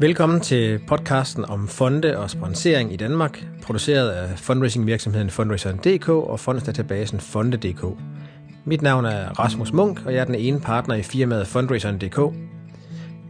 Velkommen 0.00 0.40
til 0.40 0.80
podcasten 0.86 1.44
om 1.44 1.68
fonde 1.68 2.18
og 2.18 2.30
sponsering 2.30 2.92
i 2.92 2.96
Danmark, 2.96 3.46
produceret 3.62 4.10
af 4.10 4.38
fundraising-virksomheden 4.38 5.30
Fundraiseren.dk 5.30 6.08
og 6.08 6.40
fondsdatabasen 6.40 7.20
Fonde.dk. 7.20 7.84
Mit 8.64 8.82
navn 8.82 9.04
er 9.04 9.40
Rasmus 9.40 9.72
Munk, 9.72 10.06
og 10.06 10.14
jeg 10.14 10.20
er 10.20 10.24
den 10.24 10.34
ene 10.34 10.60
partner 10.60 10.94
i 10.94 11.02
firmaet 11.02 11.46
Fundraiseren.dk. 11.46 12.36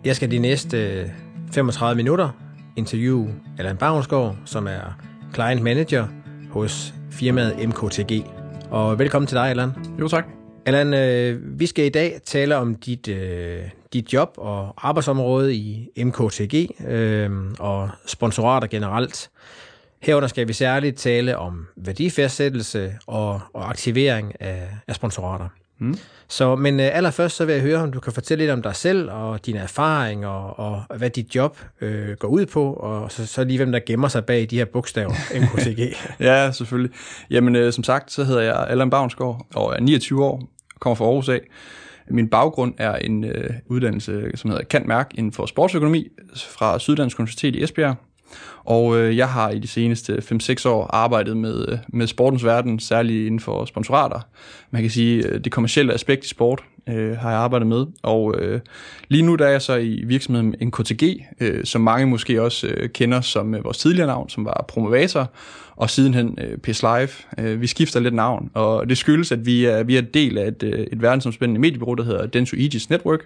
Jeg 0.04 0.16
skal 0.16 0.30
de 0.30 0.38
næste 0.38 1.10
35 1.52 1.96
minutter 1.96 2.30
interviewe 2.76 3.34
Allan 3.58 3.76
Bavnsgaard, 3.76 4.36
som 4.44 4.66
er 4.66 4.98
client 5.34 5.62
manager 5.62 6.06
hos 6.50 6.94
firmaet 7.10 7.68
MKTG. 7.68 8.24
Og 8.70 8.98
velkommen 8.98 9.26
til 9.26 9.36
dig, 9.36 9.50
Allan. 9.50 9.70
Jo, 10.00 10.08
tak. 10.08 10.26
Allan, 10.66 10.94
øh, 10.94 11.60
vi 11.60 11.66
skal 11.66 11.84
i 11.84 11.88
dag 11.90 12.20
tale 12.24 12.56
om 12.56 12.74
dit, 12.74 13.08
øh, 13.08 13.62
dit 13.96 14.12
job 14.12 14.34
og 14.36 14.74
arbejdsområde 14.76 15.54
i 15.54 15.88
MKTG 16.04 16.68
øh, 16.86 17.30
og 17.58 17.90
sponsorater 18.06 18.68
generelt. 18.68 19.30
Herunder 20.02 20.28
skal 20.28 20.48
vi 20.48 20.52
særligt 20.52 20.96
tale 20.96 21.38
om 21.38 21.66
værdifærdsættelse 21.76 22.92
og, 23.06 23.40
og 23.52 23.68
aktivering 23.68 24.32
af, 24.40 24.68
af 24.88 24.94
sponsorater. 24.94 25.48
Mm. 25.78 25.98
Så, 26.28 26.56
men 26.56 26.80
øh, 26.80 26.96
allerførst 26.96 27.36
så 27.36 27.44
vil 27.44 27.52
jeg 27.52 27.62
høre, 27.62 27.82
om 27.82 27.92
du 27.92 28.00
kan 28.00 28.12
fortælle 28.12 28.44
lidt 28.44 28.52
om 28.52 28.62
dig 28.62 28.76
selv 28.76 29.10
og 29.10 29.46
dine 29.46 29.58
erfaringer 29.58 30.28
og, 30.28 30.82
og 30.88 30.96
hvad 30.96 31.10
dit 31.10 31.34
job 31.34 31.58
øh, 31.80 32.16
går 32.16 32.28
ud 32.28 32.46
på, 32.46 32.72
og 32.72 33.12
så, 33.12 33.26
så 33.26 33.44
lige 33.44 33.56
hvem 33.56 33.72
der 33.72 33.80
gemmer 33.86 34.08
sig 34.08 34.24
bag 34.24 34.46
de 34.50 34.56
her 34.56 34.64
bogstaver, 34.64 35.12
MKTG. 35.40 35.96
ja, 36.20 36.52
selvfølgelig. 36.52 36.96
Jamen, 37.30 37.56
øh, 37.56 37.72
som 37.72 37.84
sagt, 37.84 38.12
så 38.12 38.24
hedder 38.24 38.42
jeg 38.42 38.66
Allan 38.68 38.90
Bavnsgaard 38.90 39.46
og 39.54 39.74
er 39.74 39.80
29 39.80 40.24
år, 40.24 40.42
kommer 40.78 40.94
fra 40.94 41.04
Aarhus 41.04 41.28
af. 41.28 41.40
Min 42.10 42.28
baggrund 42.28 42.74
er 42.78 42.96
en 42.96 43.24
øh, 43.24 43.50
uddannelse, 43.66 44.30
som 44.34 44.50
hedder 44.50 44.64
Kant 44.64 44.86
Mærk 44.86 45.10
inden 45.14 45.32
for 45.32 45.46
sportsøkonomi 45.46 46.08
fra 46.36 46.78
Syddansk 46.78 47.18
Universitet 47.18 47.56
i 47.56 47.62
Esbjerg. 47.62 47.96
Og 48.64 48.98
øh, 48.98 49.16
jeg 49.16 49.28
har 49.28 49.50
i 49.50 49.58
de 49.58 49.68
seneste 49.68 50.22
5-6 50.32 50.68
år 50.68 50.86
arbejdet 50.86 51.36
med, 51.36 51.68
øh, 51.68 51.78
med 51.88 52.06
sportens 52.06 52.44
verden, 52.44 52.80
særligt 52.80 53.26
inden 53.26 53.40
for 53.40 53.64
sponsorater. 53.64 54.20
Man 54.70 54.82
kan 54.82 54.90
sige, 54.90 55.26
øh, 55.26 55.40
det 55.44 55.52
kommercielle 55.52 55.94
aspekt 55.94 56.24
i 56.24 56.28
sport 56.28 56.62
øh, 56.88 57.16
har 57.16 57.30
jeg 57.30 57.38
arbejdet 57.38 57.68
med. 57.68 57.86
Og 58.02 58.34
øh, 58.38 58.60
lige 59.08 59.22
nu 59.22 59.34
der 59.34 59.46
er 59.46 59.50
jeg 59.50 59.62
så 59.62 59.76
i 59.76 60.02
virksomheden 60.06 60.54
NKTG, 60.62 61.02
øh, 61.40 61.64
som 61.64 61.80
mange 61.80 62.06
måske 62.06 62.42
også 62.42 62.66
øh, 62.66 62.88
kender 62.88 63.20
som 63.20 63.54
øh, 63.54 63.64
vores 63.64 63.78
tidligere 63.78 64.06
navn, 64.06 64.28
som 64.28 64.44
var 64.44 64.64
Promovator, 64.68 65.30
og 65.76 65.90
sidenhen 65.90 66.38
øh, 66.40 66.58
PS 66.58 66.82
Live. 66.82 67.08
Øh, 67.38 67.60
vi 67.60 67.66
skifter 67.66 68.00
lidt 68.00 68.14
navn, 68.14 68.50
og 68.54 68.88
det 68.88 68.98
skyldes, 68.98 69.32
at 69.32 69.46
vi 69.46 69.64
er, 69.64 69.82
vi 69.82 69.96
er 69.96 70.00
del 70.02 70.38
af 70.38 70.48
et, 70.48 70.62
øh, 70.62 70.86
et 70.92 71.02
verdensomspændende 71.02 71.60
mediebureau, 71.60 71.94
der 71.94 72.04
hedder 72.04 72.26
Denso 72.26 72.56
Aegis 72.56 72.90
Network, 72.90 73.20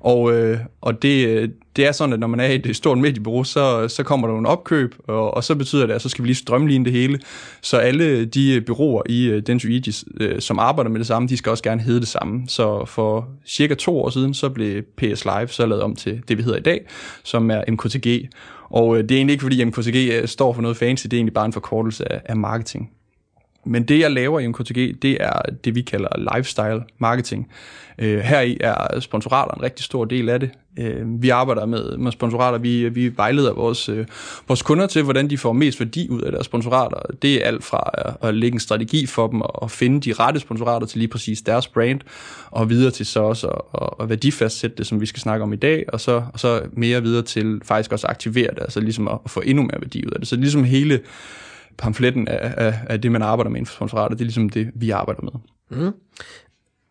og, 0.00 0.32
øh, 0.32 0.58
og 0.80 1.02
det, 1.02 1.28
øh, 1.28 1.48
det 1.76 1.86
er 1.86 1.92
sådan, 1.92 2.12
at 2.12 2.20
når 2.20 2.26
man 2.26 2.40
er 2.40 2.46
i 2.46 2.54
et 2.54 2.76
stort 2.76 2.98
mediebureau, 2.98 3.44
så, 3.44 3.88
så 3.88 4.02
kommer 4.02 4.26
der 4.26 4.34
nogle 4.34 4.48
opkøb, 4.48 4.94
og, 5.06 5.34
og 5.34 5.44
så 5.44 5.54
betyder 5.54 5.86
det, 5.86 5.94
at 5.94 6.02
så 6.02 6.08
skal 6.08 6.22
vi 6.22 6.28
lige 6.28 6.36
strømline 6.36 6.84
det 6.84 6.92
hele. 6.92 7.18
Så 7.62 7.76
alle 7.76 8.24
de 8.24 8.54
øh, 8.54 8.62
byråer 8.62 9.02
i 9.08 9.26
øh, 9.26 9.42
Dentsu 9.42 9.68
Aegis, 9.68 10.04
øh, 10.20 10.40
som 10.40 10.58
arbejder 10.58 10.90
med 10.90 10.98
det 10.98 11.06
samme, 11.06 11.28
de 11.28 11.36
skal 11.36 11.50
også 11.50 11.64
gerne 11.64 11.80
hedde 11.80 12.00
det 12.00 12.08
samme. 12.08 12.42
Så 12.48 12.84
for 12.84 13.28
cirka 13.46 13.74
to 13.74 13.98
år 13.98 14.10
siden, 14.10 14.34
så 14.34 14.48
blev 14.48 14.82
PS 14.82 15.24
Live 15.24 15.48
så 15.48 15.66
lavet 15.66 15.82
om 15.82 15.96
til 15.96 16.22
det, 16.28 16.38
vi 16.38 16.42
hedder 16.42 16.58
i 16.58 16.62
dag, 16.62 16.86
som 17.24 17.50
er 17.50 17.62
MKTG. 17.68 18.28
Og 18.70 18.96
øh, 18.96 19.02
det 19.02 19.10
er 19.10 19.16
egentlig 19.16 19.32
ikke, 19.32 19.42
fordi 19.42 19.64
MKTG 19.64 20.28
står 20.28 20.52
for 20.52 20.62
noget 20.62 20.76
fancy, 20.76 21.04
det 21.04 21.12
er 21.12 21.16
egentlig 21.16 21.34
bare 21.34 21.46
en 21.46 21.52
forkortelse 21.52 22.12
af, 22.12 22.20
af 22.24 22.36
marketing. 22.36 22.90
Men 23.68 23.82
det, 23.82 24.00
jeg 24.00 24.10
laver 24.10 24.40
i 24.40 24.46
MKTG, 24.46 25.02
det 25.02 25.16
er 25.20 25.42
det, 25.64 25.74
vi 25.74 25.82
kalder 25.82 26.34
lifestyle 26.34 26.82
marketing. 26.98 27.48
Øh, 27.98 28.18
her 28.18 28.40
i 28.40 28.56
er 28.60 29.00
sponsorater 29.00 29.54
en 29.54 29.62
rigtig 29.62 29.84
stor 29.84 30.04
del 30.04 30.28
af 30.28 30.40
det. 30.40 30.50
Øh, 30.78 31.22
vi 31.22 31.28
arbejder 31.28 31.66
med, 31.66 31.96
med 31.96 32.12
sponsorater, 32.12 32.58
vi, 32.58 32.88
vi 32.88 33.16
vejleder 33.16 33.52
vores, 33.54 33.88
øh, 33.88 34.06
vores 34.48 34.62
kunder 34.62 34.86
til, 34.86 35.02
hvordan 35.02 35.30
de 35.30 35.38
får 35.38 35.52
mest 35.52 35.80
værdi 35.80 36.08
ud 36.10 36.20
af 36.20 36.32
deres 36.32 36.46
sponsorater. 36.46 36.98
Det 37.22 37.34
er 37.34 37.46
alt 37.46 37.64
fra 37.64 37.90
at, 37.94 38.28
at 38.28 38.34
lægge 38.34 38.54
en 38.54 38.60
strategi 38.60 39.06
for 39.06 39.26
dem 39.26 39.40
og 39.40 39.70
finde 39.70 40.00
de 40.00 40.12
rette 40.12 40.40
sponsorater 40.40 40.86
til 40.86 40.98
lige 40.98 41.08
præcis 41.08 41.42
deres 41.42 41.68
brand, 41.68 42.00
og 42.50 42.70
videre 42.70 42.90
til 42.90 43.06
så 43.06 43.20
også 43.20 43.46
at, 43.48 43.88
at 44.00 44.08
værdifastsætte 44.08 44.76
det, 44.76 44.86
som 44.86 45.00
vi 45.00 45.06
skal 45.06 45.20
snakke 45.20 45.42
om 45.42 45.52
i 45.52 45.56
dag, 45.56 45.84
og 45.92 46.00
så, 46.00 46.22
og 46.32 46.40
så 46.40 46.62
mere 46.72 47.02
videre 47.02 47.22
til 47.22 47.60
faktisk 47.64 47.92
også 47.92 48.06
at 48.06 48.10
aktivere 48.10 48.50
det, 48.50 48.60
altså 48.60 48.80
ligesom 48.80 49.08
at, 49.08 49.18
at 49.24 49.30
få 49.30 49.40
endnu 49.40 49.62
mere 49.62 49.80
værdi 49.80 50.06
ud 50.06 50.10
af 50.10 50.18
det. 50.20 50.28
Så 50.28 50.36
ligesom 50.36 50.64
hele 50.64 51.00
pamfletten 51.78 52.28
af, 52.28 52.54
af, 52.56 52.74
af 52.86 53.00
det, 53.00 53.12
man 53.12 53.22
arbejder 53.22 53.50
med 53.50 53.56
inden 53.56 53.66
for 53.66 53.74
sponsorater, 53.74 54.14
det 54.14 54.20
er 54.20 54.24
ligesom 54.24 54.48
det, 54.48 54.70
vi 54.74 54.90
arbejder 54.90 55.22
med. 55.22 55.32
Mm. 55.70 55.94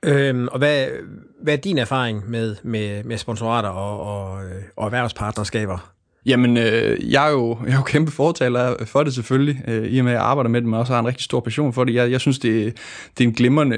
Øhm, 0.06 0.48
og 0.48 0.58
hvad, 0.58 0.88
hvad 1.44 1.53
er 1.53 1.58
din 1.58 1.78
erfaring 1.78 2.30
med, 2.30 2.56
med, 2.64 3.03
med 3.03 3.18
sponsorater 3.18 3.70
og, 3.70 4.00
og, 4.02 4.46
øh, 4.46 4.64
og 4.75 4.86
erhvervspartnerskaber? 4.86 5.94
Jamen, 6.28 6.58
øh, 6.58 7.12
jeg, 7.12 7.28
er 7.28 7.32
jo, 7.32 7.58
jeg 7.66 7.72
er 7.72 7.76
jo 7.76 7.82
kæmpe 7.82 8.12
fortaler 8.12 8.86
for 8.86 9.04
det 9.04 9.14
selvfølgelig, 9.14 9.62
øh, 9.68 9.88
i 9.88 10.00
og 10.00 10.06
med 10.06 10.12
at 10.12 10.16
jeg 10.16 10.26
arbejder 10.26 10.50
med 10.50 10.62
det, 10.62 10.70
men 10.70 10.80
også 10.80 10.94
har 10.94 11.00
en 11.00 11.08
rigtig 11.08 11.24
stor 11.24 11.40
passion 11.40 11.74
for 11.74 11.84
det. 11.84 11.94
Jeg, 11.94 12.12
jeg 12.12 12.22
synes, 12.22 12.40
det, 12.40 12.78
det 13.18 13.24
er 13.24 13.28
en 13.28 13.34
glimrende, 13.34 13.78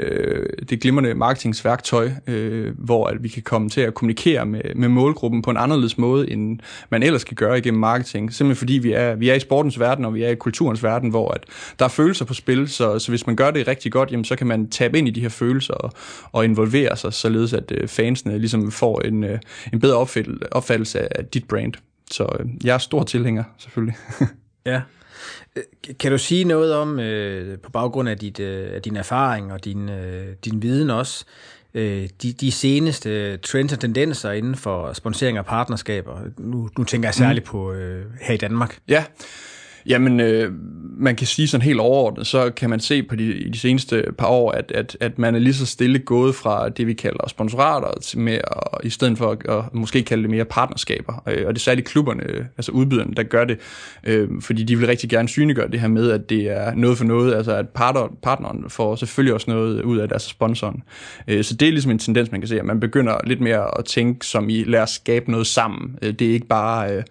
det 0.60 0.72
er 0.72 0.78
glimrende 0.78 1.14
marketingsværktøj, 1.14 2.10
øh, 2.28 2.74
hvor 2.78 3.08
at 3.08 3.24
vi 3.24 3.28
kan 3.28 3.44
komme 3.44 3.70
til 3.70 3.82
at 3.82 3.94
kommunikere 3.94 4.46
med, 4.46 4.62
med 4.76 4.90
målgruppen 4.90 5.42
på 5.42 5.52
en 5.52 5.58
anderledes 5.58 5.98
måde, 5.98 6.32
end 6.32 6.60
man 6.90 7.04
ellers 7.04 7.24
kan 7.24 7.36
gøre 7.36 7.58
igennem 7.58 7.80
marketing. 7.80 8.34
Simpelthen 8.34 8.60
fordi 8.60 8.74
vi 8.74 8.92
er, 8.92 9.16
vi 9.16 9.30
er 9.30 9.34
i 9.34 9.40
sportens 9.40 9.80
verden, 9.80 10.06
og 10.06 10.14
vi 10.14 10.24
er 10.24 10.30
i 10.30 10.36
kulturens 10.36 10.84
verden, 10.84 11.10
hvor 11.10 11.32
at 11.32 11.44
der 11.80 11.86
er 11.86 11.90
følelser 11.90 12.26
på 12.26 12.34
spil, 12.34 12.68
så, 12.68 13.00
så 13.00 13.12
hvis 13.12 13.28
man 13.28 13.36
gør 13.36 13.52
det 13.52 13.68
rigtig 13.68 13.92
godt, 13.92 14.12
jamen, 14.12 14.26
så 14.26 14.36
kan 14.36 14.48
man 14.48 14.70
tabe 14.70 14.98
ind 14.98 15.08
i 15.08 15.12
de 15.12 15.22
her 15.22 15.30
følelser 15.30 15.74
og, 15.74 15.92
og 16.32 16.46
involvere 16.46 16.98
sig, 16.98 17.14
således 17.14 17.54
at 17.54 17.72
øh, 17.72 17.88
fansene 17.88 18.40
ligesom 18.40 18.72
får 18.72 19.02
en, 19.02 19.24
øh, 19.24 19.40
en 19.74 19.80
bedre 19.80 19.98
opfattelse 20.52 21.18
af 21.18 21.26
dit 21.26 21.48
brand. 21.48 21.74
Så 22.12 22.38
øh, 22.40 22.46
jeg 22.64 22.74
er 22.74 22.78
stor 22.78 23.04
tilhænger, 23.04 23.44
selvfølgelig. 23.58 23.96
ja. 24.66 24.82
Kan 26.00 26.12
du 26.12 26.18
sige 26.18 26.44
noget 26.44 26.76
om, 26.76 27.00
øh, 27.00 27.60
på 27.60 27.72
baggrund 27.72 28.10
af, 28.10 28.18
dit, 28.18 28.40
øh, 28.40 28.76
af 28.76 28.82
din 28.82 28.96
erfaring 28.96 29.54
og 29.54 29.66
din, 29.66 29.90
øh, 29.90 30.36
din 30.46 30.62
viden 30.62 30.90
også, 30.90 31.26
øh, 31.74 32.10
de, 32.22 32.34
de 32.34 32.52
seneste 32.52 33.38
trends 33.38 33.74
og 33.74 33.80
tendenser 33.80 34.32
inden 34.32 34.56
for 34.56 34.94
sponsering 34.94 35.40
og 35.40 35.46
partnerskaber? 35.46 36.20
Nu, 36.38 36.70
nu 36.78 36.84
tænker 36.84 37.08
jeg 37.08 37.14
særligt 37.14 37.46
mm. 37.46 37.52
på 37.52 37.72
øh, 37.72 38.06
her 38.22 38.34
i 38.34 38.38
Danmark. 38.38 38.80
Ja, 38.88 39.04
Jamen, 39.86 40.20
øh, 40.20 40.52
man 41.00 41.16
kan 41.16 41.28
sige 41.28 41.48
sådan 41.48 41.66
helt 41.66 41.80
overordnet, 41.80 42.28
så 42.28 42.50
kan 42.50 42.70
man 42.70 42.80
se 42.80 43.04
på 43.04 43.16
de, 43.16 43.34
i 43.34 43.50
de 43.50 43.60
seneste 43.60 44.04
par 44.18 44.28
år, 44.28 44.52
at, 44.52 44.72
at, 44.76 44.98
at 45.00 45.20
man 45.20 45.36
er 45.36 45.40
lige 45.40 45.54
så 45.54 45.66
stille 45.66 46.00
gået 46.00 46.36
fra 46.36 46.70
det, 46.70 46.88
vi 46.88 46.94
kalder 46.94 47.28
sponsorater, 47.28 48.00
til 48.02 48.20
mere, 48.20 48.42
i 48.84 48.90
stedet 48.90 49.18
for 49.18 49.32
at, 49.32 49.38
at 49.50 49.74
måske 49.74 50.04
kalde 50.04 50.24
det 50.24 50.32
mere 50.32 50.46
partnerskaber. 50.46 51.24
Øh, 51.28 51.48
og 51.48 51.54
det 51.54 51.60
er 51.60 51.64
særligt 51.64 51.88
klubberne, 51.88 52.24
altså 52.58 52.72
udbyderne, 52.72 53.14
der 53.16 53.24
gør 53.24 53.46
det, 53.46 53.60
øh, 54.04 54.30
fordi 54.42 54.64
de 54.64 54.78
vil 54.78 54.88
rigtig 54.88 55.10
gerne 55.10 55.28
synliggøre 55.28 55.68
det 55.68 55.80
her 55.80 55.88
med, 55.88 56.12
at 56.12 56.30
det 56.30 56.42
er 56.42 56.76
noget 56.76 56.98
for 56.98 57.06
noget, 57.06 57.36
altså 57.36 57.56
at 57.56 57.70
partner, 57.70 58.18
partneren 58.24 58.66
får 58.70 58.96
selvfølgelig 58.96 59.34
også 59.34 59.52
noget 59.52 59.82
ud 59.82 59.98
af 59.98 60.10
deres 60.10 60.24
sponsoren. 60.24 60.84
Øh, 61.28 61.44
så 61.44 61.56
det 61.56 61.68
er 61.68 61.72
ligesom 61.72 61.92
en 61.92 62.00
tendens, 62.00 62.32
man 62.32 62.42
kan 62.42 62.48
se, 62.48 62.60
at 62.60 62.66
man 62.66 62.80
begynder 62.80 63.18
lidt 63.24 63.42
mere 63.42 63.80
at 63.80 63.86
tænke 63.86 64.26
som 64.26 64.50
i, 64.50 64.64
lad 64.64 64.82
os 64.82 64.90
skabe 64.90 65.32
noget 65.32 65.48
sammen. 65.48 65.98
Øh, 66.02 66.14
det 66.14 66.30
er 66.30 66.34
ikke 66.34 66.48
bare... 66.48 66.96
Øh, 66.96 67.04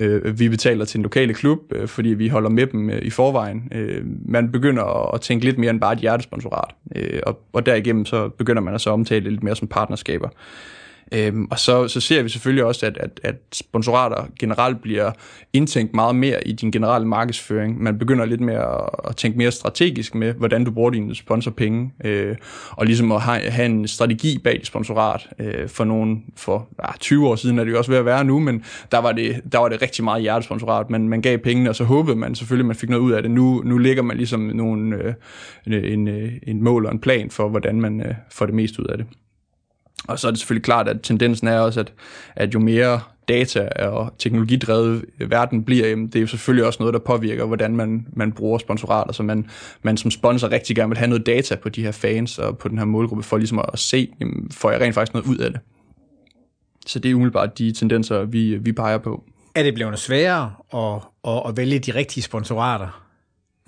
øh, 0.00 0.38
vi 0.38 0.48
betaler 0.48 0.84
til 0.84 0.98
en 0.98 1.02
lokale 1.02 1.34
klub, 1.34 1.58
øh, 1.72 1.88
fordi 1.88 2.08
vi 2.08 2.28
holder 2.28 2.50
med 2.50 2.66
dem 2.66 2.90
øh, 2.90 3.02
i 3.02 3.10
forvejen. 3.10 3.68
Øh, 3.72 4.04
man 4.24 4.52
begynder 4.52 5.14
at, 5.14 5.20
tænke 5.20 5.44
lidt 5.44 5.58
mere 5.58 5.70
end 5.70 5.80
bare 5.80 5.92
et 5.92 5.98
hjertesponsorat, 5.98 6.74
øh, 6.96 7.20
og, 7.26 7.40
og 7.52 7.66
derigennem 7.66 8.04
så 8.04 8.28
begynder 8.28 8.62
man 8.62 8.74
at 8.74 8.80
så 8.80 8.90
omtale 8.90 9.24
det 9.24 9.32
lidt 9.32 9.42
mere 9.42 9.56
som 9.56 9.68
partnerskaber. 9.68 10.28
Øhm, 11.12 11.48
og 11.50 11.58
så, 11.58 11.88
så 11.88 12.00
ser 12.00 12.22
vi 12.22 12.28
selvfølgelig 12.28 12.64
også, 12.64 12.86
at, 12.86 12.96
at, 12.96 13.20
at 13.22 13.34
sponsorater 13.52 14.26
generelt 14.38 14.82
bliver 14.82 15.12
indtænkt 15.52 15.94
meget 15.94 16.14
mere 16.16 16.48
i 16.48 16.52
din 16.52 16.70
generelle 16.70 17.08
markedsføring. 17.08 17.82
Man 17.82 17.98
begynder 17.98 18.24
lidt 18.24 18.40
mere 18.40 18.82
at, 18.82 18.90
at 19.08 19.16
tænke 19.16 19.38
mere 19.38 19.50
strategisk 19.50 20.14
med, 20.14 20.32
hvordan 20.32 20.64
du 20.64 20.70
bruger 20.70 20.90
dine 20.90 21.14
sponsorpenge, 21.14 21.92
øh, 22.04 22.36
og 22.70 22.86
ligesom 22.86 23.12
at 23.12 23.20
have, 23.20 23.50
have 23.50 23.66
en 23.66 23.88
strategi 23.88 24.38
bag 24.38 24.54
dit 24.54 24.66
sponsorat. 24.66 25.28
Øh, 25.38 25.68
for 25.68 25.84
nogen, 25.84 26.24
for 26.36 26.68
ah, 26.78 26.94
20 27.00 27.28
år 27.28 27.36
siden 27.36 27.58
er 27.58 27.64
det 27.64 27.72
jo 27.72 27.78
også 27.78 27.90
ved 27.90 27.98
at 27.98 28.04
være 28.04 28.24
nu, 28.24 28.38
men 28.38 28.64
der 28.92 28.98
var 28.98 29.12
det, 29.12 29.40
der 29.52 29.58
var 29.58 29.68
det 29.68 29.82
rigtig 29.82 30.04
meget 30.04 30.22
hjertesponsorat. 30.22 30.90
Man, 30.90 31.08
man 31.08 31.22
gav 31.22 31.38
pengene, 31.38 31.70
og 31.70 31.76
så 31.76 31.84
håbede 31.84 32.16
man 32.16 32.34
selvfølgelig, 32.34 32.64
at 32.64 32.66
man 32.66 32.76
fik 32.76 32.88
noget 32.88 33.02
ud 33.02 33.12
af 33.12 33.22
det. 33.22 33.30
Nu, 33.30 33.62
nu 33.64 33.78
ligger 33.78 34.02
man 34.02 34.16
ligesom 34.16 34.40
nogle, 34.40 34.96
øh, 34.96 35.14
en, 35.66 36.08
en, 36.08 36.30
en 36.42 36.62
mål 36.62 36.86
og 36.86 36.92
en 36.92 36.98
plan 36.98 37.30
for, 37.30 37.48
hvordan 37.48 37.80
man 37.80 38.00
øh, 38.00 38.14
får 38.30 38.46
det 38.46 38.54
mest 38.54 38.78
ud 38.78 38.84
af 38.84 38.98
det. 38.98 39.06
Og 40.08 40.18
så 40.18 40.26
er 40.26 40.30
det 40.30 40.40
selvfølgelig 40.40 40.64
klart, 40.64 40.88
at 40.88 40.96
tendensen 41.02 41.48
er 41.48 41.60
også, 41.60 41.80
at, 41.80 41.92
at 42.36 42.54
jo 42.54 42.58
mere 42.58 43.00
data 43.28 43.68
og 43.88 44.14
teknologidrevet 44.18 45.04
verden 45.18 45.64
bliver, 45.64 45.88
jamen, 45.88 46.06
det 46.06 46.16
er 46.16 46.20
jo 46.20 46.26
selvfølgelig 46.26 46.66
også 46.66 46.76
noget, 46.80 46.94
der 46.94 47.00
påvirker, 47.00 47.44
hvordan 47.44 47.76
man, 47.76 48.06
man 48.12 48.32
bruger 48.32 48.58
sponsorater. 48.58 49.12
Så 49.12 49.22
man, 49.22 49.50
man 49.82 49.96
som 49.96 50.10
sponsor 50.10 50.50
rigtig 50.50 50.76
gerne 50.76 50.88
vil 50.88 50.98
have 50.98 51.08
noget 51.08 51.26
data 51.26 51.56
på 51.56 51.68
de 51.68 51.82
her 51.82 51.92
fans 51.92 52.38
og 52.38 52.58
på 52.58 52.68
den 52.68 52.78
her 52.78 52.84
målgruppe, 52.84 53.24
for 53.24 53.36
ligesom 53.36 53.58
at 53.72 53.78
se, 53.78 54.08
jamen, 54.20 54.50
får 54.52 54.70
jeg 54.70 54.80
rent 54.80 54.94
faktisk 54.94 55.14
noget 55.14 55.26
ud 55.26 55.36
af 55.36 55.50
det. 55.50 55.60
Så 56.86 56.98
det 56.98 57.10
er 57.10 57.14
umiddelbart 57.14 57.58
de 57.58 57.72
tendenser, 57.72 58.24
vi, 58.24 58.56
vi 58.56 58.72
peger 58.72 58.98
på. 58.98 59.24
Er 59.54 59.62
det 59.62 59.74
blevet 59.74 59.98
sværere 59.98 60.52
at, 60.74 61.02
at, 61.32 61.42
at 61.48 61.56
vælge 61.56 61.78
de 61.78 61.94
rigtige 61.94 62.22
sponsorater? 62.22 63.09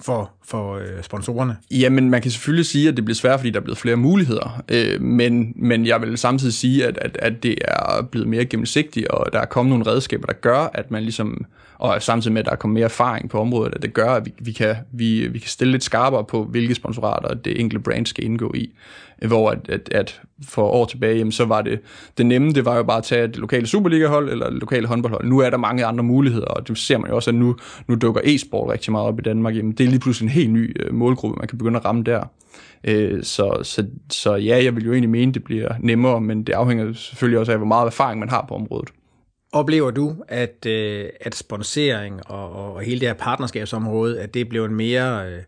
For, 0.02 0.30
for 0.44 0.74
øh, 0.74 1.02
sponsorerne? 1.02 1.56
Jamen, 1.70 2.10
man 2.10 2.22
kan 2.22 2.30
selvfølgelig 2.30 2.66
sige, 2.66 2.88
at 2.88 2.96
det 2.96 3.04
bliver 3.04 3.14
svært, 3.14 3.40
fordi 3.40 3.50
der 3.50 3.60
er 3.60 3.64
blevet 3.64 3.78
flere 3.78 3.96
muligheder, 3.96 4.62
øh, 4.68 5.00
men, 5.02 5.52
men 5.56 5.86
jeg 5.86 6.00
vil 6.00 6.18
samtidig 6.18 6.54
sige, 6.54 6.86
at, 6.86 6.98
at, 6.98 7.16
at 7.20 7.42
det 7.42 7.58
er 7.68 8.02
blevet 8.02 8.28
mere 8.28 8.44
gennemsigtigt, 8.44 9.08
og 9.08 9.32
der 9.32 9.38
er 9.38 9.44
kommet 9.44 9.70
nogle 9.70 9.86
redskaber, 9.86 10.26
der 10.26 10.32
gør, 10.32 10.70
at 10.74 10.90
man 10.90 11.02
ligesom, 11.02 11.46
og 11.82 12.02
samtidig 12.02 12.32
med, 12.32 12.40
at 12.40 12.46
der 12.46 12.52
er 12.52 12.56
kommet 12.56 12.74
mere 12.74 12.84
erfaring 12.84 13.30
på 13.30 13.40
området, 13.40 13.74
at 13.74 13.82
det 13.82 13.94
gør, 13.94 14.10
at 14.10 14.26
vi, 14.26 14.32
vi, 14.38 14.52
kan, 14.52 14.76
vi, 14.92 15.28
vi 15.28 15.38
kan 15.38 15.48
stille 15.48 15.72
lidt 15.72 15.84
skarpere 15.84 16.24
på, 16.24 16.44
hvilke 16.44 16.74
sponsorater 16.74 17.34
det 17.34 17.60
enkelte 17.60 17.82
brand 17.82 18.06
skal 18.06 18.24
indgå 18.24 18.52
i 18.54 18.74
hvor 19.26 19.50
at, 19.50 19.68
at, 19.68 19.88
at 19.92 20.20
for 20.44 20.62
år 20.62 20.84
tilbage, 20.84 21.18
jamen, 21.18 21.32
så 21.32 21.44
var 21.44 21.62
det, 21.62 21.80
det 22.18 22.26
nemme, 22.26 22.52
det 22.52 22.64
var 22.64 22.76
jo 22.76 22.82
bare 22.82 22.98
at 22.98 23.04
tage 23.04 23.26
det 23.26 23.36
lokale 23.36 23.66
Superliga-hold 23.66 24.30
eller 24.30 24.50
det 24.50 24.60
lokale 24.60 24.86
håndboldhold. 24.86 25.26
Nu 25.26 25.38
er 25.38 25.50
der 25.50 25.56
mange 25.56 25.84
andre 25.84 26.04
muligheder, 26.04 26.46
og 26.46 26.68
det 26.68 26.78
ser 26.78 26.98
man 26.98 27.10
jo 27.10 27.16
også, 27.16 27.30
at 27.30 27.34
nu, 27.34 27.56
nu 27.88 27.94
dukker 27.94 28.20
e-sport 28.24 28.72
rigtig 28.72 28.92
meget 28.92 29.06
op 29.06 29.18
i 29.18 29.22
Danmark. 29.22 29.56
Jamen, 29.56 29.72
det 29.72 29.84
er 29.84 29.88
lige 29.88 30.00
pludselig 30.00 30.26
en 30.26 30.32
helt 30.32 30.52
ny 30.52 30.76
øh, 30.80 30.94
målgruppe, 30.94 31.38
man 31.38 31.48
kan 31.48 31.58
begynde 31.58 31.78
at 31.78 31.84
ramme 31.84 32.02
der. 32.02 32.24
Øh, 32.84 33.22
så, 33.22 33.58
så, 33.62 33.86
så 34.10 34.34
ja, 34.34 34.64
jeg 34.64 34.76
vil 34.76 34.84
jo 34.84 34.92
egentlig 34.92 35.10
mene, 35.10 35.32
det 35.32 35.44
bliver 35.44 35.68
nemmere, 35.80 36.20
men 36.20 36.44
det 36.44 36.52
afhænger 36.52 36.92
selvfølgelig 36.92 37.38
også 37.38 37.52
af, 37.52 37.58
hvor 37.58 37.66
meget 37.66 37.86
erfaring 37.86 38.20
man 38.20 38.28
har 38.28 38.44
på 38.48 38.54
området. 38.54 38.88
Oplever 39.52 39.90
du, 39.90 40.16
at, 40.28 40.66
øh, 40.66 41.08
at 41.20 41.34
sponsering 41.34 42.30
og, 42.30 42.74
og, 42.74 42.80
hele 42.80 43.00
det 43.00 43.08
her 43.08 43.14
partnerskabsområde, 43.14 44.20
at 44.20 44.34
det 44.34 44.48
blev 44.48 44.64
en 44.64 44.74
mere... 44.74 45.30
Øh, 45.30 45.42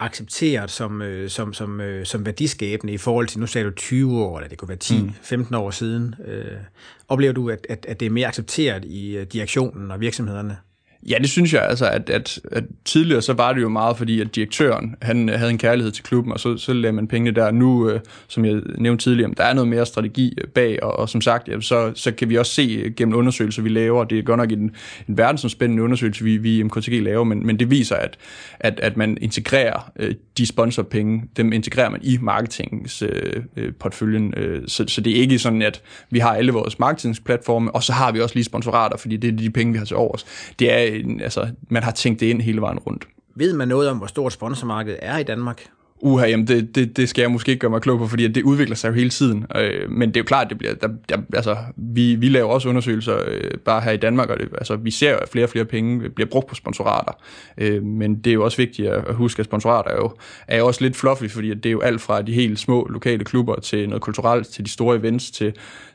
accepteret 0.00 0.70
som, 0.70 1.02
øh, 1.02 1.30
som, 1.30 1.52
som, 1.52 1.80
øh, 1.80 2.06
som 2.06 2.26
værdiskabende 2.26 2.92
i 2.92 2.98
forhold 2.98 3.26
til, 3.26 3.40
nu 3.40 3.46
sagde 3.46 3.66
du 3.66 3.74
20 3.74 4.24
år, 4.24 4.38
eller 4.38 4.48
det 4.48 4.58
kunne 4.58 4.68
være 4.68 4.78
10-15 4.84 5.36
mm. 5.36 5.54
år 5.54 5.70
siden. 5.70 6.14
Øh, 6.24 6.56
oplever 7.08 7.32
du, 7.32 7.50
at, 7.50 7.66
at, 7.68 7.86
at 7.88 8.00
det 8.00 8.06
er 8.06 8.10
mere 8.10 8.28
accepteret 8.28 8.84
i 8.84 9.24
direktionen 9.32 9.90
og 9.90 10.00
virksomhederne? 10.00 10.56
Ja, 11.10 11.18
det 11.18 11.30
synes 11.30 11.54
jeg 11.54 11.62
altså, 11.62 11.88
at, 11.88 12.10
at, 12.10 12.40
at 12.52 12.64
tidligere 12.84 13.22
så 13.22 13.32
var 13.32 13.52
det 13.52 13.62
jo 13.62 13.68
meget, 13.68 13.96
fordi 13.96 14.20
at 14.20 14.34
direktøren 14.34 14.96
han 15.02 15.28
øh, 15.28 15.38
havde 15.38 15.50
en 15.50 15.58
kærlighed 15.58 15.92
til 15.92 16.04
klubben, 16.04 16.32
og 16.32 16.40
så, 16.40 16.56
så 16.56 16.72
lagde 16.72 16.92
man 16.92 17.08
pengene 17.08 17.36
der. 17.36 17.50
Nu, 17.50 17.90
øh, 17.90 18.00
som 18.28 18.44
jeg 18.44 18.60
nævnte 18.78 19.04
tidligere, 19.04 19.30
der 19.36 19.44
er 19.44 19.54
noget 19.54 19.68
mere 19.68 19.86
strategi 19.86 20.34
øh, 20.38 20.44
bag, 20.48 20.82
og, 20.82 20.98
og 20.98 21.08
som 21.08 21.20
sagt, 21.20 21.48
ja, 21.48 21.60
så, 21.60 21.92
så 21.94 22.12
kan 22.12 22.28
vi 22.28 22.36
også 22.36 22.52
se 22.52 22.82
øh, 22.84 22.94
gennem 22.94 23.18
undersøgelser, 23.18 23.62
vi 23.62 23.68
laver, 23.68 24.04
det 24.04 24.18
er 24.18 24.22
godt 24.22 24.38
nok 24.38 24.52
en, 24.52 24.70
en 25.08 25.18
verdensomspændende 25.18 25.82
undersøgelse, 25.82 26.24
vi, 26.24 26.36
vi 26.36 26.58
i 26.58 26.62
MKTG 26.62 27.02
laver, 27.02 27.24
men, 27.24 27.46
men 27.46 27.58
det 27.58 27.70
viser, 27.70 27.96
at, 27.96 28.16
at, 28.60 28.80
at 28.80 28.96
man 28.96 29.18
integrerer 29.20 29.90
øh, 29.98 30.14
de 30.38 30.46
sponsorpenge, 30.46 31.22
dem 31.36 31.52
integrerer 31.52 31.90
man 31.90 32.00
i 32.02 32.18
marketingsportføljen, 32.20 34.34
øh, 34.36 34.54
øh, 34.54 34.62
så, 34.66 34.84
så 34.88 35.00
det 35.00 35.16
er 35.16 35.20
ikke 35.20 35.38
sådan, 35.38 35.62
at 35.62 35.82
vi 36.10 36.18
har 36.18 36.34
alle 36.34 36.52
vores 36.52 36.78
marketingsplatforme, 36.78 37.74
og 37.74 37.82
så 37.82 37.92
har 37.92 38.12
vi 38.12 38.20
også 38.20 38.34
lige 38.34 38.44
sponsorater, 38.44 38.96
fordi 38.96 39.16
det 39.16 39.32
er 39.32 39.36
de 39.36 39.50
penge, 39.50 39.72
vi 39.72 39.78
har 39.78 39.84
til 39.84 39.96
overs. 39.96 40.26
Det 40.58 40.72
er 40.72 40.97
altså, 41.20 41.48
man 41.68 41.82
har 41.82 41.90
tænkt 41.90 42.20
det 42.20 42.26
ind 42.26 42.42
hele 42.42 42.60
vejen 42.60 42.78
rundt. 42.78 43.08
Ved 43.34 43.52
man 43.52 43.68
noget 43.68 43.88
om, 43.88 43.96
hvor 43.96 44.06
stort 44.06 44.32
sponsormarkedet 44.32 44.98
er 45.02 45.18
i 45.18 45.22
Danmark? 45.22 45.68
Uha, 46.00 46.26
jamen 46.26 46.46
det, 46.46 46.74
det, 46.74 46.96
det 46.96 47.08
skal 47.08 47.22
jeg 47.22 47.30
måske 47.30 47.50
ikke 47.50 47.60
gøre 47.60 47.70
mig 47.70 47.82
klog 47.82 47.98
på, 47.98 48.06
fordi 48.06 48.28
det 48.28 48.42
udvikler 48.42 48.76
sig 48.76 48.88
jo 48.88 48.94
hele 48.94 49.10
tiden. 49.10 49.46
Øh, 49.56 49.90
men 49.90 50.08
det 50.08 50.16
er 50.16 50.20
jo 50.20 50.24
klart, 50.24 50.48
det 50.50 50.58
bliver, 50.58 50.74
der, 50.74 50.88
der, 51.08 51.16
altså, 51.34 51.56
vi, 51.76 52.14
vi 52.14 52.28
laver 52.28 52.48
også 52.48 52.68
undersøgelser 52.68 53.18
øh, 53.26 53.50
bare 53.64 53.80
her 53.80 53.92
i 53.92 53.96
Danmark, 53.96 54.30
og 54.30 54.38
det, 54.38 54.48
altså, 54.58 54.76
vi 54.76 54.90
ser 54.90 55.10
jo, 55.10 55.16
at 55.16 55.28
flere 55.28 55.44
og 55.44 55.50
flere 55.50 55.64
penge 55.64 56.10
bliver 56.10 56.28
brugt 56.28 56.46
på 56.46 56.54
sponsorater. 56.54 57.12
Øh, 57.58 57.82
men 57.82 58.16
det 58.16 58.30
er 58.30 58.34
jo 58.34 58.44
også 58.44 58.56
vigtigt 58.56 58.88
at, 58.88 59.14
huske, 59.14 59.40
at 59.40 59.46
sponsorater 59.46 59.90
er 59.90 59.96
jo, 59.96 60.10
er 60.48 60.58
jo 60.58 60.66
også 60.66 60.84
lidt 60.84 60.96
fluffy, 60.96 61.28
fordi 61.28 61.54
det 61.54 61.66
er 61.66 61.72
jo 61.72 61.80
alt 61.80 62.00
fra 62.00 62.22
de 62.22 62.32
helt 62.32 62.58
små 62.58 62.86
lokale 62.90 63.24
klubber 63.24 63.60
til 63.60 63.88
noget 63.88 64.02
kulturelt, 64.02 64.46
til 64.46 64.64
de 64.64 64.70
store 64.70 64.96
events, 64.96 65.30
til, 65.30 65.52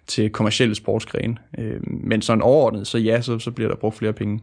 til 0.07 0.29
kommersielle 0.29 0.75
sportsgrene. 0.75 1.35
Øh, 1.59 1.79
men 1.87 2.21
sådan 2.21 2.41
overordnet, 2.41 2.87
så 2.87 2.97
ja, 2.97 3.21
så, 3.21 3.39
så 3.39 3.51
bliver 3.51 3.69
der 3.69 3.75
brugt 3.75 3.97
flere 3.97 4.13
penge. 4.13 4.39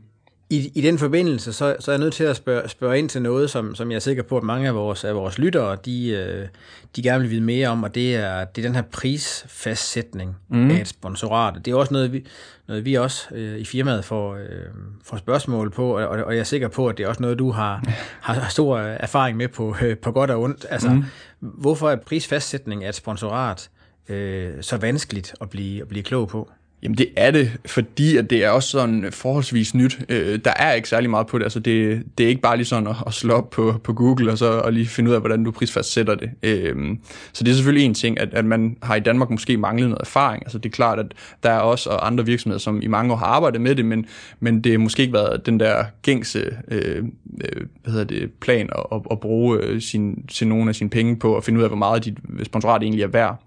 I, 0.50 0.72
I 0.74 0.80
den 0.80 0.98
forbindelse, 0.98 1.52
så, 1.52 1.76
så 1.80 1.90
er 1.90 1.92
jeg 1.92 2.00
nødt 2.00 2.14
til 2.14 2.24
at 2.24 2.36
spørge, 2.36 2.68
spørge 2.68 2.98
ind 2.98 3.08
til 3.08 3.22
noget, 3.22 3.50
som, 3.50 3.74
som 3.74 3.90
jeg 3.90 3.96
er 3.96 4.00
sikker 4.00 4.22
på, 4.22 4.36
at 4.36 4.42
mange 4.42 4.68
af 4.68 4.74
vores, 4.74 5.04
af 5.04 5.14
vores 5.14 5.38
lyttere, 5.38 5.76
de, 5.84 6.08
øh, 6.08 6.48
de 6.96 7.02
gerne 7.02 7.20
vil 7.20 7.30
vide 7.30 7.40
mere 7.40 7.68
om, 7.68 7.82
og 7.82 7.94
det 7.94 8.16
er, 8.16 8.44
det 8.44 8.64
er 8.64 8.68
den 8.68 8.74
her 8.74 8.82
prisfastsætning 8.82 10.36
mm. 10.48 10.70
af 10.70 10.80
et 10.80 10.88
sponsorat. 10.88 11.64
Det 11.64 11.70
er 11.70 11.74
også 11.74 11.92
noget, 11.92 12.12
vi, 12.12 12.26
noget, 12.68 12.84
vi 12.84 12.94
også 12.94 13.34
øh, 13.34 13.58
i 13.58 13.64
firmaet 13.64 14.04
får, 14.04 14.34
øh, 14.34 14.66
får 15.04 15.16
spørgsmål 15.16 15.70
på, 15.70 15.96
og, 15.96 16.08
og 16.08 16.34
jeg 16.34 16.40
er 16.40 16.44
sikker 16.44 16.68
på, 16.68 16.88
at 16.88 16.98
det 16.98 17.04
er 17.04 17.08
også 17.08 17.22
noget, 17.22 17.38
du 17.38 17.50
har, 17.50 17.84
har 18.20 18.48
stor 18.48 18.78
erfaring 18.78 19.36
med 19.36 19.48
på, 19.48 19.76
øh, 19.82 19.98
på 19.98 20.12
godt 20.12 20.30
og 20.30 20.42
ondt. 20.42 20.66
Altså, 20.70 20.90
mm. 20.90 21.04
hvorfor 21.40 21.90
er 21.90 21.96
prisfastsætning 21.96 22.84
af 22.84 22.88
et 22.88 22.94
sponsorat 22.94 23.70
øh, 24.08 24.52
så 24.60 24.76
vanskeligt 24.76 25.34
at 25.40 25.50
blive, 25.50 25.82
at 25.82 25.88
blive 25.88 26.02
klog 26.02 26.28
på? 26.28 26.50
Jamen 26.82 26.98
det 26.98 27.08
er 27.16 27.30
det, 27.30 27.52
fordi 27.66 28.16
at 28.16 28.30
det 28.30 28.44
er 28.44 28.50
også 28.50 28.68
sådan 28.68 29.06
forholdsvis 29.10 29.74
nyt. 29.74 29.98
Øh, 30.08 30.38
der 30.44 30.52
er 30.56 30.72
ikke 30.72 30.88
særlig 30.88 31.10
meget 31.10 31.26
på 31.26 31.38
det. 31.38 31.44
Altså 31.44 31.60
det, 31.60 32.02
det 32.18 32.24
er 32.24 32.28
ikke 32.28 32.40
bare 32.40 32.56
lige 32.56 32.66
sådan 32.66 32.86
at, 32.86 32.96
at 33.06 33.14
slå 33.14 33.34
op 33.34 33.50
på, 33.50 33.74
på 33.84 33.92
Google 33.92 34.32
og 34.32 34.38
så 34.38 34.46
og 34.46 34.72
lige 34.72 34.86
finde 34.86 35.10
ud 35.10 35.14
af, 35.14 35.20
hvordan 35.20 35.44
du 35.44 35.50
prisfastsætter 35.50 36.14
det. 36.14 36.30
Øh, 36.42 36.96
så 37.32 37.44
det 37.44 37.50
er 37.50 37.54
selvfølgelig 37.54 37.86
en 37.86 37.94
ting, 37.94 38.20
at, 38.20 38.34
at 38.34 38.44
man 38.44 38.76
har 38.82 38.94
i 38.94 39.00
Danmark 39.00 39.30
måske 39.30 39.56
manglet 39.56 39.88
noget 39.88 40.00
erfaring. 40.00 40.42
Altså 40.42 40.58
det 40.58 40.68
er 40.68 40.74
klart, 40.74 40.98
at 40.98 41.06
der 41.42 41.50
er 41.50 41.58
også 41.58 41.90
og 41.90 42.06
andre 42.06 42.26
virksomheder, 42.26 42.58
som 42.58 42.82
i 42.82 42.86
mange 42.86 43.12
år 43.12 43.16
har 43.16 43.26
arbejdet 43.26 43.60
med 43.60 43.74
det, 43.74 43.84
men, 43.84 44.06
men 44.40 44.64
det 44.64 44.72
har 44.72 44.78
måske 44.78 45.02
ikke 45.02 45.14
været 45.14 45.46
den 45.46 45.60
der 45.60 45.84
gængse 46.02 46.56
øh, 46.68 47.04
øh 47.44 47.66
hvad 47.82 47.92
hedder 47.92 48.04
det, 48.04 48.30
plan 48.40 48.68
at, 48.92 49.00
at 49.10 49.20
bruge 49.20 49.58
øh, 49.58 49.80
sin, 49.80 50.24
sin 50.28 50.48
nogle 50.48 50.68
af 50.68 50.74
sine 50.74 50.90
penge 50.90 51.16
på 51.16 51.36
at 51.36 51.44
finde 51.44 51.58
ud 51.58 51.64
af, 51.64 51.70
hvor 51.70 51.76
meget 51.76 52.04
dit 52.04 52.18
sponsorat 52.42 52.82
egentlig 52.82 53.02
er 53.02 53.08
værd. 53.08 53.42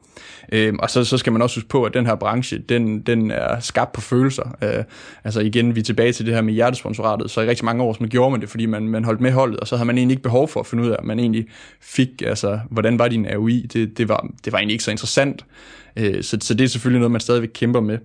Øh, 0.52 0.74
og 0.80 0.90
så, 0.90 1.04
så 1.04 1.18
skal 1.18 1.34
man 1.34 1.42
også 1.42 1.58
huske 1.58 1.70
på, 1.70 1.84
at 1.84 1.94
den 1.94 2.06
her 2.06 2.16
branche, 2.16 2.58
den, 2.58 3.02
den 3.02 3.32
er 3.32 3.60
skabt 3.60 3.92
på 3.92 4.02
følelser. 4.02 4.56
Øh, 4.62 4.84
altså 5.24 5.40
igen, 5.40 5.76
vi 5.76 5.80
er 5.80 5.84
tilbage 5.84 6.14
til 6.14 6.26
det 6.26 6.34
her 6.34 6.42
med 6.42 6.54
hjertesponsoratet, 6.54 7.32
så 7.32 7.42
i 7.42 7.48
rigtig 7.48 7.66
mange 7.66 7.84
år, 7.84 7.94
så 7.94 8.08
gjorde 8.08 8.32
man 8.32 8.42
det, 8.42 8.50
fordi 8.50 8.66
man, 8.66 8.88
man 8.88 9.06
holdt 9.06 9.22
med 9.22 9.32
holdet, 9.32 9.60
og 9.60 9.68
så 9.68 9.76
havde 9.76 9.88
man 9.88 9.98
egentlig 9.98 10.14
ikke 10.14 10.24
behov 10.24 10.48
for 10.48 10.60
at 10.60 10.68
finde 10.68 10.84
ud 10.84 10.90
af, 10.90 10.96
at 11.00 11.06
man 11.06 11.20
egentlig 11.20 11.46
fik, 11.82 12.22
altså, 12.26 12.60
hvordan 12.70 13.00
var 13.00 13.08
din 13.08 13.26
AOI? 13.26 13.68
Det, 13.74 13.98
det, 13.98 14.10
var, 14.10 14.28
det 14.46 14.54
var 14.54 14.60
egentlig 14.60 14.74
ikke 14.74 14.84
så 14.84 14.92
interessant. 14.92 15.46
Øh, 15.96 16.24
så, 16.24 16.38
så 16.42 16.54
det 16.54 16.64
er 16.64 16.68
selvfølgelig 16.68 17.00
noget, 17.00 17.12
man 17.12 17.22
stadigvæk 17.22 17.50
kæmper 17.54 17.80
med. 17.80 17.98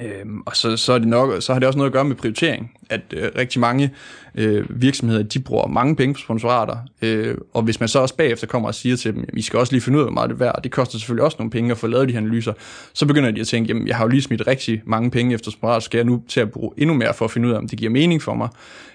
Øhm, 0.00 0.40
og 0.46 0.56
så, 0.56 0.76
så, 0.76 0.92
er 0.92 0.98
det 0.98 1.08
nok, 1.08 1.42
så 1.42 1.52
har 1.52 1.58
det 1.60 1.66
også 1.66 1.76
noget 1.76 1.90
at 1.90 1.92
gøre 1.92 2.04
med 2.04 2.16
prioritering, 2.16 2.72
at 2.90 3.00
øh, 3.12 3.30
rigtig 3.36 3.60
mange 3.60 3.94
øh, 4.34 4.82
virksomheder, 4.82 5.22
de 5.22 5.40
bruger 5.40 5.66
mange 5.66 5.96
penge 5.96 6.14
på 6.14 6.20
sponsorater, 6.20 6.76
øh, 7.02 7.36
og 7.54 7.62
hvis 7.62 7.80
man 7.80 7.88
så 7.88 7.98
også 7.98 8.16
bagefter 8.16 8.46
kommer 8.46 8.68
og 8.68 8.74
siger 8.74 8.96
til 8.96 9.14
dem, 9.14 9.24
vi 9.32 9.42
skal 9.42 9.58
også 9.58 9.72
lige 9.72 9.80
finde 9.80 9.98
ud 9.98 10.02
af, 10.02 10.06
hvor 10.06 10.12
meget 10.12 10.30
det 10.30 10.34
er 10.34 10.38
værd, 10.38 10.54
og 10.54 10.64
det 10.64 10.72
koster 10.72 10.98
selvfølgelig 10.98 11.24
også 11.24 11.36
nogle 11.38 11.50
penge 11.50 11.70
at 11.70 11.78
få 11.78 11.86
lavet 11.86 12.08
de 12.08 12.12
her 12.12 12.20
analyser, 12.20 12.52
så 12.92 13.06
begynder 13.06 13.30
de 13.30 13.40
at 13.40 13.46
tænke, 13.46 13.68
jamen 13.68 13.88
jeg 13.88 13.96
har 13.96 14.04
jo 14.04 14.08
lige 14.08 14.22
smidt 14.22 14.46
rigtig 14.46 14.82
mange 14.86 15.10
penge 15.10 15.34
efter 15.34 15.50
sponsorater, 15.50 15.80
skal 15.80 15.98
jeg 15.98 16.04
nu 16.04 16.22
til 16.28 16.40
at 16.40 16.50
bruge 16.50 16.72
endnu 16.76 16.94
mere 16.94 17.14
for 17.14 17.24
at 17.24 17.30
finde 17.30 17.48
ud 17.48 17.52
af, 17.52 17.58
om 17.58 17.68
det 17.68 17.78
giver 17.78 17.90
mening 17.90 18.22
for 18.22 18.34
mig, 18.34 18.48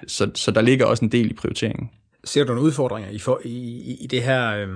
så, 0.07 0.29
så 0.35 0.51
der 0.51 0.61
ligger 0.61 0.85
også 0.85 1.05
en 1.05 1.11
del 1.11 1.31
i 1.31 1.33
prioriteringen. 1.33 1.89
Ser 2.23 2.44
du 2.44 2.47
nogle 2.47 2.61
udfordringer 2.61 3.11
i, 3.11 3.19
for, 3.19 3.41
i, 3.44 3.97
i 4.01 4.07
det 4.07 4.23
her, 4.23 4.57
øh, 4.57 4.67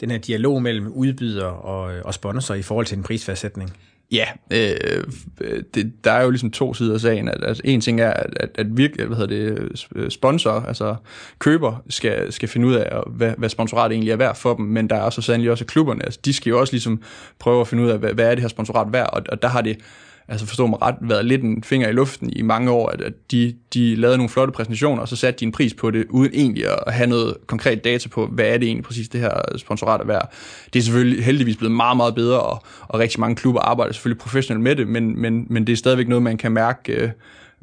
den 0.00 0.10
her 0.10 0.18
dialog 0.18 0.62
mellem 0.62 0.86
udbyder 0.86 1.46
og, 1.46 1.94
øh, 1.94 2.02
og 2.04 2.14
sponsor 2.14 2.54
i 2.54 2.62
forhold 2.62 2.86
til 2.86 2.96
en 2.96 3.02
prisfastsætning? 3.02 3.76
Ja, 4.12 4.26
øh, 4.52 5.04
øh, 5.40 5.62
det, 5.74 5.92
der 6.04 6.12
er 6.12 6.22
jo 6.22 6.30
ligesom 6.30 6.50
to 6.50 6.74
sider 6.74 6.94
af 6.94 7.00
sagen. 7.00 7.28
At, 7.28 7.44
altså, 7.44 7.62
en 7.64 7.80
ting 7.80 8.00
er, 8.00 8.10
at, 8.10 8.30
at, 8.40 8.50
at 8.54 8.66
virke, 8.76 9.04
hvad 9.04 9.16
hedder 9.16 9.54
det, 9.54 9.72
øh, 9.96 10.10
sponsor, 10.10 10.50
altså 10.68 10.96
køber, 11.38 11.82
skal, 11.88 12.32
skal 12.32 12.48
finde 12.48 12.66
ud 12.66 12.74
af, 12.74 13.02
hvad, 13.06 13.32
hvad 13.38 13.48
sponsorat 13.48 13.92
egentlig 13.92 14.10
er 14.10 14.16
værd 14.16 14.36
for 14.36 14.54
dem, 14.54 14.66
men 14.66 14.90
der 14.90 14.96
er 14.96 15.10
så 15.10 15.22
sandelig 15.22 15.50
også 15.50 15.64
klubberne. 15.64 16.04
Altså, 16.04 16.20
de 16.24 16.32
skal 16.32 16.50
jo 16.50 16.60
også 16.60 16.72
ligesom 16.72 17.02
prøve 17.38 17.60
at 17.60 17.68
finde 17.68 17.82
ud 17.84 17.88
af, 17.88 17.98
hvad, 17.98 18.12
hvad 18.12 18.30
er 18.30 18.30
det 18.30 18.40
her 18.40 18.48
sponsorat 18.48 18.92
værd, 18.92 19.10
og, 19.12 19.22
og 19.28 19.42
der 19.42 19.48
har 19.48 19.60
det 19.60 19.78
altså 20.28 20.46
forstå 20.46 20.66
mig 20.66 20.82
ret, 20.82 20.94
været 21.00 21.24
lidt 21.24 21.42
en 21.42 21.62
finger 21.62 21.88
i 21.88 21.92
luften 21.92 22.30
i 22.32 22.42
mange 22.42 22.70
år, 22.70 22.88
at, 22.88 23.00
at 23.00 23.12
de, 23.30 23.54
de 23.74 23.94
lavede 23.94 24.16
nogle 24.16 24.28
flotte 24.28 24.52
præsentationer, 24.52 25.02
og 25.02 25.08
så 25.08 25.16
satte 25.16 25.40
de 25.40 25.44
en 25.44 25.52
pris 25.52 25.74
på 25.74 25.90
det, 25.90 26.06
uden 26.10 26.30
egentlig 26.34 26.64
at 26.86 26.94
have 26.94 27.06
noget 27.06 27.36
konkret 27.46 27.84
data 27.84 28.08
på, 28.08 28.26
hvad 28.26 28.44
er 28.44 28.58
det 28.58 28.66
egentlig 28.66 28.84
præcis 28.84 29.08
det 29.08 29.20
her 29.20 29.40
sponsorat 29.56 30.00
er 30.00 30.04
værd. 30.04 30.32
Det 30.72 30.78
er 30.78 30.82
selvfølgelig 30.82 31.24
heldigvis 31.24 31.56
blevet 31.56 31.74
meget, 31.76 31.96
meget 31.96 32.14
bedre, 32.14 32.40
og, 32.40 32.62
og 32.88 32.98
rigtig 33.00 33.20
mange 33.20 33.36
klubber 33.36 33.60
arbejder 33.60 33.92
selvfølgelig 33.92 34.20
professionelt 34.20 34.62
med 34.62 34.76
det, 34.76 34.88
men, 34.88 35.20
men, 35.20 35.46
men 35.50 35.66
det 35.66 35.72
er 35.72 35.76
stadigvæk 35.76 36.08
noget, 36.08 36.22
man 36.22 36.36
kan 36.36 36.52
mærke, 36.52 36.92
øh, 36.92 37.10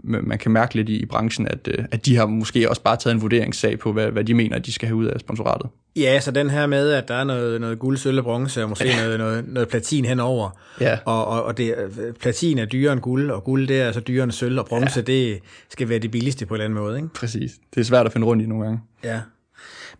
man 0.03 0.38
kan 0.38 0.51
mærke 0.51 0.75
lidt 0.75 0.89
i, 0.89 0.96
i 0.96 1.05
branchen, 1.05 1.48
at, 1.48 1.67
øh, 1.67 1.86
at 1.91 2.05
de 2.05 2.15
har 2.15 2.25
måske 2.25 2.70
også 2.70 2.81
bare 2.81 2.98
taget 2.98 3.15
en 3.15 3.22
vurderingssag 3.22 3.79
på, 3.79 3.93
hvad, 3.93 4.12
hvad 4.12 4.24
de 4.24 4.34
mener, 4.34 4.55
at 4.55 4.65
de 4.65 4.74
skal 4.74 4.88
have 4.88 4.96
ud 4.96 5.05
af 5.05 5.20
sponsoratet. 5.20 5.70
Ja, 5.96 6.20
så 6.20 6.31
den 6.31 6.50
her 6.50 6.67
med, 6.67 6.91
at 6.91 7.08
der 7.08 7.15
er 7.15 7.24
noget, 7.24 7.62
noget 7.62 7.79
guld, 7.79 7.98
sølv 7.98 8.17
og 8.17 8.24
bronze, 8.24 8.63
og 8.63 8.70
måske 8.70 8.88
ja. 8.88 9.03
noget, 9.03 9.20
noget, 9.20 9.48
noget 9.48 9.70
platin 9.70 10.05
henover. 10.05 10.50
Ja. 10.81 10.98
Og, 11.05 11.25
og, 11.25 11.43
og 11.43 11.58
det, 11.58 11.75
platin 12.20 12.58
er 12.58 12.65
dyrere 12.65 12.93
end 12.93 13.01
guld, 13.01 13.31
og 13.31 13.43
guld 13.43 13.67
det 13.67 13.81
er 13.81 13.86
altså 13.86 14.01
dyrere 14.01 14.24
end 14.24 14.31
sølv, 14.31 14.60
og 14.60 14.65
bronze 14.65 15.00
ja. 15.00 15.01
det 15.01 15.39
skal 15.70 15.89
være 15.89 16.00
det 16.00 16.12
billigste 16.12 16.46
på 16.46 16.53
en 16.53 16.62
eller 16.62 16.65
anden 16.65 16.79
måde. 16.84 16.98
Ikke? 16.98 17.10
Præcis. 17.13 17.51
Det 17.75 17.81
er 17.81 17.86
svært 17.86 18.05
at 18.05 18.13
finde 18.13 18.27
rundt 18.27 18.43
i 18.43 18.48
nogle 18.48 18.63
gange. 18.63 18.79
Ja. 19.03 19.22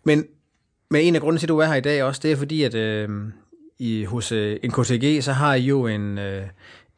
Men, 0.04 0.24
men 0.90 1.00
en 1.00 1.14
af 1.14 1.20
grunden 1.20 1.38
til, 1.38 1.46
at 1.46 1.48
du 1.48 1.58
er 1.58 1.66
her 1.66 1.74
i 1.74 1.80
dag 1.80 2.02
også, 2.02 2.20
det 2.22 2.32
er 2.32 2.36
fordi, 2.36 2.62
at 2.62 2.74
øh, 2.74 3.08
i, 3.78 4.04
hos 4.04 4.32
øh, 4.32 4.58
NKTG, 4.64 5.22
så 5.22 5.32
har 5.32 5.54
I 5.54 5.60
jo 5.60 5.86
en, 5.86 6.18
øh, 6.18 6.42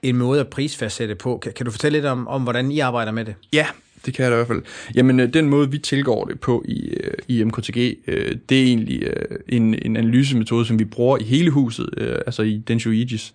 en 0.05 0.17
måde 0.17 0.41
at 0.41 0.49
prisfastsætte 0.49 1.15
på. 1.15 1.39
Kan, 1.43 1.53
kan 1.53 1.67
du 1.67 1.73
fortælle 1.73 1.97
lidt 1.97 2.07
om, 2.07 2.29
om, 2.29 2.43
hvordan 2.43 2.71
I 2.71 2.79
arbejder 2.79 3.13
med 3.13 3.25
det? 3.25 3.35
Ja, 3.53 3.67
det 4.07 4.15
kan 4.15 4.23
jeg 4.23 4.31
da 4.31 4.37
i 4.37 4.39
hvert 4.39 4.47
fald. 4.47 4.63
Jamen, 4.95 5.21
øh, 5.21 5.35
den 5.35 5.49
måde, 5.49 5.71
vi 5.71 5.79
tilgår 5.79 6.25
det 6.25 6.41
på 6.41 6.65
i, 6.69 6.89
øh, 6.89 7.13
i 7.29 7.45
MKTG, 7.45 7.99
øh, 8.07 8.37
det 8.49 8.61
er 8.61 8.65
egentlig 8.65 9.03
øh, 9.03 9.39
en, 9.49 9.75
en 9.83 9.97
analysemetode, 9.97 10.65
som 10.65 10.79
vi 10.79 10.85
bruger 10.85 11.19
i 11.19 11.25
hele 11.25 11.51
huset, 11.51 11.89
altså 12.27 12.43
i 12.43 12.59
Densho 12.69 12.91
Aegis, 12.91 13.35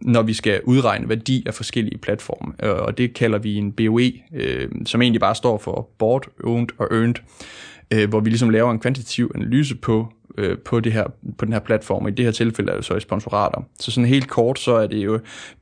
når 0.00 0.22
vi 0.22 0.32
skal 0.32 0.60
udregne 0.64 1.08
værdi 1.08 1.42
af 1.46 1.54
forskellige 1.54 1.98
platforme. 1.98 2.70
Og 2.70 2.98
det 2.98 3.14
kalder 3.14 3.38
vi 3.38 3.54
en 3.54 3.72
BOE, 3.72 4.12
som 4.86 5.02
egentlig 5.02 5.20
bare 5.20 5.34
står 5.34 5.58
for 5.58 5.88
Bought, 5.98 6.28
Owned 6.44 6.68
og 6.78 6.88
Earned, 6.90 8.06
hvor 8.06 8.20
vi 8.20 8.30
ligesom 8.30 8.50
laver 8.50 8.70
en 8.70 8.78
kvantitativ 8.78 9.32
analyse 9.34 9.74
på, 9.74 10.12
øh, 10.38 10.58
på, 10.58 10.80
det 10.80 10.92
her, 10.92 11.04
på 11.38 11.44
den 11.44 11.52
her 11.52 11.60
platform. 11.60 12.08
I 12.08 12.10
det 12.10 12.24
her 12.24 12.32
tilfælde 12.32 12.72
er 12.72 12.76
det 12.76 12.84
så 12.84 12.94
i 12.94 13.00
sponsorater. 13.00 13.64
Så 13.80 13.90
sådan 13.90 14.08
helt 14.08 14.28
kort, 14.28 14.58
så 14.58 14.72
er 14.74 14.86
det 14.86 15.04
jo 15.04 15.18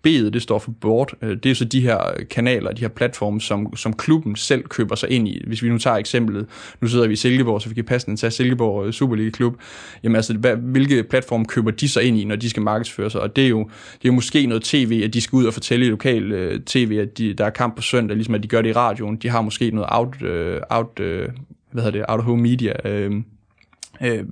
B'et, 0.07 0.31
det 0.31 0.43
står 0.43 0.59
for 0.59 0.75
board. 0.81 1.13
Øh, 1.23 1.37
det 1.43 1.51
er 1.51 1.55
så 1.55 1.65
de 1.65 1.81
her 1.81 1.99
kanaler, 2.31 2.73
de 2.73 2.81
her 2.81 2.89
platforme, 2.89 3.41
som, 3.41 3.77
som 3.77 3.93
klubben 3.93 4.37
selv 4.37 4.63
køber 4.63 4.95
sig 4.95 5.11
ind 5.11 5.29
i. 5.29 5.43
Hvis 5.47 5.63
vi 5.63 5.69
nu 5.69 5.79
tager 5.79 5.97
eksemplet, 5.97 6.47
nu 6.81 6.89
sidder 6.89 7.07
vi 7.07 7.13
i 7.13 7.17
Silkeborg, 7.17 7.63
så 7.63 7.69
vi 7.69 7.75
kan 7.75 7.85
passe 7.85 8.07
den 8.07 8.17
til 8.17 8.33
Silkeborg 8.33 8.87
øh, 8.87 8.93
Superliga 8.93 9.31
Klub. 9.31 9.55
Jamen 10.03 10.17
altså, 10.17 10.35
hvad, 10.35 10.57
hvilke 10.57 11.03
platform 11.03 11.45
køber 11.45 11.71
de 11.71 11.89
sig 11.89 12.03
ind 12.03 12.19
i, 12.19 12.25
når 12.25 12.37
de 12.37 12.51
skal 12.51 12.63
markedsføre 12.63 13.11
sig? 13.11 13.21
Og 13.21 13.37
det 13.37 13.45
er 13.45 13.49
jo, 13.49 13.59
det 13.93 14.05
er 14.05 14.09
jo 14.09 14.13
måske 14.13 14.47
noget 14.47 14.63
tv, 14.63 15.03
at 15.05 15.15
de 15.15 15.21
skal 15.21 15.37
ud 15.37 15.45
og 15.45 15.53
fortælle 15.53 15.87
i 15.87 15.89
lokal 15.89 16.33
øh, 16.33 16.61
tv, 16.61 16.99
at 17.03 17.19
de, 17.19 17.35
der 17.35 17.45
er 17.45 17.51
kamp 17.51 17.77
på 17.77 17.83
søndag, 17.83 18.17
ligesom 18.17 18.35
at 18.35 18.43
de 18.43 18.49
gør 18.49 18.63
det 18.63 18.69
i 18.69 18.73
radioen. 18.73 19.17
De 19.17 19.29
har 19.29 19.43
måske 19.43 19.71
noget 19.71 19.89
out, 19.91 20.23
øh, 20.23 20.61
out 20.71 21.01
øh, 21.01 21.29
hvad 21.73 21.83
hedder 21.83 21.99
det, 21.99 22.07
out 22.09 22.21
of 22.21 22.25
home 22.25 22.43
media, 22.43 22.73
øh, 22.85 23.13
øh, 24.05 24.25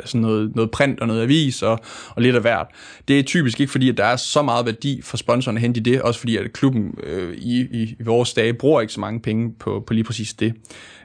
altså 0.00 0.18
noget, 0.18 0.56
noget 0.56 0.70
print 0.70 1.00
og 1.00 1.06
noget 1.06 1.22
avis 1.22 1.62
og, 1.62 1.80
og 2.10 2.22
lidt 2.22 2.36
af 2.36 2.40
hvert. 2.40 2.66
Det 3.08 3.18
er 3.18 3.22
typisk 3.22 3.60
ikke 3.60 3.72
fordi, 3.72 3.88
at 3.88 3.96
der 3.96 4.04
er 4.04 4.16
så 4.16 4.42
meget 4.42 4.66
værdi 4.66 5.00
for 5.02 5.16
sponsoren 5.16 5.56
at 5.56 5.60
hente 5.60 5.80
i 5.80 5.82
det, 5.82 6.02
også 6.02 6.20
fordi 6.20 6.36
at 6.36 6.52
klubben 6.52 6.94
øh, 7.02 7.34
i, 7.36 7.60
i, 7.60 7.96
i 8.00 8.02
vores 8.02 8.34
dage 8.34 8.54
bruger 8.54 8.80
ikke 8.80 8.92
så 8.92 9.00
mange 9.00 9.20
penge 9.20 9.54
på, 9.58 9.84
på 9.86 9.94
lige 9.94 10.04
præcis 10.04 10.34
det. 10.34 10.54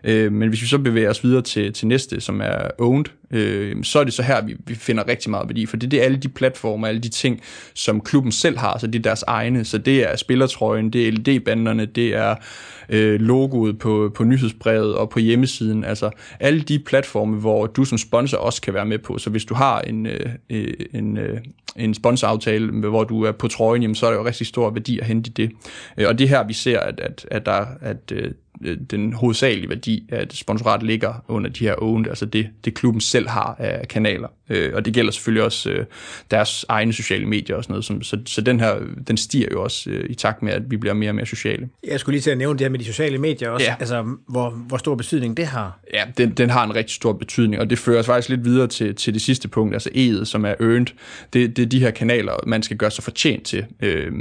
Øh, 0.04 0.32
men 0.32 0.50
hvis 0.50 0.62
vi 0.62 0.68
så 0.68 0.78
bevæger 0.78 1.10
os 1.10 1.24
videre 1.24 1.42
til, 1.42 1.74
til 1.74 1.88
næste, 1.88 2.22
som 2.22 2.42
er 2.42 2.70
owned, 2.80 3.06
øh, 3.34 3.84
så 3.84 4.00
er 4.00 4.04
det 4.04 4.14
så 4.14 4.24
her, 4.24 4.46
vi, 4.46 4.56
vi 4.68 4.76
finder 4.76 5.08
rigtig 5.08 5.32
meget 5.32 5.48
værdi, 5.48 5.66
for 5.66 5.78
det, 5.78 5.92
det 5.92 6.00
er 6.00 6.04
alle 6.04 6.18
de 6.18 6.30
platformer, 6.30 6.88
alle 6.88 7.02
de 7.02 7.10
ting, 7.10 7.42
som 7.74 8.02
klubben 8.02 8.32
selv 8.32 8.58
har, 8.58 8.78
så 8.78 8.88
det 8.88 8.96
er 9.00 9.04
deres 9.04 9.24
egne, 9.28 9.66
så 9.66 9.78
det 9.78 10.12
er 10.12 10.16
spillertrøjen, 10.16 10.90
det 10.90 11.08
er 11.08 11.12
LED-banderne, 11.12 11.86
det 11.86 12.16
er 12.16 12.36
øh, 12.90 13.20
logoet 13.20 13.80
på, 13.80 14.12
på 14.16 14.24
nyhedsbrevet 14.24 14.96
og 14.96 15.10
på 15.10 15.20
hjemmesiden, 15.20 15.84
altså 15.84 16.10
alle 16.40 16.62
de 16.62 16.80
platforme, 16.80 17.38
hvor 17.38 17.66
du 17.66 17.86
som 17.86 17.98
sponsor 17.98 18.38
også 18.38 18.62
kan 18.62 18.74
være 18.74 18.86
med 18.86 19.00
på, 19.00 19.18
så 19.18 19.30
hvis 19.30 19.46
du 19.46 19.54
har 19.54 19.82
en, 19.82 20.06
øh, 20.06 20.30
øh 20.50 20.74
en, 20.94 21.18
øh, 21.18 21.40
en 21.76 21.94
sponsoraftale, 21.94 22.72
hvor 22.72 23.04
du 23.04 23.24
er 23.24 23.32
på 23.32 23.48
trøjen, 23.48 23.82
jamen, 23.82 23.96
så 23.96 24.06
er 24.06 24.12
der 24.12 24.18
jo 24.18 24.26
rigtig 24.26 24.48
stor 24.48 24.70
værdi 24.70 25.00
at 25.00 25.06
hente 25.06 25.30
i 25.30 25.34
det. 25.34 25.52
Øh, 25.98 26.08
og 26.08 26.20
det 26.20 26.30
her, 26.30 26.48
vi 26.48 26.54
ser, 26.54 26.80
at, 26.80 27.00
at, 27.00 27.26
at, 27.32 27.46
der, 27.46 27.66
at 27.82 28.12
Øh, 28.12 28.32
den 28.92 29.14
hovedsagelige 29.14 29.70
værdi 29.70 30.04
af 30.10 30.22
et 30.22 30.34
sponsorat 30.34 30.84
ligger 30.84 31.14
under 31.28 31.50
de 31.50 31.64
her 31.64 31.76
owned, 31.78 32.08
altså 32.08 32.26
det, 32.26 32.50
det 32.66 32.74
klubben 32.74 33.02
selv 33.02 33.28
har 33.28 33.56
af 33.60 33.88
kanaler. 33.88 34.28
Øh, 34.50 34.72
og 34.74 34.86
det 34.86 34.94
gælder 34.94 35.12
selvfølgelig 35.12 35.44
også 35.44 35.70
øh, 35.70 35.86
deres 36.32 36.66
egne 36.70 36.94
sociale 36.94 37.26
medier 37.26 37.56
og 37.56 37.64
sådan 37.64 37.72
noget. 37.72 37.86
Som, 37.86 38.04
så, 38.04 38.18
så 38.26 38.42
den 38.42 38.60
her, 38.60 38.76
den 39.08 39.18
stiger 39.18 39.48
jo 39.52 39.64
også 39.64 39.90
øh, 39.90 40.10
i 40.10 40.14
takt 40.14 40.44
med, 40.44 40.54
at 40.54 40.72
vi 40.72 40.78
bliver 40.78 40.94
mere 40.94 41.12
og 41.12 41.16
mere 41.16 41.26
sociale. 41.26 41.70
Jeg 41.88 42.00
skulle 42.00 42.14
lige 42.14 42.22
til 42.22 42.32
at 42.32 42.38
nævne 42.38 42.60
det 42.60 42.66
her 42.66 42.70
med 42.70 42.80
de 42.80 42.86
sociale 42.86 43.18
medier 43.18 43.50
også. 43.50 43.66
Ja. 43.66 43.76
Altså, 43.80 44.16
hvor, 44.28 44.50
hvor 44.50 44.78
stor 44.78 44.96
betydning 44.96 45.38
det 45.38 45.46
har. 45.46 45.80
Ja, 45.94 46.04
den, 46.18 46.32
den 46.32 46.50
har 46.50 46.64
en 46.64 46.76
rigtig 46.76 46.96
stor 46.96 47.14
betydning, 47.14 47.62
og 47.62 47.70
det 47.70 47.80
fører 47.80 48.00
os 48.00 48.06
faktisk 48.06 48.30
lidt 48.30 48.46
videre 48.46 48.68
til, 48.68 48.96
til 48.96 49.14
det 49.14 49.22
sidste 49.22 49.48
punkt, 49.48 49.74
altså 49.74 49.90
E'et, 49.90 50.26
som 50.26 50.46
er 50.46 50.54
earned. 50.60 50.88
Det, 51.34 51.58
det 51.58 51.64
er 51.64 51.68
de 51.68 51.80
her 51.80 51.92
kanaler, 51.92 52.34
man 52.48 52.64
skal 52.64 52.78
gøre 52.78 52.92
sig 52.92 53.04
fortjent 53.04 53.44
til. 53.44 53.66
Øh, 53.82 54.12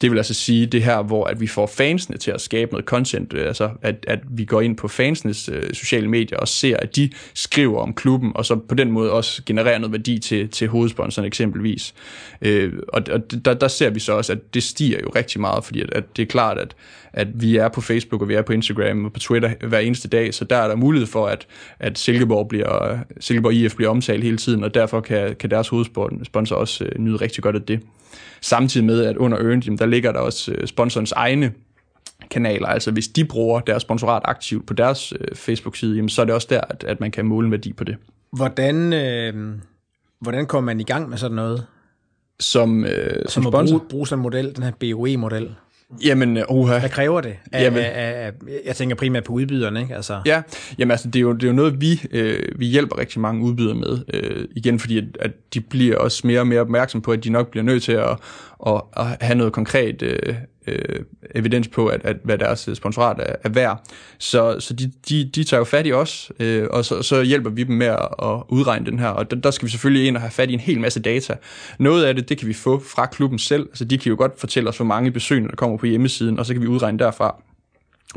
det 0.00 0.10
vil 0.10 0.16
altså 0.16 0.34
sige 0.34 0.66
det 0.66 0.82
her, 0.82 1.02
hvor 1.02 1.24
at 1.24 1.40
vi 1.40 1.46
får 1.46 1.66
fansene 1.66 2.16
til 2.16 2.30
at 2.30 2.40
skabe 2.40 2.72
noget 2.72 2.84
content, 2.84 3.34
øh, 3.34 3.46
altså 3.46 3.70
at, 3.82 4.04
at 4.08 4.18
vi 4.30 4.44
går 4.44 4.60
ind 4.60 4.76
på 4.76 4.88
fansenes 4.88 5.48
øh, 5.48 5.74
sociale 5.74 6.08
medier 6.08 6.38
og 6.38 6.48
ser, 6.48 6.76
at 6.76 6.96
de 6.96 7.10
skriver 7.34 7.80
om 7.80 7.94
klubben, 7.94 8.32
og 8.34 8.46
så 8.46 8.56
på 8.56 8.74
den 8.74 8.90
måde 8.90 9.12
også 9.12 9.42
genererer 9.46 9.78
noget 9.78 9.92
værdi 9.92 10.18
til, 10.18 10.48
til 10.48 10.68
hovedsponsoren 10.68 11.26
eksempelvis. 11.26 11.94
Øh, 12.42 12.72
og 12.88 13.02
og 13.10 13.44
der, 13.44 13.54
der 13.54 13.68
ser 13.68 13.90
vi 13.90 14.00
så 14.00 14.12
også, 14.12 14.32
at 14.32 14.54
det 14.54 14.62
stiger 14.62 14.98
jo 15.02 15.08
rigtig 15.16 15.40
meget, 15.40 15.64
fordi 15.64 15.80
at, 15.80 15.90
at 15.92 16.16
det 16.16 16.22
er 16.22 16.26
klart, 16.26 16.58
at, 16.58 16.76
at 17.12 17.28
vi 17.42 17.56
er 17.56 17.68
på 17.68 17.80
Facebook, 17.80 18.22
og 18.22 18.28
vi 18.28 18.34
er 18.34 18.42
på 18.42 18.52
Instagram 18.52 19.04
og 19.04 19.12
på 19.12 19.20
Twitter 19.20 19.50
hver 19.68 19.78
eneste 19.78 20.08
dag, 20.08 20.34
så 20.34 20.44
der 20.44 20.56
er 20.56 20.68
der 20.68 20.76
mulighed 20.76 21.06
for, 21.06 21.26
at, 21.26 21.46
at 21.78 21.98
Silkeborg, 21.98 22.48
bliver, 22.48 22.98
Silkeborg 23.20 23.52
IF 23.52 23.76
bliver 23.76 23.90
omtalt 23.90 24.24
hele 24.24 24.36
tiden, 24.36 24.64
og 24.64 24.74
derfor 24.74 25.00
kan, 25.00 25.36
kan 25.36 25.50
deres 25.50 25.68
hovedsponsor 25.68 26.56
også 26.56 26.84
øh, 26.84 26.98
nyde 26.98 27.16
rigtig 27.16 27.42
godt 27.42 27.56
af 27.56 27.62
det. 27.62 27.80
Samtidig 28.40 28.86
med, 28.86 29.04
at 29.04 29.16
under 29.16 29.38
Earned, 29.38 29.78
der 29.78 29.86
ligger 29.86 30.12
der 30.12 30.18
også 30.18 30.52
øh, 30.52 30.66
sponsorens 30.66 31.12
egne 31.12 31.52
kanaler. 32.32 32.66
Altså 32.66 32.90
hvis 32.90 33.08
de 33.08 33.24
bruger 33.24 33.60
deres 33.60 33.82
sponsorat 33.82 34.22
aktivt 34.24 34.66
på 34.66 34.74
deres 34.74 35.12
øh, 35.20 35.36
Facebook-side, 35.36 35.96
jamen, 35.96 36.08
så 36.08 36.22
er 36.22 36.24
det 36.26 36.34
også 36.34 36.46
der, 36.50 36.60
at, 36.60 36.84
at 36.84 37.00
man 37.00 37.10
kan 37.10 37.26
måle 37.26 37.46
en 37.46 37.50
værdi 37.50 37.72
på 37.72 37.84
det. 37.84 37.96
Hvordan, 38.32 38.92
øh, 38.92 39.54
hvordan 40.20 40.46
kommer 40.46 40.72
man 40.72 40.80
i 40.80 40.84
gang 40.84 41.08
med 41.08 41.18
sådan 41.18 41.34
noget? 41.34 41.66
Som, 42.40 42.84
øh, 42.84 43.14
som, 43.28 43.42
som 43.42 43.52
sponsor? 43.52 43.78
Bruge, 43.78 43.88
bruge 43.90 44.06
sådan 44.06 44.18
en 44.18 44.22
model, 44.22 44.56
den 44.56 44.62
her 44.62 44.72
BOE-model? 44.80 45.54
Jamen, 46.04 46.38
uha. 46.48 46.78
Hvad 46.78 46.90
kræver 46.90 47.20
det? 47.20 47.36
Af, 47.52 47.62
jamen, 47.62 47.78
af, 47.78 48.26
af, 48.26 48.32
jeg 48.64 48.76
tænker 48.76 48.96
primært 48.96 49.24
på 49.24 49.32
udbyderne, 49.32 49.80
ikke? 49.80 49.94
Altså. 49.94 50.20
Ja, 50.26 50.42
jamen 50.78 50.90
altså, 50.90 51.08
det 51.08 51.16
er 51.16 51.20
jo, 51.20 51.32
det 51.32 51.42
er 51.42 51.46
jo 51.46 51.52
noget, 51.52 51.80
vi, 51.80 52.02
øh, 52.10 52.42
vi 52.56 52.66
hjælper 52.66 52.98
rigtig 52.98 53.20
mange 53.20 53.44
udbydere 53.44 53.74
med. 53.74 53.98
Øh, 54.14 54.48
igen, 54.56 54.78
fordi 54.78 54.98
at, 54.98 55.04
at 55.20 55.30
de 55.54 55.60
bliver 55.60 55.96
også 55.96 56.26
mere 56.26 56.40
og 56.40 56.46
mere 56.46 56.60
opmærksom 56.60 57.00
på, 57.02 57.12
at 57.12 57.24
de 57.24 57.30
nok 57.30 57.50
bliver 57.50 57.64
nødt 57.64 57.82
til 57.82 57.92
at, 57.92 58.18
at, 58.66 58.82
at 58.96 59.06
have 59.20 59.34
noget 59.34 59.52
konkret 59.52 60.02
øh, 60.02 60.34
øh, 60.66 61.00
evidens 61.34 61.68
på, 61.68 61.86
at, 61.86 62.00
at 62.04 62.16
hvad 62.24 62.38
deres 62.38 62.68
øh, 62.68 62.76
sponsorat 62.76 63.16
er, 63.18 63.34
er 63.44 63.48
værd. 63.48 63.84
Så, 64.18 64.56
så 64.60 64.74
de, 64.74 64.92
de, 65.08 65.30
de 65.34 65.44
tager 65.44 65.58
jo 65.58 65.64
fat 65.64 65.86
i 65.86 65.92
os, 65.92 66.32
øh, 66.40 66.66
og 66.70 66.84
så, 66.84 67.02
så 67.02 67.22
hjælper 67.22 67.50
vi 67.50 67.62
dem 67.62 67.76
med 67.76 67.86
at, 67.86 68.08
at 68.22 68.42
udregne 68.48 68.86
den 68.86 68.98
her. 68.98 69.08
Og 69.08 69.30
der, 69.30 69.36
der 69.36 69.50
skal 69.50 69.66
vi 69.66 69.70
selvfølgelig 69.70 70.06
ind 70.06 70.16
og 70.16 70.22
have 70.22 70.30
fat 70.30 70.50
i 70.50 70.52
en 70.52 70.60
hel 70.60 70.80
masse 70.80 71.00
data. 71.00 71.36
Noget 71.78 72.04
af 72.04 72.14
det, 72.14 72.28
det 72.28 72.38
kan 72.38 72.48
vi 72.48 72.52
få 72.52 72.82
fra 72.94 73.06
klubben 73.06 73.38
selv. 73.38 73.68
Altså 73.68 73.84
de 73.84 73.98
kan 73.98 74.10
jo 74.10 74.16
godt 74.16 74.40
fortælle 74.40 74.68
os, 74.68 74.76
hvor 74.76 74.86
mange 74.86 75.10
besøgende 75.10 75.48
der 75.48 75.56
kommer 75.56 75.76
på 75.76 75.86
hjemmesiden, 75.86 76.38
og 76.38 76.46
så 76.46 76.52
kan 76.52 76.62
vi 76.62 76.66
udregne 76.66 76.98
derfra. 76.98 77.42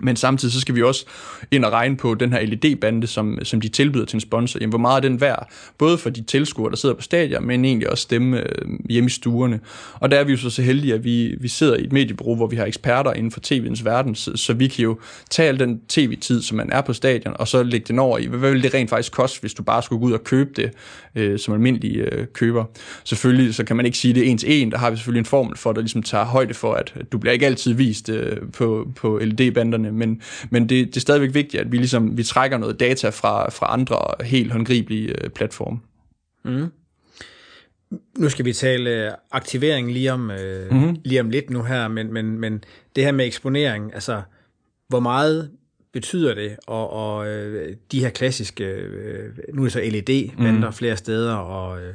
Men 0.02 0.16
samtidig 0.16 0.54
så 0.54 0.60
skal 0.60 0.75
vi 0.75 0.82
også 0.82 1.06
ind 1.52 1.66
og 1.66 1.72
regne 1.72 1.98
på 1.98 2.14
den 2.14 2.34
her 2.34 2.42
LED-bande, 2.42 3.08
som, 3.08 3.40
som 3.44 3.62
de 3.62 3.68
tilbyder 3.68 4.06
til 4.06 4.16
en 4.16 4.22
sponsor. 4.22 4.60
Jamen, 4.60 4.70
hvor 4.70 4.80
meget 4.80 5.06
er 5.06 5.10
den 5.10 5.22
værd? 5.22 5.50
Både 5.78 5.98
for 5.98 6.10
de 6.10 6.22
tilskuere, 6.22 6.70
der 6.70 6.75
sidder 6.75 6.96
på 6.96 7.02
stadion, 7.02 7.48
men 7.48 7.66
egentlig 7.66 7.90
også 7.90 8.08
dem 8.10 8.34
øh, 8.34 8.46
hjemme 8.90 9.08
i 9.08 9.10
stuerne. 9.10 9.60
Og 9.94 10.12
der 10.12 10.18
er 10.18 10.24
vi 10.24 10.32
jo 10.32 10.38
så, 10.38 10.50
så 10.50 10.62
heldige, 10.62 10.94
at 10.94 11.04
vi, 11.04 11.36
vi 11.40 11.48
sidder 11.48 11.75
i 11.75 11.84
et 11.84 11.92
mediebureau, 11.92 12.36
hvor 12.36 12.48
vi 12.48 12.56
har 12.56 12.66
eksperter 12.66 13.14
inden 13.14 13.32
for 13.32 13.40
tv'ens 13.40 13.84
verden, 13.84 14.16
så, 14.16 14.32
så 14.36 14.54
vi 14.54 14.68
kan 14.68 14.84
jo 14.84 15.00
tage 15.30 15.50
al 15.50 15.60
den 15.60 15.82
tv-tid, 15.88 16.42
som 16.42 16.58
man 16.58 16.70
er 16.72 16.82
på 16.82 16.94
stadion, 16.94 17.36
og 17.40 17.48
så 17.48 17.64
lægge 17.64 17.86
den 17.88 18.00
over 18.00 18.18
i, 18.18 18.25
hvad 18.25 18.52
vil 18.52 18.64
det 18.64 18.74
rent 18.74 18.90
faktisk 18.90 19.12
koste, 19.12 19.42
hvis 19.42 19.54
du 19.54 19.64
bare 19.64 19.84
skulle 19.84 20.00
gå 20.00 20.06
ud 20.06 20.12
og 20.12 20.24
købe 20.24 20.50
det 20.56 20.72
øh, 21.16 21.40
som 21.40 21.54
almindelig 21.54 21.98
øh, 21.98 22.28
køber. 22.34 22.66
Selvfølgelig 23.04 23.56
så 23.56 23.64
kan 23.64 23.75
man 23.75 23.86
ikke 23.86 23.98
sige 23.98 24.14
det 24.14 24.32
en 24.32 24.38
til 24.38 24.62
en, 24.62 24.72
der 24.72 24.78
har 24.78 24.90
vi 24.90 24.96
selvfølgelig 24.96 25.20
en 25.20 25.25
formel 25.25 25.58
for, 25.58 25.72
der 25.72 25.82
ligesom 25.82 26.04
tager 26.04 26.25
højde 26.25 26.54
for, 26.54 26.74
at 26.74 26.94
du 27.12 27.18
bliver 27.18 27.34
ikke 27.34 27.46
altid 27.46 27.74
vist 27.74 28.10
øh, 28.10 28.38
på, 28.54 28.88
på 28.96 29.20
LED-banderne 29.22 29.85
dataene, 29.86 29.98
men, 29.98 30.22
men 30.50 30.70
det, 30.70 30.88
det 30.88 30.96
er 30.96 31.01
stadigvæk 31.01 31.34
vigtigt, 31.34 31.62
at 31.62 31.72
vi 31.72 31.77
ligesom 31.77 32.18
vi 32.18 32.24
trækker 32.24 32.58
noget 32.58 32.80
data 32.80 33.10
fra, 33.10 33.50
fra 33.50 33.74
andre 33.74 33.98
helt 34.25 34.51
håndgribelige 34.51 35.24
øh, 35.24 35.30
platforme. 35.30 35.80
Mm. 36.44 36.72
Nu 38.18 38.30
skal 38.30 38.46
vi 38.46 38.54
tale 38.54 38.89
øh, 38.89 39.12
aktivering 39.32 39.92
lige 39.92 40.13
om, 40.13 40.32
øh, 40.32 40.72
mm-hmm. 40.72 40.98
lige 41.06 41.22
om 41.22 41.30
lidt 41.30 41.50
nu 41.50 41.63
her, 41.63 41.88
men, 41.88 42.13
men, 42.13 42.39
men 42.39 42.63
det 42.96 43.04
her 43.04 43.12
med 43.12 43.25
eksponering, 43.25 43.94
altså 43.94 44.22
hvor 44.88 45.00
meget 45.00 45.51
betyder 45.94 46.36
det, 46.36 46.56
og, 46.68 46.89
og 46.89 47.27
øh, 47.27 47.75
de 47.92 48.00
her 48.00 48.10
klassiske, 48.10 48.63
øh, 48.63 49.34
nu 49.54 49.62
er 49.62 49.65
det 49.65 49.74
så 49.74 49.80
LED-bander 49.80 50.70
mm. 50.70 50.74
flere 50.74 50.98
steder, 50.98 51.34
og, 51.34 51.82
øh, 51.82 51.94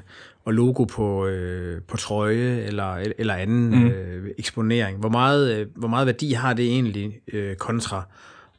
og 0.51 0.55
logo 0.55 0.85
på, 0.85 1.27
øh, 1.27 1.83
på 1.89 1.97
trøje 1.97 2.63
eller, 2.67 2.95
eller 3.19 3.35
anden 3.35 3.71
mm. 3.71 3.87
øh, 3.87 4.31
eksponering. 4.39 4.99
Hvor 4.99 5.09
meget, 5.09 5.57
øh, 5.57 5.67
hvor 5.77 5.89
meget 5.89 6.07
værdi 6.07 6.33
har 6.33 6.53
det 6.53 6.65
egentlig 6.65 7.21
øh, 7.33 7.57
kontra 7.57 8.03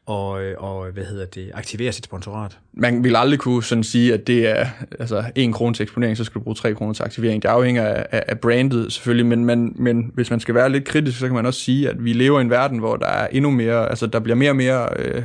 og, 0.06 0.42
øh, 0.42 0.54
og 0.58 0.90
hvad 0.90 1.04
hedder 1.04 1.26
det, 1.26 1.50
aktivere 1.54 1.92
sit 1.92 2.04
sponsorat? 2.04 2.58
Man 2.72 3.04
vil 3.04 3.16
aldrig 3.16 3.38
kunne 3.38 3.64
sådan 3.64 3.84
sige, 3.84 4.14
at 4.14 4.26
det 4.26 4.48
er 4.48 4.66
altså, 4.98 5.24
en 5.34 5.52
krone 5.52 5.74
til 5.74 5.82
eksponering, 5.82 6.16
så 6.16 6.24
skal 6.24 6.38
du 6.38 6.44
bruge 6.44 6.54
tre 6.54 6.74
kroner 6.74 6.92
til 6.92 7.02
aktivering. 7.02 7.42
Det 7.42 7.48
afhænger 7.48 7.84
af, 7.84 8.22
af, 8.28 8.38
brandet 8.38 8.92
selvfølgelig, 8.92 9.26
men, 9.26 9.44
man, 9.44 9.72
men 9.76 10.10
hvis 10.14 10.30
man 10.30 10.40
skal 10.40 10.54
være 10.54 10.70
lidt 10.70 10.84
kritisk, 10.84 11.18
så 11.18 11.26
kan 11.26 11.34
man 11.34 11.46
også 11.46 11.60
sige, 11.60 11.90
at 11.90 12.04
vi 12.04 12.12
lever 12.12 12.38
i 12.38 12.42
en 12.42 12.50
verden, 12.50 12.78
hvor 12.78 12.96
der 12.96 13.06
er 13.06 13.26
endnu 13.26 13.50
mere, 13.50 13.88
altså 13.88 14.06
der 14.06 14.20
bliver 14.20 14.36
mere 14.36 14.50
og 14.50 14.56
mere 14.56 14.88
øh, 14.98 15.22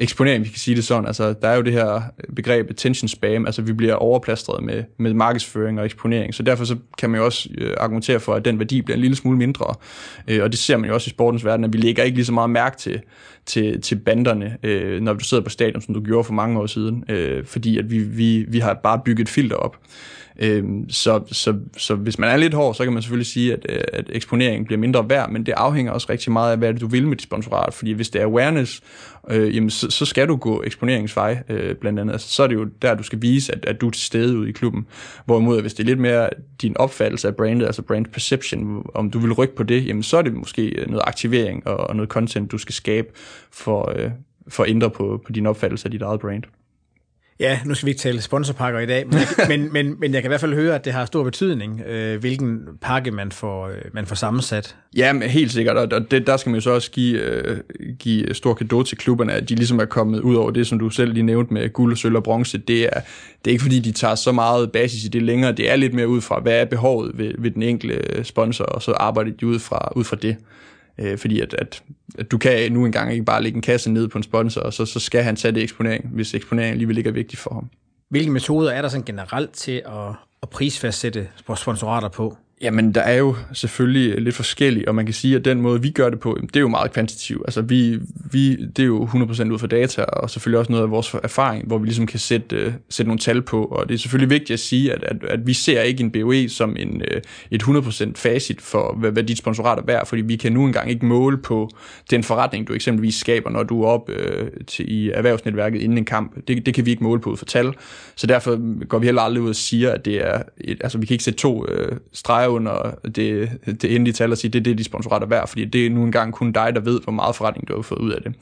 eksponering, 0.00 0.44
vi 0.44 0.48
kan 0.48 0.58
sige 0.58 0.74
det 0.74 0.84
sådan. 0.84 1.06
Altså, 1.06 1.34
der 1.42 1.48
er 1.48 1.56
jo 1.56 1.62
det 1.62 1.72
her 1.72 2.02
begreb 2.36 2.70
attention 2.70 3.08
spam, 3.08 3.46
altså 3.46 3.62
vi 3.62 3.72
bliver 3.72 3.94
overplastret 3.94 4.64
med, 4.64 4.84
med 4.98 5.14
markedsføring 5.14 5.78
og 5.78 5.84
eksponering, 5.84 6.34
så 6.34 6.42
derfor 6.42 6.64
så 6.64 6.76
kan 6.98 7.10
man 7.10 7.20
jo 7.20 7.24
også 7.24 7.48
øh, 7.58 7.76
argumentere 7.80 8.20
for, 8.20 8.34
at 8.34 8.44
den 8.44 8.58
værdi 8.58 8.82
bliver 8.82 8.96
en 8.96 9.00
lille 9.00 9.16
smule 9.16 9.38
mindre, 9.38 9.74
øh, 10.28 10.42
og 10.42 10.50
det 10.50 10.58
ser 10.58 10.76
man 10.76 10.88
jo 10.88 10.94
også 10.94 11.08
i 11.08 11.10
sportens 11.10 11.44
verden, 11.44 11.64
at 11.64 11.72
vi 11.72 11.78
lægger 11.78 12.02
ikke 12.02 12.16
lige 12.16 12.26
så 12.26 12.32
meget 12.32 12.50
mærke 12.50 12.76
til, 12.76 13.00
til, 13.50 13.80
til 13.80 13.96
banderne, 13.96 14.56
øh, 14.62 15.00
når 15.00 15.12
du 15.12 15.24
sidder 15.24 15.42
på 15.42 15.50
stadion, 15.50 15.82
som 15.82 15.94
du 15.94 16.00
gjorde 16.00 16.24
for 16.24 16.32
mange 16.32 16.60
år 16.60 16.66
siden, 16.66 17.04
øh, 17.08 17.44
fordi 17.44 17.78
at 17.78 17.90
vi, 17.90 17.98
vi, 17.98 18.44
vi 18.48 18.58
har 18.58 18.74
bare 18.74 19.00
bygget 19.04 19.24
et 19.24 19.28
filter 19.28 19.56
op. 19.56 19.76
Øhm, 20.40 20.90
så, 20.90 21.22
så, 21.32 21.54
så 21.76 21.94
hvis 21.94 22.18
man 22.18 22.30
er 22.30 22.36
lidt 22.36 22.54
hård, 22.54 22.74
så 22.74 22.84
kan 22.84 22.92
man 22.92 23.02
selvfølgelig 23.02 23.26
sige, 23.26 23.52
at, 23.52 23.66
øh, 23.68 23.80
at 23.92 24.04
eksponeringen 24.08 24.64
bliver 24.64 24.78
mindre 24.78 25.08
værd, 25.08 25.30
men 25.30 25.46
det 25.46 25.52
afhænger 25.52 25.92
også 25.92 26.06
rigtig 26.10 26.32
meget 26.32 26.52
af, 26.52 26.58
hvad 26.58 26.72
det, 26.72 26.80
du 26.80 26.86
vil 26.86 27.06
med 27.06 27.16
dit 27.16 27.22
sponsorat, 27.22 27.74
fordi 27.74 27.92
hvis 27.92 28.10
det 28.10 28.20
er 28.20 28.26
awareness, 28.26 28.80
øh, 29.30 29.56
jamen, 29.56 29.70
så, 29.70 29.90
så 29.90 30.04
skal 30.04 30.28
du 30.28 30.36
gå 30.36 30.62
eksponeringsvej, 30.62 31.42
øh, 31.48 31.74
blandt 31.74 32.00
andet. 32.00 32.12
Altså, 32.12 32.28
så 32.28 32.42
er 32.42 32.46
det 32.46 32.54
jo 32.54 32.64
der, 32.82 32.94
du 32.94 33.02
skal 33.02 33.22
vise, 33.22 33.52
at, 33.52 33.64
at 33.64 33.80
du 33.80 33.86
er 33.86 33.90
til 33.90 34.02
stede 34.02 34.38
ude 34.38 34.48
i 34.48 34.52
klubben. 34.52 34.86
Hvorimod, 35.24 35.60
hvis 35.60 35.74
det 35.74 35.82
er 35.82 35.86
lidt 35.86 35.98
mere 35.98 36.28
din 36.62 36.76
opfattelse 36.76 37.28
af 37.28 37.36
brandet, 37.36 37.66
altså 37.66 37.82
brand 37.82 38.06
perception, 38.06 38.86
om 38.94 39.10
du 39.10 39.18
vil 39.18 39.32
rykke 39.32 39.56
på 39.56 39.62
det, 39.62 39.86
jamen, 39.86 40.02
så 40.02 40.16
er 40.16 40.22
det 40.22 40.34
måske 40.34 40.66
øh, 40.66 40.86
noget 40.88 41.02
aktivering 41.06 41.66
og, 41.66 41.76
og 41.76 41.96
noget 41.96 42.10
content, 42.10 42.52
du 42.52 42.58
skal 42.58 42.74
skabe 42.74 43.08
for, 43.52 43.92
øh, 43.96 44.10
for 44.48 44.62
at 44.62 44.70
ændre 44.70 44.90
på, 44.90 45.22
på 45.26 45.32
din 45.32 45.46
opfattelse 45.46 45.86
af 45.86 45.90
dit 45.90 46.02
eget 46.02 46.20
brand. 46.20 46.42
Ja, 47.40 47.60
nu 47.64 47.74
skal 47.74 47.86
vi 47.86 47.90
ikke 47.90 48.00
tale 48.00 48.20
sponsorpakker 48.20 48.80
i 48.80 48.86
dag, 48.86 49.06
men, 49.06 49.18
men, 49.48 49.72
men, 49.72 50.00
men 50.00 50.14
jeg 50.14 50.22
kan 50.22 50.28
i 50.28 50.30
hvert 50.30 50.40
fald 50.40 50.54
høre, 50.54 50.74
at 50.74 50.84
det 50.84 50.92
har 50.92 51.04
stor 51.04 51.24
betydning, 51.24 51.80
øh, 51.86 52.20
hvilken 52.20 52.60
pakke 52.80 53.10
man 53.10 53.32
får, 53.32 53.68
øh, 53.68 53.74
man 53.92 54.06
får 54.06 54.14
sammensat. 54.14 54.76
Ja, 54.96 55.12
men 55.12 55.22
helt 55.22 55.52
sikkert, 55.52 55.76
og 55.92 56.10
det, 56.10 56.26
der 56.26 56.36
skal 56.36 56.50
man 56.50 56.56
jo 56.56 56.60
så 56.60 56.70
også 56.70 56.90
give, 56.90 57.20
øh, 57.20 57.58
give 57.98 58.34
stor 58.34 58.54
kado 58.54 58.82
til 58.82 58.98
klubberne, 58.98 59.32
at 59.32 59.48
de 59.48 59.54
ligesom 59.54 59.78
er 59.78 59.84
kommet 59.84 60.20
ud 60.20 60.34
over 60.34 60.50
det, 60.50 60.66
som 60.66 60.78
du 60.78 60.90
selv 60.90 61.12
lige 61.12 61.22
nævnte 61.22 61.54
med 61.54 61.72
guld, 61.72 61.96
sølv 61.96 62.16
og 62.16 62.22
bronze. 62.22 62.58
Det 62.58 62.84
er, 62.84 63.00
det 63.44 63.50
er 63.50 63.50
ikke 63.50 63.62
fordi, 63.62 63.80
de 63.80 63.92
tager 63.92 64.14
så 64.14 64.32
meget 64.32 64.72
basis 64.72 65.04
i 65.04 65.08
det 65.08 65.22
længere, 65.22 65.52
det 65.52 65.70
er 65.70 65.76
lidt 65.76 65.94
mere 65.94 66.08
ud 66.08 66.20
fra, 66.20 66.40
hvad 66.40 66.60
er 66.60 66.64
behovet 66.64 67.18
ved, 67.18 67.34
ved 67.38 67.50
den 67.50 67.62
enkelte 67.62 68.24
sponsor, 68.24 68.64
og 68.64 68.82
så 68.82 68.92
arbejder 68.92 69.30
de 69.30 69.46
ud 69.46 69.58
fra, 69.58 69.92
ud 69.96 70.04
fra 70.04 70.16
det. 70.16 70.36
Øh, 71.00 71.18
fordi 71.18 71.40
at, 71.40 71.54
at, 71.54 71.82
at 72.18 72.30
du 72.30 72.38
kan 72.38 72.72
nu 72.72 72.86
engang 72.86 73.12
ikke 73.12 73.24
bare 73.24 73.42
lægge 73.42 73.56
en 73.56 73.62
kasse 73.62 73.90
ned 73.90 74.08
på 74.08 74.18
en 74.18 74.24
sponsor, 74.24 74.60
og 74.60 74.72
så, 74.72 74.84
så 74.84 75.00
skal 75.00 75.22
han 75.22 75.36
tage 75.36 75.52
det 75.52 75.62
eksponering, 75.62 76.08
hvis 76.08 76.34
eksponering 76.34 76.70
alligevel 76.70 76.98
ikke 76.98 77.08
er 77.08 77.14
vigtig 77.14 77.38
for 77.38 77.54
ham. 77.54 77.70
Hvilke 78.08 78.30
metoder 78.30 78.70
er 78.70 78.82
der 78.82 78.88
sådan 78.88 79.04
generelt 79.04 79.52
til 79.52 79.82
at, 79.86 80.14
at 80.42 80.48
prisfastsætte 80.48 81.28
sponsorater 81.56 82.08
på? 82.08 82.36
Jamen, 82.62 82.94
der 82.94 83.00
er 83.00 83.16
jo 83.16 83.36
selvfølgelig 83.52 84.20
lidt 84.20 84.34
forskellige, 84.34 84.88
og 84.88 84.94
man 84.94 85.06
kan 85.06 85.14
sige, 85.14 85.36
at 85.36 85.44
den 85.44 85.60
måde, 85.60 85.82
vi 85.82 85.90
gør 85.90 86.10
det 86.10 86.20
på, 86.20 86.38
det 86.42 86.56
er 86.56 86.60
jo 86.60 86.68
meget 86.68 86.92
kvantitativt. 86.92 87.42
Altså, 87.44 87.62
vi, 87.62 87.98
vi, 88.32 88.56
det 88.56 88.78
er 88.78 88.86
jo 88.86 89.06
100% 89.06 89.50
ud 89.50 89.58
fra 89.58 89.66
data, 89.66 90.02
og 90.02 90.30
selvfølgelig 90.30 90.58
også 90.58 90.72
noget 90.72 90.84
af 90.84 90.90
vores 90.90 91.14
erfaring, 91.22 91.66
hvor 91.66 91.78
vi 91.78 91.86
ligesom 91.86 92.06
kan 92.06 92.18
sætte, 92.18 92.66
uh, 92.66 92.72
sætte 92.88 93.08
nogle 93.08 93.18
tal 93.18 93.42
på. 93.42 93.64
Og 93.64 93.88
det 93.88 93.94
er 93.94 93.98
selvfølgelig 93.98 94.30
vigtigt 94.30 94.50
at 94.50 94.60
sige, 94.60 94.92
at, 94.92 95.04
at, 95.04 95.16
at 95.24 95.46
vi 95.46 95.52
ser 95.52 95.82
ikke 95.82 96.02
en 96.02 96.10
BOE 96.10 96.48
som 96.48 96.76
en, 96.78 97.02
uh, 97.14 97.20
et 97.50 97.62
100% 97.62 98.12
facit 98.16 98.60
for, 98.60 98.94
hvad, 98.98 99.12
hvad 99.12 99.22
dit 99.22 99.38
sponsorat 99.38 99.78
er 99.78 99.82
værd, 99.86 100.06
fordi 100.06 100.22
vi 100.22 100.36
kan 100.36 100.52
nu 100.52 100.66
engang 100.66 100.90
ikke 100.90 101.06
måle 101.06 101.38
på 101.38 101.70
den 102.10 102.22
forretning, 102.22 102.68
du 102.68 102.72
eksempelvis 102.72 103.14
skaber, 103.14 103.50
når 103.50 103.62
du 103.62 103.82
er 103.82 103.86
op 103.86 104.08
uh, 104.08 104.46
til, 104.66 104.92
i 104.92 105.10
erhvervsnetværket 105.10 105.80
inden 105.80 105.98
en 105.98 106.04
kamp. 106.04 106.48
Det, 106.48 106.66
det 106.66 106.74
kan 106.74 106.86
vi 106.86 106.90
ikke 106.90 107.04
måle 107.04 107.20
på 107.20 107.30
ud 107.30 107.36
fra 107.36 107.46
tal. 107.46 107.72
Så 108.16 108.26
derfor 108.26 108.84
går 108.86 108.98
vi 108.98 109.06
heller 109.06 109.22
aldrig 109.22 109.42
ud 109.42 109.48
og 109.48 109.56
siger, 109.56 109.92
at 109.92 110.04
det 110.04 110.26
er... 110.26 110.42
Et, 110.60 110.78
altså, 110.80 110.98
vi 110.98 111.06
kan 111.06 111.14
ikke 111.14 111.24
sætte 111.24 111.38
to 111.38 111.62
uh, 111.62 111.96
streger 112.12 112.49
under 112.50 112.94
det, 113.04 113.50
det 113.66 113.84
endelige 113.84 114.12
tal 114.12 114.30
og 114.30 114.38
sige, 114.38 114.50
det 114.50 114.58
er 114.58 114.62
det, 114.62 114.78
de 114.78 114.84
sponsorater 114.84 115.26
er 115.26 115.28
værd, 115.28 115.48
fordi 115.48 115.64
det 115.64 115.86
er 115.86 115.90
nu 115.90 116.02
engang 116.04 116.32
kun 116.32 116.52
dig, 116.52 116.74
der 116.74 116.80
ved, 116.80 117.00
hvor 117.04 117.12
meget 117.12 117.36
forretning 117.36 117.68
du 117.68 117.74
har 117.74 117.82
fået 117.82 117.98
ud 117.98 118.10
af 118.10 118.22
det. 118.22 118.34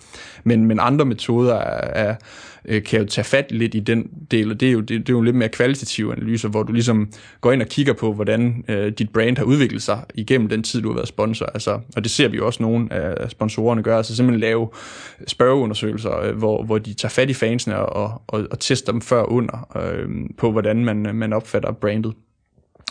Men, 0.45 0.67
men 0.67 0.79
andre 0.81 1.05
metoder 1.05 1.55
er, 1.55 2.09
er, 2.09 2.15
øh, 2.65 2.83
kan 2.83 3.01
jo 3.01 3.07
tage 3.07 3.25
fat 3.25 3.53
lidt 3.53 3.75
i 3.75 3.81
den 3.81 4.11
del, 4.31 4.51
og 4.51 4.61
det 4.61 4.69
er 4.69 4.73
jo, 4.73 4.81
det, 4.81 4.89
det 4.89 5.09
er 5.09 5.13
jo 5.13 5.21
lidt 5.21 5.37
mere 5.37 5.49
kvalitative 5.49 6.13
analyser, 6.13 6.49
hvor 6.49 6.63
du 6.63 6.73
ligesom 6.73 7.09
går 7.41 7.53
ind 7.53 7.63
og 7.63 7.69
kigger 7.69 7.93
på, 7.93 8.13
hvordan 8.13 8.65
øh, 8.69 8.93
dit 8.93 9.11
brand 9.11 9.37
har 9.37 9.45
udviklet 9.45 9.83
sig 9.83 10.03
igennem 10.15 10.49
den 10.49 10.63
tid, 10.63 10.83
du 10.83 10.89
har 10.89 10.95
været 10.95 11.09
sponsor. 11.09 11.47
Altså, 11.47 11.81
og 11.97 12.05
det 12.05 12.11
ser 12.11 12.29
vi 12.29 12.37
jo 12.37 12.47
også 12.47 12.63
nogle 12.63 12.93
af 12.93 13.31
sponsorerne 13.31 13.83
gøre, 13.83 13.97
altså 13.97 14.17
simpelthen 14.17 14.41
lave 14.41 14.69
spørgeundersøgelser, 15.27 16.21
øh, 16.21 16.37
hvor, 16.37 16.65
hvor 16.65 16.79
de 16.79 16.95
tager 16.95 17.11
fat 17.11 17.31
i 17.31 17.35
fansene 17.35 17.79
og, 17.79 18.23
og, 18.27 18.47
og 18.51 18.61
tester 18.61 18.93
dem 18.93 19.01
før 19.01 19.21
og 19.21 19.33
under 19.33 19.69
øh, 19.77 20.09
på, 20.39 20.53
hvordan 20.53 20.85
man, 20.85 20.97
man 21.15 21.33
opfatter 21.33 21.73
brandet. 21.73 22.15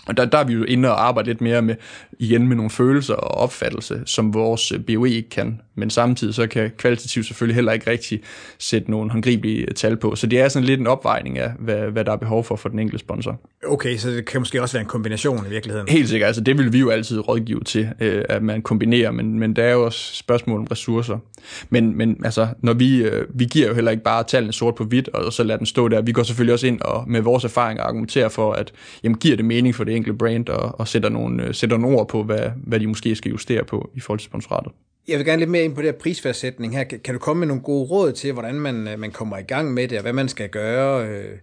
Og 0.07 0.17
der, 0.17 0.25
der 0.25 0.37
er 0.37 0.43
vi 0.43 0.53
jo 0.53 0.63
inde 0.63 0.89
og 0.89 1.07
arbejde 1.07 1.29
lidt 1.29 1.41
mere 1.41 1.61
med, 1.61 1.75
igen 2.19 2.47
med 2.47 2.55
nogle 2.55 2.69
følelser 2.69 3.13
og 3.13 3.31
opfattelse, 3.31 4.01
som 4.05 4.33
vores 4.33 4.73
BOE 4.87 5.09
ikke 5.09 5.29
kan. 5.29 5.61
Men 5.77 5.89
samtidig 5.89 6.34
så 6.34 6.48
kan 6.48 6.72
kvalitativt 6.77 7.25
selvfølgelig 7.25 7.55
heller 7.55 7.72
ikke 7.72 7.91
rigtig 7.91 8.22
sætte 8.60 8.91
nogle 8.91 9.12
håndgribelige 9.12 9.65
tal 9.74 9.98
på. 9.98 10.15
Så 10.15 10.27
det 10.27 10.39
er 10.39 10.50
sådan 10.50 10.65
lidt 10.65 10.79
en 10.79 10.88
opvejning 10.88 11.38
af, 11.38 11.51
hvad, 11.60 11.77
hvad 11.77 12.05
der 12.05 12.12
er 12.12 12.15
behov 12.15 12.43
for 12.43 12.55
for 12.55 12.69
den 12.69 12.79
enkelte 12.79 13.00
sponsor. 13.00 13.39
Okay, 13.67 13.98
så 13.98 14.10
det 14.10 14.25
kan 14.25 14.41
måske 14.41 14.62
også 14.62 14.74
være 14.74 14.81
en 14.81 14.88
kombination 14.88 15.46
i 15.48 15.50
virkeligheden? 15.50 15.88
Helt 15.89 16.10
sikkert. 16.10 16.27
Altså 16.27 16.41
det 16.41 16.57
vil 16.57 16.74
vi 16.74 16.79
jo 16.79 16.89
altid 16.89 17.27
rådgive 17.29 17.60
til, 17.60 17.89
øh, 18.00 18.24
at 18.29 18.43
man 18.43 18.62
kombinerer, 18.62 19.12
men, 19.12 19.39
men 19.39 19.55
der 19.55 19.63
er 19.63 19.72
jo 19.72 19.86
også 19.86 20.15
spørgsmål 20.15 20.60
om 20.60 20.67
ressourcer. 20.67 21.17
Men, 21.69 21.98
men 21.98 22.22
altså, 22.25 22.48
når 22.60 22.74
vi, 22.74 23.03
øh, 23.03 23.25
vi 23.34 23.46
giver 23.46 23.67
jo 23.67 23.74
heller 23.74 23.91
ikke 23.91 24.03
bare 24.03 24.24
tallene 24.24 24.53
sort 24.53 24.75
på 24.75 24.84
hvidt, 24.84 25.07
og 25.07 25.34
så 25.34 25.43
lader 25.43 25.57
den 25.57 25.65
stå 25.65 25.88
der. 25.88 26.01
Vi 26.01 26.12
går 26.12 26.24
selvfølgelig 26.24 26.53
også 26.53 26.67
ind 26.67 26.81
og 26.81 27.03
med 27.07 27.22
vores 27.22 27.43
erfaring 27.43 27.79
argumenterer 27.79 28.29
for, 28.29 28.53
at 28.53 28.72
jamen, 29.03 29.17
giver 29.17 29.36
det 29.36 29.46
mening 29.46 29.75
for 29.75 29.84
det 29.84 29.96
enkelte 29.96 30.17
brand, 30.17 30.50
og, 30.50 30.79
og 30.79 30.88
sætter, 30.88 31.10
nogle, 31.10 31.53
sætter 31.53 31.77
nogle 31.77 31.98
ord 31.98 32.07
på, 32.07 32.24
hvad, 32.24 32.50
hvad 32.63 32.79
de 32.79 32.88
måske 32.88 33.15
skal 33.15 33.31
justere 33.31 33.63
på 33.63 33.89
i 33.96 34.00
forhold 34.00 34.19
til 34.19 34.25
sponsoratet. 34.25 34.72
Jeg 35.07 35.17
vil 35.17 35.25
gerne 35.25 35.39
lidt 35.39 35.49
mere 35.49 35.63
ind 35.63 35.75
på 35.75 35.81
det 35.81 35.91
her 35.91 35.99
prisfærdsætning 35.99 36.77
her. 36.77 36.83
Kan 36.83 37.13
du 37.13 37.19
komme 37.19 37.39
med 37.39 37.47
nogle 37.47 37.63
gode 37.63 37.89
råd 37.89 38.11
til, 38.11 38.33
hvordan 38.33 38.55
man, 38.55 38.87
øh, 38.87 39.00
man 39.00 39.11
kommer 39.11 39.37
i 39.37 39.43
gang 39.43 39.74
med 39.74 39.87
det, 39.87 39.98
og 39.98 40.01
hvad 40.01 40.13
man 40.13 40.29
skal 40.29 40.50
gøre? 40.50 41.07
Øh, 41.07 41.37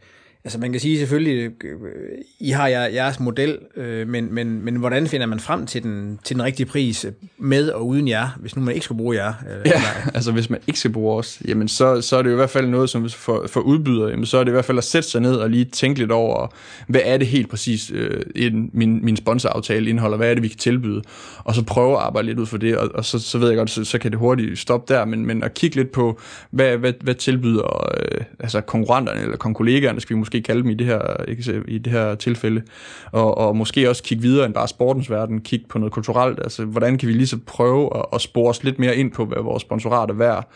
Altså 0.46 0.58
man 0.58 0.72
kan 0.72 0.80
sige 0.80 0.98
selvfølgelig, 0.98 1.64
øh, 1.64 1.80
I 2.40 2.50
har 2.50 2.66
jeres 2.68 3.20
model, 3.20 3.58
øh, 3.76 4.08
men, 4.08 4.34
men, 4.34 4.64
men 4.64 4.76
hvordan 4.76 5.06
finder 5.06 5.26
man 5.26 5.40
frem 5.40 5.66
til 5.66 5.82
den, 5.82 6.18
til 6.24 6.36
den 6.36 6.44
rigtige 6.44 6.66
pris 6.66 7.06
med 7.38 7.70
og 7.70 7.86
uden 7.86 8.08
jer, 8.08 8.28
hvis 8.40 8.56
nu 8.56 8.62
man 8.62 8.74
ikke 8.74 8.84
skal 8.84 8.96
bruge 8.96 9.16
jer? 9.16 9.32
Ja, 9.66 9.82
altså 10.14 10.32
hvis 10.32 10.50
man 10.50 10.60
ikke 10.66 10.78
skal 10.78 10.92
bruge 10.92 11.18
os, 11.18 11.42
jamen 11.48 11.68
så, 11.68 12.00
så 12.00 12.16
er 12.16 12.22
det 12.22 12.30
jo 12.30 12.34
i 12.34 12.36
hvert 12.36 12.50
fald 12.50 12.66
noget, 12.66 12.90
som 12.90 13.08
for, 13.08 13.46
for 13.46 13.60
udbyder, 13.60 14.08
jamen 14.08 14.26
så 14.26 14.38
er 14.38 14.44
det 14.44 14.50
i 14.50 14.52
hvert 14.52 14.64
fald 14.64 14.78
at 14.78 14.84
sætte 14.84 15.08
sig 15.08 15.20
ned 15.20 15.34
og 15.34 15.50
lige 15.50 15.64
tænke 15.64 15.98
lidt 15.98 16.12
over, 16.12 16.54
hvad 16.88 17.00
er 17.04 17.16
det 17.16 17.26
helt 17.26 17.50
præcis, 17.50 17.92
øh, 17.94 18.22
min, 18.72 19.04
min 19.04 19.16
sponsoraftale 19.16 19.90
indeholder, 19.90 20.16
hvad 20.16 20.30
er 20.30 20.34
det, 20.34 20.42
vi 20.42 20.48
kan 20.48 20.58
tilbyde, 20.58 21.02
og 21.38 21.54
så 21.54 21.64
prøve 21.64 21.96
at 21.96 22.02
arbejde 22.02 22.26
lidt 22.28 22.38
ud 22.38 22.46
for 22.46 22.58
det, 22.58 22.76
og, 22.76 22.90
og 22.94 23.04
så, 23.04 23.18
så 23.18 23.38
ved 23.38 23.48
jeg 23.48 23.56
godt, 23.56 23.70
så, 23.70 23.84
så 23.84 23.98
kan 23.98 24.10
det 24.10 24.18
hurtigt 24.18 24.58
stoppe 24.58 24.94
der, 24.94 25.04
men, 25.04 25.26
men 25.26 25.42
at 25.42 25.54
kigge 25.54 25.76
lidt 25.76 25.92
på, 25.92 26.20
hvad, 26.50 26.76
hvad, 26.76 26.92
hvad 27.00 27.14
tilbyder 27.14 27.90
øh, 27.98 28.24
altså 28.40 28.60
konkurrenterne 28.60 29.20
eller 29.20 29.36
konkollegaerne, 29.36 30.00
skal 30.00 30.14
vi 30.14 30.18
måske 30.18 30.33
kalde 30.42 30.62
dem 30.62 30.70
i 30.70 30.74
det 30.74 30.86
her, 30.86 31.24
ikke, 31.28 31.62
i 31.68 31.78
det 31.78 31.92
her 31.92 32.14
tilfælde, 32.14 32.62
og, 33.12 33.38
og 33.38 33.56
måske 33.56 33.88
også 33.88 34.02
kigge 34.02 34.22
videre 34.22 34.46
end 34.46 34.54
bare 34.54 34.68
sportens 34.68 35.10
verden, 35.10 35.40
kigge 35.40 35.66
på 35.68 35.78
noget 35.78 35.92
kulturelt, 35.92 36.38
altså 36.42 36.64
hvordan 36.64 36.98
kan 36.98 37.08
vi 37.08 37.12
lige 37.12 37.26
så 37.26 37.38
prøve 37.46 37.96
at, 37.96 38.04
at 38.12 38.20
spore 38.20 38.50
os 38.50 38.64
lidt 38.64 38.78
mere 38.78 38.96
ind 38.96 39.12
på, 39.12 39.24
hvad 39.24 39.42
vores 39.42 39.60
sponsorat 39.60 40.10
er 40.10 40.14
værd, 40.14 40.50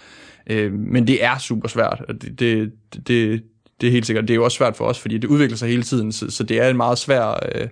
øh, 0.51 0.73
men 0.73 1.07
det 1.07 1.25
er 1.25 1.39
super 1.39 1.69
svært, 1.69 2.03
og 2.09 2.23
det, 2.23 2.41
det, 2.41 2.73
det, 3.09 3.43
det 3.81 3.87
er 3.87 3.91
helt 3.91 4.07
sikkert, 4.07 4.29
det 4.29 4.31
er 4.31 4.37
jo 4.37 4.45
også 4.45 4.57
svært 4.57 4.77
for 4.77 4.85
os, 4.85 4.99
fordi 4.99 5.19
det 5.19 5.29
udvikler 5.29 5.57
sig 5.57 5.69
hele 5.69 5.83
tiden, 5.83 6.13
så, 6.13 6.31
så 6.31 6.45
det 6.45 6.61
er 6.61 6.69
en 6.69 6.77
meget 6.77 6.99
svær 6.99 7.39
øh, 7.55 7.69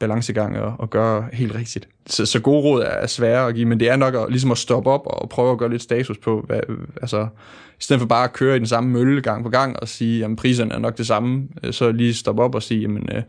balancegang 0.00 0.58
og, 0.58 0.74
og 0.78 0.90
gøre 0.90 1.28
helt 1.32 1.54
rigtigt. 1.54 1.88
Så, 2.06 2.26
så 2.26 2.40
gode 2.40 2.62
råd 2.62 2.82
er 2.86 3.06
svære 3.06 3.48
at 3.48 3.54
give, 3.54 3.66
men 3.66 3.80
det 3.80 3.88
er 3.88 3.96
nok 3.96 4.14
at, 4.14 4.26
ligesom 4.28 4.50
at 4.50 4.58
stoppe 4.58 4.90
op 4.90 5.02
og 5.06 5.28
prøve 5.28 5.52
at 5.52 5.58
gøre 5.58 5.70
lidt 5.70 5.82
status 5.82 6.18
på, 6.18 6.44
hvad, 6.46 6.60
altså, 7.02 7.26
i 7.80 7.82
stedet 7.82 8.00
for 8.00 8.06
bare 8.06 8.24
at 8.24 8.32
køre 8.32 8.56
i 8.56 8.58
den 8.58 8.66
samme 8.66 8.90
mølle 8.90 9.22
gang 9.22 9.44
på 9.44 9.50
gang 9.50 9.80
og 9.80 9.88
sige, 9.88 10.24
at 10.24 10.36
priserne 10.36 10.74
er 10.74 10.78
nok 10.78 10.98
det 10.98 11.06
samme, 11.06 11.48
øh, 11.62 11.72
så 11.72 11.92
lige 11.92 12.14
stoppe 12.14 12.42
op 12.42 12.54
og 12.54 12.62
sige, 12.62 12.80
jamen, 12.80 13.08
øh, 13.12 13.22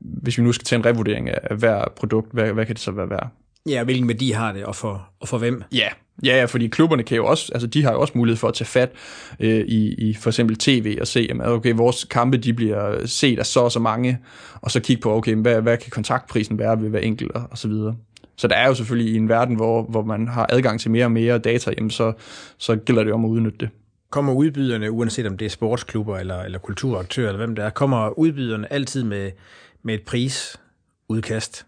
hvis 0.00 0.38
vi 0.38 0.42
nu 0.42 0.52
skal 0.52 0.64
tage 0.64 0.78
en 0.78 0.86
revurdering 0.86 1.28
af 1.28 1.56
hver 1.56 1.84
produkt, 1.96 2.32
hvad, 2.32 2.52
hvad 2.52 2.66
kan 2.66 2.74
det 2.74 2.82
så 2.82 2.90
være 2.90 3.10
værd? 3.10 3.30
Ja, 3.68 3.84
hvilken 3.84 4.08
værdi 4.08 4.30
har 4.30 4.52
det, 4.52 4.64
og 4.64 4.76
for, 4.76 5.08
og 5.20 5.28
for 5.28 5.38
hvem? 5.38 5.62
Ja, 5.72 5.88
Ja, 6.24 6.36
ja, 6.36 6.44
fordi 6.44 6.66
klubberne 6.66 7.02
kan 7.02 7.16
jo 7.16 7.26
også, 7.26 7.50
altså 7.54 7.66
de 7.66 7.82
har 7.82 7.92
jo 7.92 8.00
også 8.00 8.12
mulighed 8.16 8.36
for 8.36 8.48
at 8.48 8.54
tage 8.54 8.66
fat 8.66 8.92
øh, 9.40 9.60
i, 9.60 9.94
i 9.94 10.14
for 10.14 10.30
eksempel 10.30 10.56
tv 10.56 10.98
og 11.00 11.06
se, 11.06 11.26
jamen, 11.28 11.46
okay, 11.46 11.72
vores 11.76 12.04
kampe 12.04 12.36
de 12.36 12.54
bliver 12.54 13.06
set 13.06 13.38
af 13.38 13.46
så 13.46 13.60
og 13.60 13.72
så 13.72 13.80
mange, 13.80 14.18
og 14.54 14.70
så 14.70 14.80
kigge 14.80 15.02
på, 15.02 15.12
okay, 15.14 15.34
hvad, 15.34 15.60
hvad 15.60 15.76
kan 15.76 15.90
kontaktprisen 15.90 16.58
være 16.58 16.82
ved 16.82 16.88
hver 16.88 16.98
enkelt 16.98 17.32
og, 17.32 17.42
og 17.50 17.58
så 17.58 17.68
videre. 17.68 17.96
Så 18.36 18.48
der 18.48 18.54
er 18.54 18.66
jo 18.66 18.74
selvfølgelig 18.74 19.14
i 19.14 19.16
en 19.16 19.28
verden, 19.28 19.56
hvor, 19.56 19.82
hvor 19.82 20.02
man 20.02 20.28
har 20.28 20.46
adgang 20.48 20.80
til 20.80 20.90
mere 20.90 21.04
og 21.04 21.12
mere 21.12 21.38
data, 21.38 21.72
jamen 21.78 21.90
så, 21.90 22.12
så 22.58 22.76
gælder 22.76 23.04
det 23.04 23.12
om 23.12 23.24
at 23.24 23.28
udnytte 23.28 23.58
det. 23.58 23.68
Kommer 24.10 24.32
udbyderne, 24.32 24.90
uanset 24.90 25.26
om 25.26 25.38
det 25.38 25.46
er 25.46 25.50
sportsklubber 25.50 26.18
eller, 26.18 26.42
eller 26.42 26.58
kulturaktører 26.58 27.28
eller 27.28 27.46
hvem 27.46 27.54
det 27.54 27.64
er, 27.64 27.70
kommer 27.70 28.18
udbyderne 28.18 28.72
altid 28.72 29.04
med, 29.04 29.30
med 29.82 29.94
et 29.94 30.02
prisudkast 30.02 31.66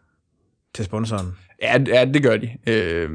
til 0.75 0.85
sponsoren? 0.85 1.44
Ja, 1.63 1.79
ja, 1.87 2.05
det 2.05 2.23
gør 2.23 2.37
de. 2.37 2.51
Øh, 2.67 3.11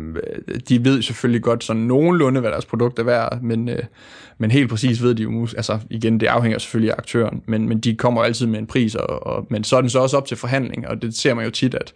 de 0.69 0.85
ved 0.85 1.01
selvfølgelig 1.01 1.41
godt 1.41 1.63
sådan 1.63 1.81
nogenlunde, 1.81 2.41
hvad 2.41 2.51
deres 2.51 2.65
produkt 2.65 2.99
er 2.99 3.03
værd, 3.03 3.41
men, 3.41 3.69
øh, 3.69 3.83
men 4.37 4.51
helt 4.51 4.69
præcis 4.69 5.03
ved 5.03 5.15
de 5.15 5.23
jo, 5.23 5.47
altså 5.57 5.79
igen, 5.89 6.19
det 6.19 6.27
afhænger 6.27 6.59
selvfølgelig 6.59 6.91
af 6.91 6.95
aktøren, 6.97 7.41
men, 7.45 7.69
men 7.69 7.79
de 7.79 7.95
kommer 7.95 8.23
altid 8.23 8.47
med 8.47 8.59
en 8.59 8.67
pris, 8.67 8.95
og, 8.95 9.27
og, 9.27 9.47
men 9.49 9.63
så 9.63 9.77
er 9.77 9.81
den 9.81 9.89
så 9.89 9.99
også 9.99 10.17
op 10.17 10.25
til 10.25 10.37
forhandling, 10.37 10.87
og 10.87 11.01
det 11.01 11.15
ser 11.15 11.33
man 11.33 11.45
jo 11.45 11.51
tit, 11.51 11.73
at, 11.73 11.93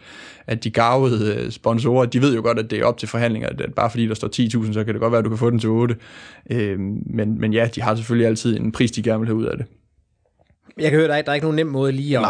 at 0.48 0.64
de 0.64 0.70
gavede 0.70 1.36
øh, 1.36 1.52
sponsorer, 1.52 2.06
de 2.06 2.22
ved 2.22 2.36
jo 2.36 2.42
godt, 2.42 2.60
at 2.60 2.72
det 2.72 2.80
er 2.80 2.86
op 2.86 2.98
til 2.98 3.08
forhandlinger, 3.08 3.50
at 3.50 3.74
bare 3.76 3.90
fordi 3.90 4.08
der 4.08 4.14
står 4.14 4.28
10.000, 4.66 4.74
så 4.74 4.84
kan 4.84 4.94
det 4.94 5.02
godt 5.02 5.12
være, 5.12 5.20
at 5.20 5.26
du 5.26 5.30
kan 5.30 5.40
få 5.40 5.50
den 5.50 5.60
til 5.60 5.70
8. 5.70 5.96
Øh, 6.50 6.80
men, 7.06 7.40
men 7.40 7.54
ja, 7.54 7.70
de 7.76 7.82
har 7.82 7.96
selvfølgelig 7.96 8.28
altid 8.28 8.60
en 8.60 8.72
pris, 8.72 8.92
de 8.92 9.04
gerne 9.04 9.20
vil 9.20 9.28
have 9.28 9.38
ud 9.38 9.46
af 9.46 9.58
det. 9.58 9.66
Jeg 10.78 10.92
kan 10.92 11.00
høre, 11.00 11.08
der 11.08 11.14
er, 11.14 11.22
der 11.22 11.30
er 11.30 11.34
ikke 11.34 11.46
nogen 11.46 11.56
nem 11.56 11.68
måde 11.68 11.92
lige 11.92 12.20
at, 12.20 12.26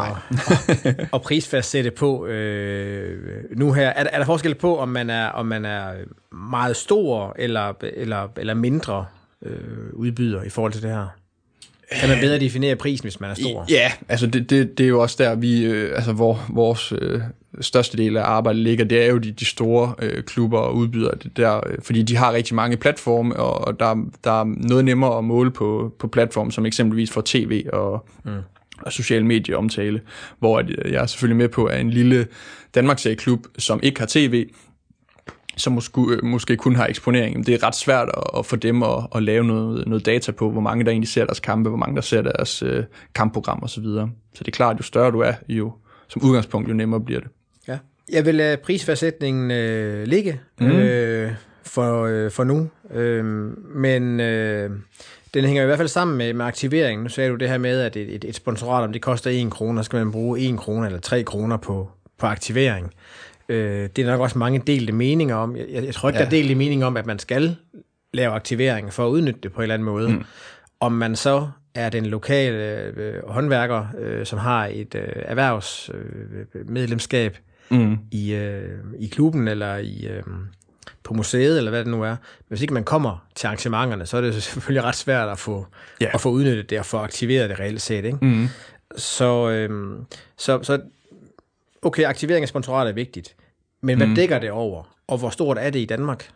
at, 0.86 1.06
at 1.14 1.22
prisfastsætte 1.22 1.92
på 1.92 2.26
øh, 2.26 3.44
nu 3.56 3.74
her. 3.74 3.90
Er, 3.90 4.04
er 4.12 4.18
der 4.18 4.26
forskel 4.26 4.56
på, 4.56 4.78
om 4.78 4.90
man 4.90 5.10
er, 5.10 5.28
om 5.28 5.46
man 5.46 5.66
er 5.66 5.94
meget 6.32 6.76
stor 6.76 7.36
eller, 7.40 7.74
eller, 7.82 8.28
eller 8.38 8.54
mindre 8.54 9.06
øh, 9.46 9.94
udbyder 9.94 10.44
i 10.44 10.50
forhold 10.50 10.74
til 10.74 10.82
det 10.82 10.90
her? 10.90 11.08
Kan 11.92 12.10
man 12.10 12.20
bedre 12.20 12.40
definere 12.40 12.76
prisen, 12.76 13.04
hvis 13.04 13.20
man 13.20 13.30
er 13.30 13.34
stor? 13.34 13.66
Ja, 13.70 13.92
altså 14.10 14.28
det, 14.28 14.50
det, 14.50 14.78
det 14.78 14.84
er 14.84 14.88
jo 14.88 15.02
også 15.02 15.16
der, 15.20 15.36
vi, 15.36 15.66
øh, 15.66 15.96
altså 15.96 16.14
hvor 16.14 16.46
vores 16.50 16.92
øh, 16.92 17.22
største 17.62 17.98
del 17.98 18.18
af 18.18 18.24
arbejdet 18.24 18.62
ligger, 18.62 18.86
det 18.86 19.06
er 19.06 19.08
jo 19.08 19.18
de, 19.18 19.32
de 19.32 19.46
store 19.46 19.94
øh, 20.02 20.24
klubber 20.24 20.60
og 20.60 20.76
udbydere, 20.76 21.12
det 21.24 21.38
der, 21.38 21.68
øh, 21.68 21.78
fordi 21.82 22.04
de 22.04 22.16
har 22.16 22.34
rigtig 22.34 22.56
mange 22.56 22.78
platforme, 22.78 23.36
og 23.36 23.80
der, 23.80 24.06
der 24.24 24.32
er 24.32 24.44
noget 24.44 24.86
nemmere 24.86 25.18
at 25.18 25.24
måle 25.24 25.52
på, 25.52 25.94
på 26.00 26.08
platforme, 26.08 26.52
som 26.52 26.66
eksempelvis 26.66 27.12
for 27.12 27.22
tv 27.26 27.66
og, 27.74 28.08
mm. 28.24 28.32
og 28.82 28.92
sociale 28.92 29.26
medier 29.26 29.58
omtale, 29.58 30.02
hvor 30.40 30.60
at, 30.60 30.70
øh, 30.70 30.92
jeg 30.92 31.02
er 31.02 31.06
selvfølgelig 31.06 31.38
med 31.38 31.50
på, 31.50 31.66
at 31.66 31.82
en 31.82 31.90
lille 31.90 32.28
Danmarks 32.76 33.08
klub, 33.18 33.40
som 33.58 33.80
ikke 33.84 34.00
har 34.00 34.08
tv, 34.10 34.46
som 35.58 35.74
måske, 35.74 36.02
øh, 36.02 36.24
måske 36.24 36.58
kun 36.58 36.76
har 36.76 36.88
eksponering. 36.88 37.46
Det 37.46 37.54
er 37.54 37.64
ret 37.68 37.76
svært 37.76 38.10
at, 38.18 38.24
at 38.40 38.46
få 38.46 38.56
dem 38.56 38.84
at, 38.84 39.08
at 39.16 39.24
lave 39.24 39.44
noget, 39.44 39.88
noget 39.88 40.06
data 40.06 40.32
på, 40.32 40.52
hvor 40.52 40.62
mange 40.62 40.86
der 40.86 40.92
egentlig 40.92 41.10
ser 41.10 41.26
deres 41.26 41.40
kampe, 41.40 41.70
hvor 41.70 41.78
mange 41.78 41.96
der 41.96 42.02
ser 42.02 42.22
deres 42.22 42.64
øh, 42.64 42.84
kampprogram 43.16 43.60
osv. 43.64 43.68
Så, 43.68 43.82
videre. 43.82 44.10
så 44.34 44.44
det 44.44 44.48
er 44.48 44.56
klart, 44.56 44.78
jo 44.78 44.84
større 44.84 45.12
du 45.12 45.20
er, 45.20 45.34
jo 45.50 45.72
som 46.08 46.22
udgangspunkt, 46.24 46.70
jo 46.70 46.74
nemmere 46.74 47.02
bliver 47.02 47.20
det. 47.20 47.30
Jeg 48.12 48.26
vil 48.26 48.36
lade 48.36 48.58
prisfærdsætningen 48.58 49.52
øh, 49.52 50.08
ligge 50.08 50.40
mm. 50.60 50.72
øh, 50.72 51.32
for, 51.64 52.06
øh, 52.06 52.32
for 52.32 52.44
nu, 52.44 52.70
øh, 52.94 53.26
men 53.76 54.20
øh, 54.20 54.70
den 55.34 55.46
hænger 55.46 55.64
i 55.64 55.66
hvert 55.66 55.78
fald 55.78 55.88
sammen 55.88 56.18
med, 56.18 56.34
med 56.34 56.46
aktiveringen. 56.46 57.04
Nu 57.04 57.10
sagde 57.10 57.30
du 57.30 57.36
det 57.36 57.50
her 57.50 57.58
med, 57.58 57.82
at 57.82 57.96
et, 57.96 58.16
et, 58.16 58.26
et 58.26 58.36
sponsorat, 58.36 58.84
om 58.84 58.94
det 58.94 59.02
koster 59.02 59.46
1 59.46 59.52
kroner, 59.52 59.82
skal 59.82 59.98
man 59.98 60.12
bruge 60.12 60.40
1 60.40 60.58
kroner 60.58 60.86
eller 60.86 61.00
3 61.00 61.24
kroner 61.24 61.58
på, 61.58 61.90
på 62.18 62.26
aktivering. 62.26 62.94
Øh, 63.50 63.90
det 63.96 64.00
er 64.00 64.06
nok 64.12 64.22
også 64.22 64.38
mange 64.38 64.64
delte 64.68 64.94
meninger 64.94 65.36
om. 65.36 65.56
Jeg, 65.56 65.86
jeg 65.86 65.94
tror 65.94 66.10
ikke, 66.10 66.20
ja. 66.20 66.22
der 66.22 66.26
er 66.26 66.32
delte 66.32 66.56
meninger 66.56 66.88
om, 66.88 66.98
at 66.98 67.06
man 67.06 67.20
skal 67.20 67.56
lave 68.14 68.34
aktivering 68.34 68.94
for 68.94 69.06
at 69.06 69.10
udnytte 69.10 69.40
det 69.44 69.54
på 69.54 69.62
en 69.62 69.64
eller 69.64 69.74
anden 69.74 69.86
måde. 69.86 70.10
Mm. 70.10 70.24
Om 70.80 70.92
man 70.92 71.16
så 71.16 71.48
er 71.76 71.90
den 71.90 72.06
lokale 72.06 72.58
øh, 72.98 73.28
håndværker, 73.28 73.88
øh, 74.00 74.26
som 74.26 74.40
har 74.40 74.66
et 74.66 74.96
øh, 74.96 75.08
erhvervsmedlemskab 75.16 77.32
øh, 77.32 77.38
mm. 77.74 77.98
i, 78.12 78.34
øh, 78.34 78.80
i 79.00 79.08
klubben 79.08 79.48
eller 79.48 79.78
i, 79.78 80.08
øh, 80.08 80.24
på 81.04 81.14
museet, 81.14 81.58
eller 81.58 81.72
hvad 81.72 81.80
det 81.80 81.92
nu 81.92 82.04
er. 82.04 82.10
Men 82.10 82.18
hvis 82.48 82.62
ikke 82.62 82.74
man 82.74 82.84
kommer 82.84 83.28
til 83.36 83.48
arrangementerne, 83.48 84.06
så 84.06 84.18
er 84.18 84.22
det 84.22 84.44
selvfølgelig 84.44 84.84
ret 84.84 84.96
svært 84.96 85.30
at 85.30 85.40
få, 85.40 85.66
yeah. 86.04 86.14
at 86.14 86.22
få 86.22 86.30
udnyttet 86.30 86.70
det 86.70 86.80
og 86.80 86.86
få 86.86 86.98
aktiveret 86.98 87.50
det 87.50 87.60
reelt 87.60 87.82
set. 87.82 88.06
Ikke? 88.06 88.18
Mm. 88.22 88.48
Så, 88.96 89.50
øh, 89.50 89.98
så, 90.38 90.64
så 90.64 90.82
okay, 91.82 92.04
aktivering 92.04 92.44
af 92.44 92.50
sponsorater 92.50 92.92
er 92.92 92.96
vigtigt, 92.96 93.36
men 93.82 93.98
hvad 93.98 94.08
mm. 94.08 94.16
dækker 94.16 94.40
det 94.40 94.52
over? 94.52 94.84
Og 95.08 95.18
hvor 95.18 95.30
stort 95.30 95.58
er 95.58 95.70
det 95.70 95.80
i 95.80 95.86
Danmark 95.86 96.30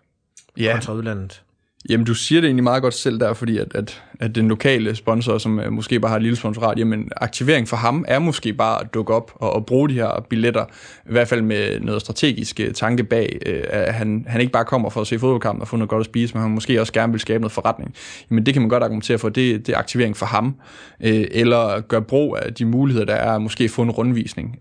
ja. 0.57 0.71
kontra 0.71 0.93
udlandet? 0.93 1.43
Jamen, 1.89 2.05
du 2.05 2.13
siger 2.13 2.41
det 2.41 2.47
egentlig 2.47 2.63
meget 2.63 2.81
godt 2.81 2.93
selv 2.93 3.19
der, 3.19 3.33
fordi 3.33 3.57
at, 3.57 3.75
at, 3.75 4.03
at 4.19 4.35
den 4.35 4.47
lokale 4.47 4.95
sponsor, 4.95 5.37
som 5.37 5.59
øh, 5.59 5.73
måske 5.73 5.99
bare 5.99 6.09
har 6.09 6.15
et 6.15 6.21
lille 6.21 6.37
sponsorat, 6.37 6.79
jamen 6.79 7.09
aktivering 7.17 7.67
for 7.67 7.77
ham 7.77 8.05
er 8.07 8.19
måske 8.19 8.53
bare 8.53 8.81
at 8.81 8.93
dukke 8.93 9.13
op 9.13 9.31
og, 9.35 9.53
og 9.53 9.65
bruge 9.65 9.89
de 9.89 9.93
her 9.93 10.25
billetter, 10.29 10.65
i 11.09 11.11
hvert 11.11 11.27
fald 11.27 11.41
med 11.41 11.79
noget 11.79 12.01
strategisk 12.01 12.59
øh, 12.59 12.73
tanke 12.73 13.03
bag, 13.03 13.39
øh, 13.45 13.63
at 13.69 13.93
han, 13.93 14.25
han 14.27 14.41
ikke 14.41 14.53
bare 14.53 14.65
kommer 14.65 14.89
for 14.89 15.01
at 15.01 15.07
se 15.07 15.19
fodboldkampen 15.19 15.61
og 15.61 15.67
få 15.67 15.77
noget 15.77 15.89
godt 15.89 15.99
at 15.99 16.05
spise, 16.05 16.33
men 16.33 16.41
han 16.41 16.51
måske 16.51 16.81
også 16.81 16.93
gerne 16.93 17.13
vil 17.13 17.19
skabe 17.19 17.41
noget 17.41 17.51
forretning. 17.51 17.93
Jamen, 18.29 18.45
det 18.45 18.53
kan 18.53 18.61
man 18.61 18.69
godt 18.69 18.83
argumentere 18.83 19.17
for, 19.17 19.29
det, 19.29 19.67
det 19.67 19.73
er 19.73 19.77
aktivering 19.79 20.17
for 20.17 20.25
ham, 20.25 20.55
eller 20.99 21.81
gøre 21.81 22.01
brug 22.01 22.37
af 22.41 22.53
de 22.53 22.65
muligheder, 22.65 23.05
der 23.05 23.15
er, 23.15 23.37
måske 23.37 23.69
få 23.69 23.81
en 23.81 23.91
rundvisning. 23.91 24.59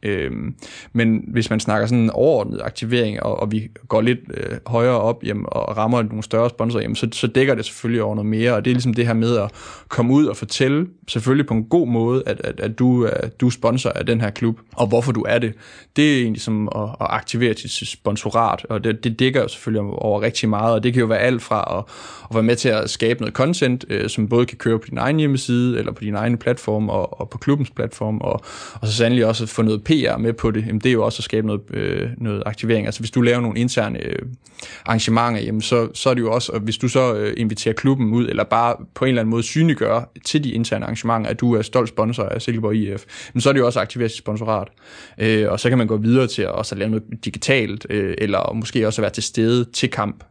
Men 0.93 1.25
hvis 1.29 1.51
man 1.51 1.61
snakker 1.61 1.87
sådan 1.87 2.05
en 2.05 2.11
overordnet 2.11 2.61
aktivering, 2.65 3.23
og, 3.23 3.41
og 3.41 3.53
vi 3.53 3.69
går 3.89 4.01
lidt 4.01 4.21
højere 4.67 5.01
op 5.01 5.25
jamen, 5.25 5.45
og 5.49 5.77
rammer 5.77 6.03
nogle 6.03 6.23
større 6.23 6.51
sponsorer, 6.51 6.83
jamen, 6.83 6.97
så 6.97 7.06
så 7.13 7.27
dækker 7.27 7.55
det 7.55 7.65
selvfølgelig 7.65 8.03
over 8.03 8.15
noget 8.15 8.31
mere, 8.31 8.55
og 8.55 8.65
det 8.65 8.71
er 8.71 8.75
ligesom 8.75 8.95
det 8.95 9.07
her 9.07 9.15
med 9.15 9.37
at 9.37 9.51
komme 9.89 10.15
ud 10.15 10.27
og 10.27 10.37
fortælle, 10.37 10.87
selvfølgelig 11.09 11.47
på 11.47 11.55
en 11.55 11.65
god 11.65 11.89
måde, 11.89 12.23
at, 12.27 12.41
at, 12.45 12.61
at 12.61 12.79
du, 12.79 13.05
er, 13.05 13.29
du 13.41 13.47
er 13.47 13.51
sponsor 13.51 13.91
af 13.91 14.07
den 14.07 14.21
her 14.21 14.31
klub, 14.31 14.61
og 14.73 14.87
hvorfor 14.87 15.13
du 15.13 15.25
er 15.29 15.39
det. 15.39 15.55
Det 15.97 16.17
er 16.17 16.23
egentlig 16.23 16.43
som 16.43 16.69
at, 16.75 16.83
at 16.83 17.07
aktivere 17.11 17.53
dit 17.53 17.71
sponsorat, 17.71 18.67
og 18.69 18.85
det, 18.85 19.05
det 19.05 19.19
dækker 19.19 19.43
jo 19.43 19.49
selvfølgelig 19.49 19.93
over 19.93 20.23
rigtig 20.23 20.49
meget, 20.49 20.75
og 20.75 20.83
det 20.83 20.93
kan 20.93 21.01
jo 21.01 21.07
være 21.07 21.19
alt 21.19 21.43
fra 21.43 21.79
at, 21.79 21.95
at 22.31 22.35
være 22.35 22.43
med 22.43 22.57
til 22.57 22.69
at 22.69 22.91
skabe 22.91 23.21
noget 23.21 23.35
content, 23.35 23.85
øh, 23.89 24.09
som 24.09 24.29
både 24.29 24.47
kan 24.47 24.59
køre 24.59 24.79
på 24.79 24.87
din 24.91 24.99
egen 24.99 25.19
hjemmeside, 25.19 25.79
eller 25.79 25.93
på 25.93 26.01
din 26.01 26.15
egen 26.15 26.39
platform, 26.39 26.89
og, 26.89 27.21
og 27.21 27.31
på 27.31 27.39
klubbens 27.39 27.71
platform, 27.71 28.19
og, 28.19 28.41
og 28.75 28.87
så 28.89 28.93
sandelig 28.93 29.27
også 29.27 29.45
at 29.45 29.49
få 29.49 29.63
noget 29.63 29.85
PR 29.85 30.17
med 30.19 30.33
på 30.33 30.51
det. 30.51 30.67
Jamen, 30.67 30.81
det 30.81 30.89
er 30.89 30.93
jo 30.93 31.05
også 31.05 31.21
at 31.21 31.25
skabe 31.25 31.47
noget, 31.47 31.61
øh, 31.71 32.11
noget 32.17 32.43
aktivering. 32.47 32.87
Altså 32.87 33.01
hvis 33.01 33.11
du 33.11 33.21
laver 33.21 33.41
nogle 33.41 33.59
interne 33.59 34.05
øh, 34.05 34.19
arrangementer, 34.87 35.41
jamen, 35.41 35.63
så, 35.63 35.89
så 35.95 36.11
er 36.11 36.15
det 36.15 36.21
jo 36.21 36.33
også, 36.33 36.53
og 36.53 36.61
hvis 36.61 36.79
du 36.79 36.89
så 36.89 36.96
øh, 37.01 37.35
inviterer 37.37 37.75
klubben 37.75 38.13
ud, 38.13 38.29
eller 38.29 38.45
bare 38.45 38.77
på 38.95 39.05
en 39.05 39.09
eller 39.09 39.21
anden 39.21 39.31
måde 39.31 39.43
synliggøre 39.43 40.05
til 40.25 40.45
de 40.45 40.51
interne 40.51 40.85
arrangementer, 40.85 41.31
at 41.31 41.41
du 41.41 41.55
er 41.55 41.63
stolt 41.63 41.89
sponsor 41.89 42.23
af 42.23 42.43
Silkeborg 42.43 42.75
IF, 42.75 43.05
men 43.35 43.41
så 43.41 43.49
er 43.49 43.53
det 43.53 43.61
jo 43.61 43.67
også 43.67 43.81
aktiveret 43.81 43.97
aktivere 43.97 44.09
sit 44.09 44.19
sponsorat. 44.19 44.69
Øh, 45.19 45.53
og 45.53 45.61
så 45.61 45.69
kan 45.69 45.79
man 45.79 45.87
gå 45.87 45.97
videre 45.97 46.27
til 46.27 46.43
at 46.43 46.49
også 46.49 46.75
at 46.75 46.79
lave 46.79 46.91
noget 46.91 47.05
digitalt, 47.25 47.87
øh, 47.91 48.15
eller 48.19 48.53
måske 48.53 48.87
også 48.87 49.01
at 49.01 49.03
være 49.03 49.13
til 49.13 49.23
stede 49.23 49.65
til 49.65 49.91
kamp. 49.91 50.25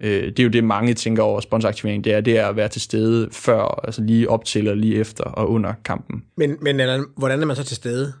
Øh, 0.00 0.24
det 0.24 0.38
er 0.38 0.44
jo 0.44 0.50
det, 0.50 0.64
mange 0.64 0.94
tænker 0.94 1.22
over 1.22 1.40
sponsoraktivering, 1.40 2.04
det 2.04 2.12
er, 2.12 2.20
det 2.20 2.38
er 2.38 2.46
at 2.46 2.56
være 2.56 2.68
til 2.68 2.80
stede 2.80 3.28
før, 3.32 3.80
altså 3.84 4.02
lige 4.02 4.30
op 4.30 4.44
til 4.44 4.68
og 4.68 4.76
lige 4.76 4.96
efter 4.96 5.24
og 5.24 5.50
under 5.50 5.74
kampen. 5.84 6.22
Men, 6.36 6.56
men 6.60 6.80
hvordan 7.16 7.42
er 7.42 7.46
man 7.46 7.56
så 7.56 7.64
til 7.64 7.76
stede? 7.76 8.12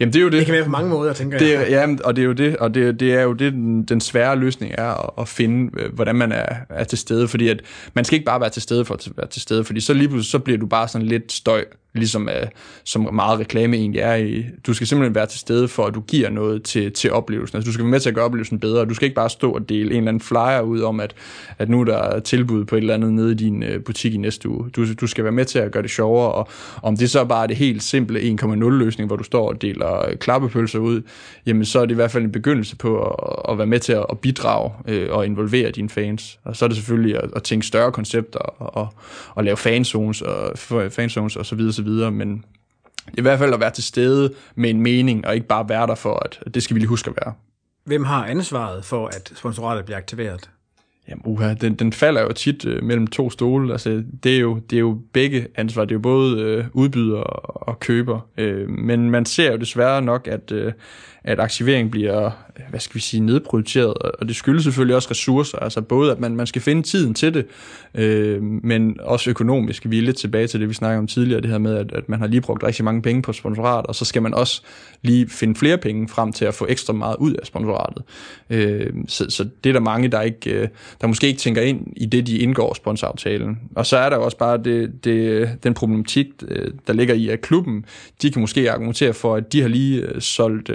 Jamen 0.00 0.12
det 0.12 0.18
er 0.18 0.22
jo 0.22 0.28
det. 0.28 0.38
Det 0.38 0.46
kan 0.46 0.54
være 0.54 0.64
på 0.64 0.70
mange 0.70 0.90
måder, 0.90 1.12
tænker 1.12 1.38
det, 1.38 1.52
jeg. 1.52 1.66
Ja, 1.70 1.86
og 2.04 2.16
det 2.16 2.22
er 2.22 2.26
jo 2.26 2.32
det, 2.32 2.56
og 2.56 2.74
det, 2.74 3.00
det 3.00 3.14
er 3.14 3.22
jo 3.22 3.32
det, 3.32 3.52
den, 3.52 3.82
den 3.82 4.00
svære 4.00 4.36
løsning 4.36 4.74
er 4.78 5.04
at, 5.04 5.10
at 5.18 5.28
finde, 5.28 5.80
øh, 5.80 5.94
hvordan 5.94 6.16
man 6.16 6.32
er, 6.32 6.46
er 6.70 6.84
til 6.84 6.98
stede, 6.98 7.28
fordi 7.28 7.48
at 7.48 7.60
man 7.94 8.04
skal 8.04 8.14
ikke 8.14 8.26
bare 8.26 8.40
være 8.40 8.50
til 8.50 8.62
stede 8.62 8.84
for 8.84 8.94
at 8.94 9.08
være 9.16 9.28
til 9.28 9.42
stede, 9.42 9.64
fordi 9.64 9.80
så 9.80 9.94
lige 9.94 10.08
pludselig 10.08 10.30
så 10.30 10.38
bliver 10.38 10.58
du 10.58 10.66
bare 10.66 10.88
sådan 10.88 11.06
lidt 11.06 11.32
støj 11.32 11.64
ligesom 11.94 12.28
uh, 12.42 12.48
som 12.84 13.14
meget 13.14 13.40
reklame 13.40 13.76
egentlig 13.76 14.00
er 14.00 14.14
i. 14.14 14.44
Du 14.66 14.74
skal 14.74 14.86
simpelthen 14.86 15.14
være 15.14 15.26
til 15.26 15.40
stede 15.40 15.68
for, 15.68 15.86
at 15.86 15.94
du 15.94 16.00
giver 16.00 16.30
noget 16.30 16.62
til, 16.62 16.92
til 16.92 17.12
oplevelsen. 17.12 17.56
Altså, 17.56 17.68
du 17.68 17.72
skal 17.72 17.84
være 17.84 17.90
med 17.90 18.00
til 18.00 18.08
at 18.08 18.14
gøre 18.14 18.24
oplevelsen 18.24 18.60
bedre. 18.60 18.84
Du 18.84 18.94
skal 18.94 19.06
ikke 19.06 19.14
bare 19.14 19.30
stå 19.30 19.52
og 19.52 19.68
dele 19.68 19.90
en 19.90 19.96
eller 19.96 20.08
anden 20.08 20.20
flyer 20.20 20.60
ud 20.60 20.80
om, 20.80 21.00
at, 21.00 21.14
at 21.58 21.68
nu 21.68 21.82
der 21.82 21.96
er 21.96 22.20
tilbud 22.20 22.64
på 22.64 22.76
et 22.76 22.80
eller 22.80 22.94
andet 22.94 23.12
nede 23.12 23.32
i 23.32 23.34
din 23.34 23.62
uh, 23.62 23.82
butik 23.86 24.14
i 24.14 24.16
næste 24.16 24.48
uge. 24.48 24.70
Du, 24.70 24.94
du 24.94 25.06
skal 25.06 25.24
være 25.24 25.32
med 25.32 25.44
til 25.44 25.58
at 25.58 25.72
gøre 25.72 25.82
det 25.82 25.90
sjovere, 25.90 26.32
og 26.32 26.48
om 26.82 26.96
det 26.96 27.10
så 27.10 27.24
bare 27.24 27.42
er 27.42 27.46
det 27.46 27.56
helt 27.56 27.82
simple 27.82 28.20
1,0 28.20 28.68
løsning, 28.68 29.06
hvor 29.06 29.16
du 29.16 29.24
står 29.24 29.48
og 29.48 29.62
deler 29.62 30.08
øh, 30.08 30.16
klappepølser 30.16 30.78
ud, 30.78 31.02
jamen 31.46 31.64
så 31.64 31.80
er 31.80 31.84
det 31.84 31.92
i 31.92 31.94
hvert 31.94 32.10
fald 32.10 32.24
en 32.24 32.32
begyndelse 32.32 32.76
på 32.76 33.02
at, 33.02 33.52
at 33.52 33.58
være 33.58 33.66
med 33.66 33.78
til 33.78 33.92
at, 33.92 34.18
bidrage 34.22 34.70
uh, 34.88 35.16
og 35.16 35.26
involvere 35.26 35.70
dine 35.70 35.88
fans. 35.88 36.38
Og 36.44 36.56
så 36.56 36.64
er 36.64 36.68
det 36.68 36.76
selvfølgelig 36.76 37.16
at, 37.16 37.30
at 37.36 37.42
tænke 37.42 37.66
større 37.66 37.92
koncepter 37.92 38.38
og, 38.38 38.76
og, 38.76 38.94
og 39.34 39.44
lave 39.44 39.56
fanzones 39.56 40.22
og, 40.22 40.58
fanzones 40.90 41.36
og 41.36 41.46
så 41.46 41.54
videre, 41.54 41.72
videre, 41.84 42.10
men 42.10 42.44
i 43.18 43.20
hvert 43.20 43.38
fald 43.38 43.54
at 43.54 43.60
være 43.60 43.70
til 43.70 43.84
stede 43.84 44.34
med 44.54 44.70
en 44.70 44.80
mening, 44.80 45.26
og 45.26 45.34
ikke 45.34 45.46
bare 45.46 45.68
være 45.68 45.86
der 45.86 45.94
for, 45.94 46.14
at 46.14 46.54
det 46.54 46.62
skal 46.62 46.74
vi 46.74 46.80
lige 46.80 46.88
huske 46.88 47.10
at 47.10 47.16
være. 47.24 47.34
Hvem 47.84 48.04
har 48.04 48.26
ansvaret 48.26 48.84
for, 48.84 49.06
at 49.06 49.32
sponsoratet 49.34 49.84
bliver 49.84 49.98
aktiveret? 49.98 50.50
Jamen 51.08 51.22
uha, 51.24 51.54
den, 51.54 51.74
den 51.74 51.92
falder 51.92 52.22
jo 52.22 52.32
tit 52.32 52.64
øh, 52.66 52.84
mellem 52.84 53.06
to 53.06 53.30
stole. 53.30 53.72
Altså, 53.72 54.04
det, 54.22 54.36
er 54.36 54.40
jo, 54.40 54.58
det 54.58 54.76
er 54.76 54.80
jo 54.80 54.98
begge 55.12 55.46
ansvar. 55.54 55.84
Det 55.84 55.90
er 55.90 55.94
jo 55.94 56.00
både 56.00 56.40
øh, 56.40 56.64
udbyder 56.72 57.18
og, 57.18 57.68
og 57.68 57.80
køber. 57.80 58.20
Øh, 58.38 58.68
men 58.68 59.10
man 59.10 59.24
ser 59.24 59.52
jo 59.52 59.56
desværre 59.56 60.02
nok, 60.02 60.28
at, 60.28 60.52
øh, 60.52 60.72
at 61.24 61.40
aktivering 61.40 61.90
bliver, 61.90 62.30
Øh, 62.58 62.64
hvad 62.70 62.80
skal 62.80 62.94
vi 62.94 63.00
sige, 63.00 63.20
nedprioriteret, 63.20 63.94
og 63.94 64.28
det 64.28 64.36
skyldes 64.36 64.64
selvfølgelig 64.64 64.96
også 64.96 65.10
ressourcer, 65.10 65.58
altså 65.58 65.80
både 65.80 66.12
at 66.12 66.20
man, 66.20 66.36
man 66.36 66.46
skal 66.46 66.62
finde 66.62 66.82
tiden 66.82 67.14
til 67.14 67.34
det, 67.34 67.46
øh, 67.94 68.42
men 68.42 68.96
også 69.00 69.30
økonomisk. 69.30 69.90
Vi 69.90 69.98
er 69.98 70.02
lidt 70.02 70.16
tilbage 70.16 70.46
til 70.46 70.60
det, 70.60 70.68
vi 70.68 70.74
snakkede 70.74 70.98
om 70.98 71.06
tidligere, 71.06 71.40
det 71.40 71.50
her 71.50 71.58
med, 71.58 71.76
at, 71.76 71.92
at 71.92 72.08
man 72.08 72.20
har 72.20 72.26
lige 72.26 72.40
brugt 72.40 72.64
rigtig 72.64 72.84
mange 72.84 73.02
penge 73.02 73.22
på 73.22 73.32
sponsorat, 73.32 73.86
og 73.86 73.94
så 73.94 74.04
skal 74.04 74.22
man 74.22 74.34
også 74.34 74.62
lige 75.02 75.28
finde 75.28 75.54
flere 75.54 75.78
penge 75.78 76.08
frem 76.08 76.32
til 76.32 76.44
at 76.44 76.54
få 76.54 76.66
ekstra 76.68 76.92
meget 76.92 77.16
ud 77.18 77.32
af 77.32 77.46
sponsoratet. 77.46 78.02
Øh, 78.50 78.92
så, 79.08 79.30
så 79.30 79.48
det 79.64 79.70
er 79.70 79.74
der 79.74 79.80
mange, 79.80 80.08
der, 80.08 80.20
ikke, 80.20 80.50
øh, 80.50 80.68
der 81.00 81.06
måske 81.06 81.26
ikke 81.26 81.40
tænker 81.40 81.62
ind 81.62 81.86
i 81.96 82.06
det, 82.06 82.26
de 82.26 82.38
indgår 82.38 82.74
sponsoraftalen. 82.74 83.58
Og 83.76 83.86
så 83.86 83.96
er 83.96 84.10
der 84.10 84.16
også 84.16 84.36
bare 84.36 84.58
det, 84.58 85.04
det, 85.04 85.48
den 85.62 85.74
problematik, 85.74 86.26
øh, 86.48 86.70
der 86.86 86.92
ligger 86.92 87.14
i, 87.14 87.28
at 87.28 87.40
klubben, 87.40 87.84
de 88.22 88.30
kan 88.30 88.40
måske 88.40 88.70
argumentere 88.70 89.12
for, 89.14 89.36
at 89.36 89.52
de 89.52 89.60
har 89.60 89.68
lige 89.68 90.20
solgt 90.20 90.70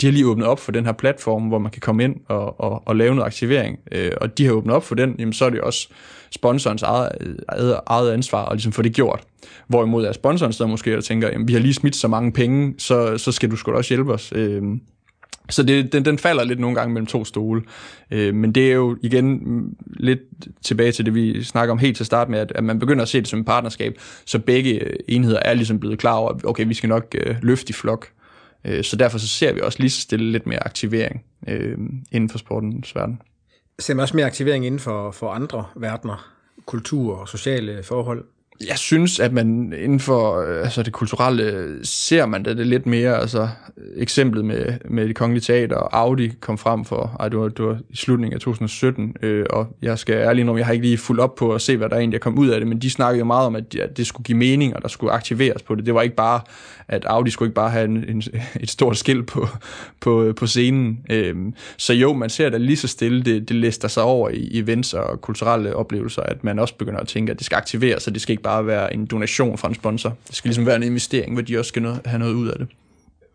de 0.00 0.06
har 0.06 0.12
lige 0.12 0.26
åbnet 0.26 0.46
op 0.46 0.60
for 0.60 0.72
den 0.72 0.84
her 0.84 0.92
platform, 0.98 1.42
hvor 1.42 1.58
man 1.58 1.70
kan 1.70 1.80
komme 1.80 2.04
ind 2.04 2.16
og, 2.28 2.60
og, 2.60 2.82
og 2.86 2.96
lave 2.96 3.14
noget 3.14 3.26
aktivering, 3.26 3.78
øh, 3.92 4.12
og 4.20 4.38
de 4.38 4.46
har 4.46 4.52
åbnet 4.52 4.74
op 4.74 4.84
for 4.84 4.94
den, 4.94 5.14
jamen 5.18 5.32
så 5.32 5.44
er 5.44 5.50
det 5.50 5.60
også 5.60 5.88
sponsorens 6.30 6.82
eget, 6.82 7.08
eget, 7.48 7.80
eget 7.86 8.12
ansvar 8.12 8.44
at 8.44 8.52
ligesom 8.52 8.72
få 8.72 8.82
det 8.82 8.92
gjort. 8.92 9.20
Hvorimod 9.66 10.04
er 10.04 10.12
sponsoren 10.12 10.52
stadig 10.52 10.70
måske 10.70 10.92
der 10.92 11.00
tænker, 11.00 11.28
jamen 11.28 11.48
vi 11.48 11.52
har 11.52 11.60
lige 11.60 11.74
smidt 11.74 11.96
så 11.96 12.08
mange 12.08 12.32
penge, 12.32 12.74
så, 12.78 13.18
så 13.18 13.32
skal 13.32 13.50
du 13.50 13.56
sgu 13.56 13.72
da 13.72 13.76
også 13.76 13.94
hjælpe 13.94 14.12
os. 14.12 14.32
Øh, 14.36 14.62
så 15.50 15.62
det, 15.62 15.92
den, 15.92 16.04
den 16.04 16.18
falder 16.18 16.44
lidt 16.44 16.60
nogle 16.60 16.76
gange 16.76 16.94
mellem 16.94 17.06
to 17.06 17.24
stole. 17.24 17.62
Øh, 18.10 18.34
men 18.34 18.52
det 18.52 18.68
er 18.68 18.74
jo 18.74 18.96
igen 19.02 19.40
lidt 19.86 20.20
tilbage 20.62 20.92
til 20.92 21.06
det, 21.06 21.14
vi 21.14 21.42
snakker 21.44 21.72
om 21.72 21.78
helt 21.78 21.96
til 21.96 22.06
start 22.06 22.28
med, 22.28 22.38
at, 22.38 22.52
at 22.54 22.64
man 22.64 22.78
begynder 22.78 23.02
at 23.02 23.08
se 23.08 23.20
det 23.20 23.28
som 23.28 23.40
et 23.40 23.46
partnerskab, 23.46 23.98
så 24.24 24.38
begge 24.38 24.80
enheder 25.10 25.38
er 25.42 25.54
ligesom 25.54 25.80
blevet 25.80 25.98
klar 25.98 26.14
over, 26.14 26.30
at 26.30 26.44
okay, 26.44 26.66
vi 26.66 26.74
skal 26.74 26.88
nok 26.88 27.14
øh, 27.18 27.36
løfte 27.42 27.70
i 27.70 27.72
flok. 27.72 28.08
Øh, 28.64 28.84
så 28.84 28.96
derfor 28.96 29.18
så 29.18 29.28
ser 29.28 29.52
vi 29.52 29.60
også 29.60 29.78
lige 29.80 29.90
så 29.90 30.00
stille 30.00 30.32
lidt 30.32 30.46
mere 30.46 30.66
aktivering 30.66 31.24
øh, 31.48 31.78
inden 32.12 32.30
for 32.30 32.38
sportens 32.38 32.94
verden. 32.94 33.22
Ser 33.78 33.94
man 33.94 34.02
også 34.02 34.16
mere 34.16 34.26
aktivering 34.26 34.66
inden 34.66 34.80
for, 34.80 35.10
for 35.10 35.30
andre 35.30 35.64
verdener, 35.76 36.32
kultur 36.66 37.16
og 37.16 37.28
sociale 37.28 37.82
forhold? 37.82 38.24
Jeg 38.66 38.78
synes, 38.78 39.20
at 39.20 39.32
man 39.32 39.72
inden 39.72 40.00
for 40.00 40.40
øh, 40.40 40.62
altså 40.62 40.82
det 40.82 40.92
kulturelle 40.92 41.78
ser 41.86 42.26
man 42.26 42.42
da 42.42 42.54
det 42.54 42.66
lidt 42.66 42.86
mere. 42.86 43.18
Altså 43.20 43.48
eksemplet 43.96 44.44
med, 44.44 44.66
med 44.84 45.08
det 45.08 45.16
kongelige 45.16 45.42
teater 45.42 45.76
og 45.76 45.98
Audi 45.98 46.32
kom 46.40 46.58
frem 46.58 46.84
for, 46.84 47.16
ej, 47.20 47.28
det 47.28 47.38
var, 47.38 47.48
det 47.48 47.64
var 47.64 47.78
i 47.90 47.96
slutningen 47.96 48.34
af 48.34 48.40
2017, 48.40 49.16
øh, 49.22 49.46
og 49.50 49.76
jeg 49.82 49.98
skal 49.98 50.14
ærligt 50.14 50.40
indrømme, 50.40 50.58
jeg 50.58 50.66
har 50.66 50.72
ikke 50.72 50.86
lige 50.86 50.98
fulgt 50.98 51.20
op 51.20 51.34
på 51.34 51.54
at 51.54 51.60
se, 51.60 51.76
hvad 51.76 51.88
der 51.88 51.96
egentlig 51.96 52.20
kom 52.20 52.38
ud 52.38 52.48
af 52.48 52.60
det, 52.60 52.68
men 52.68 52.78
de 52.78 52.90
snakkede 52.90 53.18
jo 53.18 53.24
meget 53.24 53.46
om, 53.46 53.56
at, 53.56 53.74
at 53.74 53.96
det 53.96 54.06
skulle 54.06 54.24
give 54.24 54.38
mening, 54.38 54.76
og 54.76 54.82
der 54.82 54.88
skulle 54.88 55.12
aktiveres 55.12 55.62
på 55.62 55.74
det. 55.74 55.86
Det 55.86 55.94
var 55.94 56.02
ikke 56.02 56.16
bare, 56.16 56.40
at 56.88 57.04
Audi 57.04 57.30
skulle 57.30 57.46
ikke 57.46 57.54
bare 57.54 57.70
have 57.70 57.84
en, 57.84 58.04
en, 58.08 58.22
et 58.60 58.70
stort 58.70 58.96
skilt 58.96 59.26
på, 59.26 59.48
på, 60.00 60.32
på 60.36 60.46
scenen. 60.46 60.98
Øh, 61.10 61.36
så 61.76 61.92
jo, 61.92 62.12
man 62.12 62.30
ser 62.30 62.48
da 62.48 62.56
lige 62.56 62.76
så 62.76 62.88
stille, 62.88 63.22
det, 63.22 63.48
det 63.48 63.56
lister 63.56 63.88
sig 63.88 64.02
over 64.02 64.28
i 64.28 64.58
events 64.58 64.94
og 64.94 65.20
kulturelle 65.20 65.76
oplevelser, 65.76 66.22
at 66.22 66.44
man 66.44 66.58
også 66.58 66.74
begynder 66.74 67.00
at 67.00 67.08
tænke, 67.08 67.32
at 67.32 67.38
det 67.38 67.46
skal 67.46 67.56
aktiveres, 67.56 68.02
så 68.02 68.10
det 68.10 68.22
skal 68.22 68.32
ikke 68.32 68.42
bare 68.42 68.66
være 68.66 68.94
en 68.94 69.06
donation 69.06 69.58
fra 69.58 69.68
en 69.68 69.74
sponsor. 69.74 70.16
Det 70.28 70.36
skal 70.36 70.48
ligesom 70.48 70.66
være 70.66 70.76
en 70.76 70.82
investering, 70.82 71.32
hvor 71.32 71.42
de 71.42 71.58
også 71.58 71.68
skal 71.68 71.98
have 72.04 72.18
noget 72.18 72.34
ud 72.34 72.48
af 72.48 72.58
det. 72.58 72.68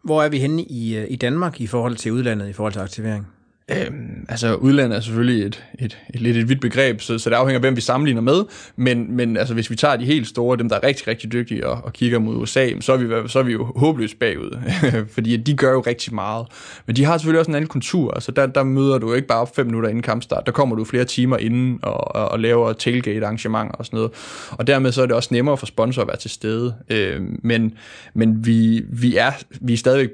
Hvor 0.04 0.24
er 0.24 0.30
vi 0.30 0.40
henne 0.40 0.64
i, 0.64 0.98
øh, 0.98 1.08
i 1.10 1.16
Danmark 1.16 1.62
i 1.62 1.68
forhold 1.68 1.96
til 1.96 2.12
udlandet, 2.12 2.50
i 2.50 2.54
forhold 2.54 2.74
til 2.74 2.80
aktivering? 2.80 3.28
Øhm, 3.72 4.26
altså 4.30 4.56
udlandet 4.56 4.98
er 4.98 5.02
selvfølgelig 5.02 5.46
et, 5.46 5.64
et, 5.80 5.98
et 6.14 6.22
lidt 6.22 6.38
et 6.38 6.50
vidt 6.50 6.62
begreb, 6.62 7.02
så, 7.02 7.18
så 7.18 7.30
det 7.30 7.36
afhænger 7.36 7.58
af, 7.58 7.62
hvem 7.62 7.76
vi 7.76 7.82
sammenligner 7.82 8.22
med, 8.22 8.44
men, 8.76 9.16
men 9.16 9.38
altså, 9.38 9.54
hvis 9.54 9.70
vi 9.70 9.76
tager 9.76 9.96
de 9.96 10.06
helt 10.06 10.28
store, 10.28 10.58
dem 10.58 10.70
der 10.70 10.76
er 10.76 10.84
rigtig, 10.84 11.08
rigtig 11.08 11.32
dygtige 11.32 11.68
og, 11.68 11.82
og 11.84 11.94
kigger 11.94 12.20
mod 12.20 12.36
USA, 12.36 12.70
så 12.80 12.94
er 12.94 12.98
vi, 12.98 13.30
så 13.30 13.40
er 13.40 13.44
vi 13.44 13.52
jo 13.52 13.66
håbløst 13.76 14.20
bagud, 14.20 14.60
fordi 15.14 15.38
de 15.38 15.58
gør 15.58 15.72
jo 15.72 15.80
rigtig 15.82 16.14
meget. 16.14 16.48
Men 16.86 16.96
de 16.96 17.06
har 17.06 17.18
selvfølgelig 17.18 17.40
også 17.40 17.52
en 17.52 17.56
anden 17.56 17.68
kultur, 17.68 18.14
altså 18.14 18.32
der, 18.32 18.46
der 18.46 18.64
møder 18.64 18.98
du 18.98 19.14
ikke 19.14 19.28
bare 19.28 19.40
op 19.40 19.56
fem 19.56 19.66
minutter 19.66 19.90
inden 19.90 20.04
kampstart, 20.04 20.46
der 20.46 20.52
kommer 20.52 20.76
du 20.76 20.86
flere 20.86 21.06
timer 21.06 21.38
inden 21.38 21.80
og, 21.82 22.16
og, 22.16 22.30
og 22.30 22.40
laver 22.40 22.74
tailgate 22.74 23.26
arrangementer 23.26 23.76
og 23.76 23.86
sådan 23.86 23.98
noget, 23.98 24.12
og 24.52 24.68
dermed 24.68 24.92
så 24.92 25.02
er 25.02 25.06
det 25.06 25.16
også 25.16 25.30
nemmere 25.32 25.58
for 25.58 25.66
sponsorer 25.66 26.04
at 26.04 26.08
være 26.08 26.18
til 26.18 26.30
stede, 26.30 26.76
øhm, 26.90 27.40
men, 27.44 27.74
men 28.14 28.46
vi, 28.46 28.84
vi, 28.90 29.18
er, 29.18 29.32
vi 29.62 29.74
er 29.74 29.78
stadigvæk 29.78 30.10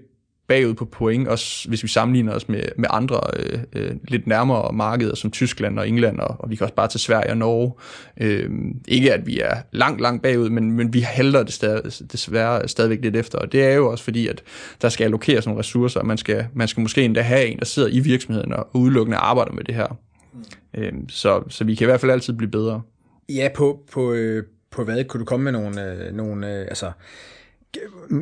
bagud 0.50 0.74
på 0.74 0.86
point, 0.86 1.28
også 1.28 1.70
hvis 1.70 1.84
vi 1.84 1.88
sammenligner 1.88 2.34
os 2.34 2.50
med, 2.50 2.64
med 2.78 2.90
andre 2.92 3.22
øh, 3.40 3.60
øh, 3.74 3.92
lidt 4.08 4.28
nærmere 4.28 4.74
markeder 4.74 5.16
som 5.16 5.32
Tyskland 5.32 5.80
og 5.80 5.88
England, 5.88 6.20
og, 6.20 6.36
og 6.40 6.50
vi 6.50 6.56
kan 6.56 6.64
også 6.64 6.76
bare 6.76 6.88
til 6.88 7.00
Sverige 7.00 7.32
og 7.32 7.38
Norge. 7.38 7.74
Øh, 8.18 8.50
ikke 8.88 9.14
at 9.14 9.28
vi 9.28 9.40
er 9.40 9.56
langt, 9.72 10.02
langt 10.02 10.24
bagud, 10.24 10.50
men, 10.50 10.72
men 10.72 10.94
vi 10.94 11.00
halter 11.00 11.44
det 11.44 11.54
stadig, 11.54 11.84
desværre 12.12 12.68
stadigvæk 12.68 13.00
lidt 13.02 13.16
efter, 13.16 13.38
og 13.38 13.52
det 13.52 13.64
er 13.64 13.74
jo 13.74 13.92
også 13.92 14.04
fordi, 14.04 14.28
at 14.28 14.44
der 14.82 14.90
skal 14.90 15.04
allokeres 15.04 15.46
nogle 15.46 15.60
ressourcer, 15.60 16.00
og 16.00 16.06
man 16.06 16.18
skal, 16.18 16.46
man 16.54 16.68
skal 16.68 16.82
måske 16.82 17.04
endda 17.04 17.22
have 17.22 17.46
en, 17.46 17.60
der 17.60 17.66
sidder 17.66 17.90
i 17.90 18.00
virksomheden 18.00 18.54
og 18.54 18.70
udelukkende 18.74 19.18
arbejder 19.18 19.52
med 19.52 19.64
det 19.64 19.76
her. 19.76 20.00
Mm. 20.34 20.82
Øh, 20.82 20.94
så, 21.08 21.44
så 21.50 21.64
vi 21.64 21.76
kan 21.76 21.86
i 21.86 21.90
hvert 21.90 22.00
fald 22.00 22.12
altid 22.12 22.34
blive 22.34 22.52
bedre. 22.52 22.82
Ja, 23.30 23.50
på, 23.56 23.80
på, 23.92 24.14
øh, 24.14 24.44
på 24.72 24.84
hvad? 24.84 25.04
Kunne 25.04 25.20
du 25.20 25.26
komme 25.26 25.44
med 25.44 25.52
nogle, 25.52 25.94
øh, 25.94 26.14
nogle 26.14 26.60
øh, 26.60 26.62
altså 26.62 26.92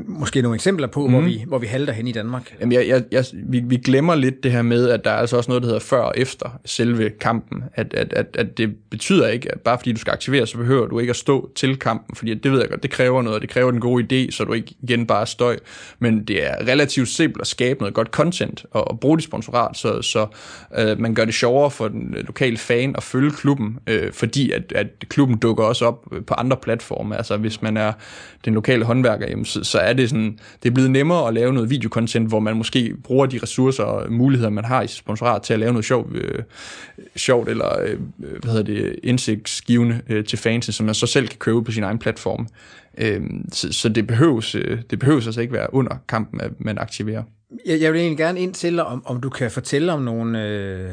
måske 0.07 0.41
nogle 0.41 0.55
eksempler 0.55 0.87
på, 0.87 1.07
mm. 1.07 1.13
hvor, 1.13 1.21
mhm. 1.21 1.29
vi, 1.29 1.43
hvor 1.47 1.57
vi 1.57 1.67
halter 1.67 1.93
hen 1.93 2.07
i 2.07 2.11
Danmark? 2.11 2.55
Jamen, 2.59 2.71
jeg, 2.71 2.87
jeg, 2.87 3.03
jeg, 3.11 3.25
vi, 3.33 3.59
vi 3.59 3.77
glemmer 3.77 4.15
lidt 4.15 4.43
det 4.43 4.51
her 4.51 4.61
med, 4.61 4.89
at 4.89 5.03
der 5.03 5.11
er 5.11 5.15
altså 5.15 5.37
også 5.37 5.51
noget, 5.51 5.63
der 5.63 5.67
hedder 5.67 5.79
før 5.79 6.01
og 6.01 6.13
efter 6.17 6.59
selve 6.65 7.09
kampen. 7.09 7.63
At, 7.73 7.93
at, 7.93 8.13
at, 8.13 8.25
at 8.33 8.57
det 8.57 8.75
betyder 8.89 9.27
ikke, 9.27 9.51
at 9.51 9.61
bare 9.61 9.77
fordi 9.77 9.91
du 9.91 9.99
skal 9.99 10.11
aktivere, 10.11 10.47
så 10.47 10.57
behøver 10.57 10.87
du 10.87 10.99
ikke 10.99 11.09
at 11.09 11.15
stå 11.15 11.49
til 11.55 11.79
kampen, 11.79 12.15
fordi 12.15 12.33
det 12.33 12.51
ved 12.51 12.59
jeg 12.59 12.69
godt, 12.69 12.83
det 12.83 12.91
kræver 12.91 13.21
noget, 13.21 13.41
det 13.41 13.49
kræver 13.49 13.71
en 13.71 13.79
god 13.79 14.03
idé, 14.03 14.31
så 14.31 14.43
du 14.43 14.53
ikke 14.53 14.75
igen 14.81 15.07
bare 15.07 15.27
støj. 15.27 15.57
Men 15.99 16.23
det 16.23 16.47
er 16.47 16.55
relativt 16.67 17.07
simpelt 17.07 17.41
at 17.41 17.47
skabe 17.47 17.79
noget 17.79 17.93
godt 17.93 18.07
content 18.07 18.65
og, 18.71 18.87
og 18.87 18.99
bruge 18.99 19.17
det 19.17 19.23
sponsorat, 19.23 19.77
så, 19.77 20.01
så 20.01 20.27
øh, 20.77 20.99
man 20.99 21.15
gør 21.15 21.25
det 21.25 21.33
sjovere 21.33 21.71
for 21.71 21.87
den 21.87 22.15
lokale 22.27 22.57
fan 22.57 22.95
at 22.97 23.03
følge 23.03 23.31
klubben, 23.31 23.79
øh, 23.87 24.11
fordi 24.13 24.51
at, 24.51 24.71
at 24.75 24.87
klubben 25.09 25.37
dukker 25.37 25.63
også 25.63 25.85
op 25.85 26.05
på 26.27 26.33
andre 26.33 26.57
platforme. 26.57 27.17
Altså 27.17 27.37
hvis 27.37 27.61
man 27.61 27.77
er 27.77 27.93
den 28.45 28.53
lokale 28.53 28.85
håndværker, 28.85 29.25
så, 29.45 29.63
så 29.63 29.79
er 29.79 29.93
det 29.93 30.09
sådan, 30.09 30.39
det 30.63 30.69
er 30.69 30.73
blevet 30.73 30.91
nemmere 30.91 31.27
at 31.27 31.33
lave 31.33 31.53
noget 31.53 31.69
videokontent, 31.69 32.27
hvor 32.27 32.39
man 32.39 32.57
måske 32.57 32.93
bruger 33.03 33.25
de 33.25 33.39
ressourcer 33.43 33.83
og 33.83 34.11
muligheder, 34.11 34.49
man 34.49 34.65
har 34.65 34.81
i 34.81 34.87
sponsorat 34.87 35.41
til 35.41 35.53
at 35.53 35.59
lave 35.59 35.71
noget 35.71 35.85
sjovt, 35.85 36.15
øh, 36.15 36.43
sjovt 37.15 37.49
eller 37.49 37.81
øh, 37.81 37.99
hvad 38.17 38.51
hedder 38.51 38.63
det, 38.63 38.95
indsigtsgivende 39.03 40.01
øh, 40.09 40.25
til 40.25 40.37
fansen, 40.37 40.73
som 40.73 40.85
man 40.85 40.95
så 40.95 41.07
selv 41.07 41.27
kan 41.27 41.39
købe 41.39 41.63
på 41.63 41.71
sin 41.71 41.83
egen 41.83 41.99
platform. 41.99 42.47
Øh, 42.97 43.21
så, 43.51 43.73
så 43.73 43.89
det 43.89 44.07
behøves, 44.07 44.55
øh, 44.55 44.79
det 44.89 44.99
behøves 44.99 45.25
altså 45.25 45.41
ikke 45.41 45.53
være 45.53 45.73
under 45.73 45.97
kampen, 46.07 46.41
at 46.41 46.51
man 46.57 46.77
aktiverer. 46.77 47.23
Jeg, 47.65 47.81
jeg 47.81 47.93
vil 47.93 48.01
egentlig 48.01 48.17
gerne 48.17 48.39
ind 48.39 48.53
til, 48.53 48.79
om, 48.79 49.03
om 49.05 49.21
du 49.21 49.29
kan 49.29 49.51
fortælle 49.51 49.93
om 49.93 50.01
nogle... 50.01 50.43
Øh 50.43 50.89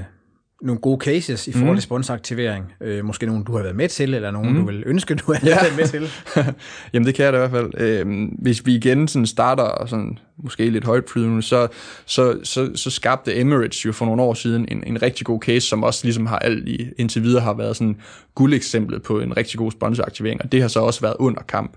nogle 0.64 0.80
gode 0.80 1.04
cases 1.04 1.48
i 1.48 1.52
forhold 1.52 1.70
mm. 1.70 1.76
til 1.76 1.82
sponsoraktivering. 1.82 2.64
Øh, 2.80 3.04
måske 3.04 3.26
nogle, 3.26 3.44
du 3.44 3.56
har 3.56 3.62
været 3.62 3.76
med 3.76 3.88
til, 3.88 4.14
eller 4.14 4.30
nogle, 4.30 4.50
mm. 4.50 4.56
du 4.56 4.66
vil 4.66 4.82
ønske, 4.86 5.14
du 5.14 5.24
har 5.32 5.40
ja. 5.44 5.54
været 5.54 5.76
med 5.76 5.86
til. 5.86 6.08
Jamen 6.92 7.06
det 7.06 7.14
kan 7.14 7.24
jeg 7.24 7.32
da 7.32 7.44
i 7.44 7.48
hvert 7.48 7.50
fald. 7.50 7.72
Øh, 7.76 8.28
hvis 8.38 8.66
vi 8.66 8.74
igen 8.74 9.08
sådan 9.08 9.26
starter 9.26 9.86
sådan, 9.86 10.18
måske 10.36 10.70
lidt 10.70 10.84
højt 10.84 11.10
flydende, 11.10 11.42
så, 11.42 11.68
så, 12.06 12.38
så, 12.42 12.70
så 12.74 12.90
skabte 12.90 13.36
Emirates 13.36 13.86
jo 13.86 13.92
for 13.92 14.06
nogle 14.06 14.22
år 14.22 14.34
siden 14.34 14.68
en, 14.70 14.84
en 14.86 15.02
rigtig 15.02 15.26
god 15.26 15.40
case, 15.40 15.68
som 15.68 15.82
også 15.82 16.00
ligesom 16.04 16.26
har 16.26 16.38
alt 16.38 16.68
i, 16.68 16.86
indtil 16.98 17.22
videre 17.22 17.42
har 17.42 17.54
været 17.54 17.76
sådan 17.76 17.96
guldeksemplet 18.34 19.02
på 19.02 19.20
en 19.20 19.36
rigtig 19.36 19.58
god 19.58 19.72
sponsoraktivering, 19.72 20.42
og 20.42 20.52
det 20.52 20.60
har 20.60 20.68
så 20.68 20.80
også 20.80 21.00
været 21.00 21.16
under 21.18 21.42
kamp 21.48 21.72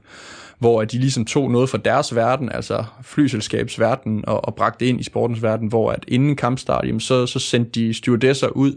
hvor 0.60 0.84
de 0.84 0.98
ligesom 0.98 1.26
tog 1.26 1.52
noget 1.52 1.70
fra 1.70 1.78
deres 1.78 2.16
verden, 2.16 2.52
altså 2.52 2.84
flyselskabsverden, 3.02 4.24
og, 4.28 4.46
og 4.46 4.56
bragte 4.56 4.86
ind 4.86 5.00
i 5.00 5.04
sportens 5.04 5.44
verden, 5.44 5.68
hvor 5.68 5.92
at 5.92 6.06
inden 6.08 6.36
kampstart, 6.36 6.86
jamen, 6.88 7.00
så, 7.00 7.26
så 7.26 7.40
sendte 7.40 7.72
de 7.72 7.94
stewardesser 7.94 8.48
ud 8.48 8.74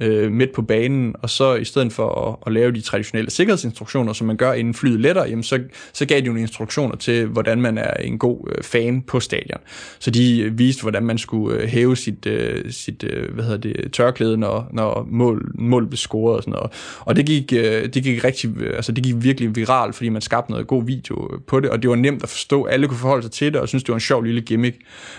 øh, 0.00 0.32
midt 0.32 0.52
på 0.52 0.62
banen, 0.62 1.14
og 1.22 1.30
så 1.30 1.54
i 1.54 1.64
stedet 1.64 1.92
for 1.92 2.28
at, 2.28 2.36
at 2.46 2.52
lave 2.52 2.72
de 2.72 2.80
traditionelle 2.80 3.30
sikkerhedsinstruktioner, 3.30 4.12
som 4.12 4.26
man 4.26 4.36
gør 4.36 4.52
inden 4.52 4.74
flyet 4.74 5.00
letter, 5.00 5.26
jamen, 5.26 5.42
så, 5.42 5.60
så 5.92 6.06
gav 6.06 6.20
de 6.20 6.24
nogle 6.24 6.40
instruktioner 6.40 6.96
til, 6.96 7.26
hvordan 7.26 7.60
man 7.60 7.78
er 7.78 7.92
en 7.94 8.18
god 8.18 8.48
øh, 8.56 8.64
fan 8.64 9.02
på 9.02 9.20
stadion. 9.20 9.60
Så 9.98 10.10
de 10.10 10.40
øh, 10.40 10.58
viste, 10.58 10.82
hvordan 10.82 11.04
man 11.04 11.18
skulle 11.18 11.60
øh, 11.62 11.68
hæve 11.68 11.96
sit, 11.96 12.26
øh, 12.26 12.72
sit 12.72 13.04
øh, 13.04 13.34
hvad 13.34 13.44
hedder 13.44 13.58
det, 13.58 13.92
tørklæde, 13.92 14.36
når, 14.36 14.68
når 14.72 15.06
mål, 15.10 15.52
mål 15.54 15.86
blev 15.86 15.96
scoret 15.96 16.36
og 16.36 16.42
sådan 16.42 16.52
noget. 16.52 16.72
Og 17.00 17.16
det 17.16 17.26
gik, 17.26 17.52
øh, 17.52 17.88
det 17.94 18.02
gik 18.02 18.24
rigtig, 18.24 18.50
øh, 18.60 18.76
altså 18.76 18.92
det 18.92 19.04
gik 19.04 19.14
virkelig 19.18 19.56
viralt, 19.56 19.94
fordi 19.94 20.08
man 20.08 20.22
skabte 20.22 20.50
noget 20.50 20.66
god 20.66 20.84
video 20.86 21.30
øh, 21.32 21.40
på 21.46 21.60
det, 21.60 21.70
og 21.70 21.82
det 21.82 21.90
var 21.90 21.96
nemt 21.96 22.22
at 22.22 22.28
forstå. 22.28 22.64
Alle 22.64 22.88
kunne 22.88 22.98
forholde 22.98 23.22
sig 23.22 23.32
til 23.32 23.52
det, 23.52 23.60
og 23.60 23.68
synes 23.68 23.84
det 23.84 23.88
var 23.88 23.96
en 23.96 24.00
sjov 24.00 24.22
lille 24.22 24.40
gimmick. 24.40 24.76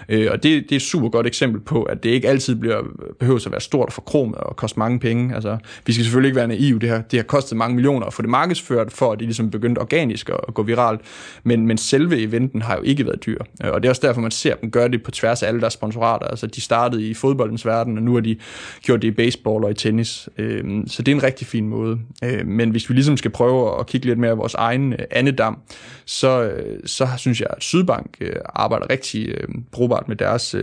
Øh, 0.10 0.28
og 0.32 0.44
det, 0.44 0.64
det 0.64 0.72
er 0.72 0.76
et 0.76 0.82
super 0.82 1.10
godt 1.10 1.28
eksempel 1.28 1.62
på, 1.62 1.84
at 1.84 2.04
det 2.04 2.10
ikke 2.10 2.30
altid 2.30 2.56
bliver, 2.56 2.82
behøver 3.20 3.40
at 3.46 3.52
være 3.52 3.62
stort 3.62 3.88
og 3.88 3.94
forkromet 3.94 4.36
og 4.36 4.56
koste 4.72 4.80
mange 4.80 5.00
penge. 5.00 5.36
Altså, 5.36 5.58
vi 5.86 5.94
skal 5.94 6.06
selvfølgelig 6.06 6.28
ikke 6.28 6.36
være 6.36 6.48
naive. 6.48 6.80
Det 6.80 6.90
har, 6.90 7.02
det 7.02 7.20
har 7.20 7.24
kostet 7.24 7.58
mange 7.58 7.76
millioner 7.76 8.06
at 8.06 8.14
få 8.14 8.22
det 8.22 8.30
markedsført, 8.30 8.92
for 8.92 9.12
at 9.12 9.20
det 9.20 9.28
ligesom 9.28 9.52
begyndte 9.52 9.80
organisk 9.80 10.30
at, 10.30 10.40
at 10.48 10.54
gå 10.54 10.64
viralt. 10.64 11.02
Men, 11.44 11.68
men 11.68 11.78
selve 11.78 12.22
eventen 12.22 12.62
har 12.62 12.76
jo 12.76 12.82
ikke 12.84 13.06
været 13.06 13.26
dyr. 13.26 13.38
Øh, 13.64 13.72
og 13.72 13.82
det 13.82 13.88
er 13.88 13.92
også 13.92 14.08
derfor, 14.08 14.22
man 14.22 14.32
ser 14.32 14.56
dem 14.56 14.72
gøre 14.72 14.88
det 14.88 15.04
på 15.04 15.12
tværs 15.12 15.44
af 15.44 15.48
alle 15.48 15.62
deres 15.62 15.74
sponsorater. 15.74 16.28
Altså, 16.28 16.48
de 16.48 16.62
startede 16.62 17.10
i 17.10 17.14
fodboldens 17.14 17.66
verden, 17.66 17.98
og 17.98 18.04
nu 18.04 18.14
har 18.14 18.22
de 18.22 18.38
gjort 18.82 19.02
det 19.02 19.08
i 19.08 19.12
baseball 19.12 19.64
og 19.64 19.72
i 19.72 19.74
tennis. 19.74 20.30
Øh, 20.38 20.64
så 20.88 21.04
det 21.04 21.12
er 21.12 21.16
en 21.16 21.24
rigtig 21.24 21.48
fin 21.48 21.68
måde. 21.68 22.00
Øh, 22.24 22.48
men 22.48 22.70
hvis 22.70 22.90
vi 22.90 22.94
ligesom 22.94 23.18
skal 23.18 23.32
prøve 23.32 23.80
at 23.80 23.88
kigge 23.88 24.08
lidt 24.08 24.20
mere 24.20 24.32
af 24.32 24.38
vores 24.38 24.54
egen 24.54 24.96
andedam, 25.12 25.58
så, 26.06 26.52
så 26.86 27.08
synes 27.18 27.40
jeg, 27.40 27.48
at 27.50 27.64
Sydbank 27.64 28.22
arbejder 28.56 28.90
rigtig 28.90 29.36
brugbart 29.72 30.08
med 30.08 30.16
deres 30.16 30.56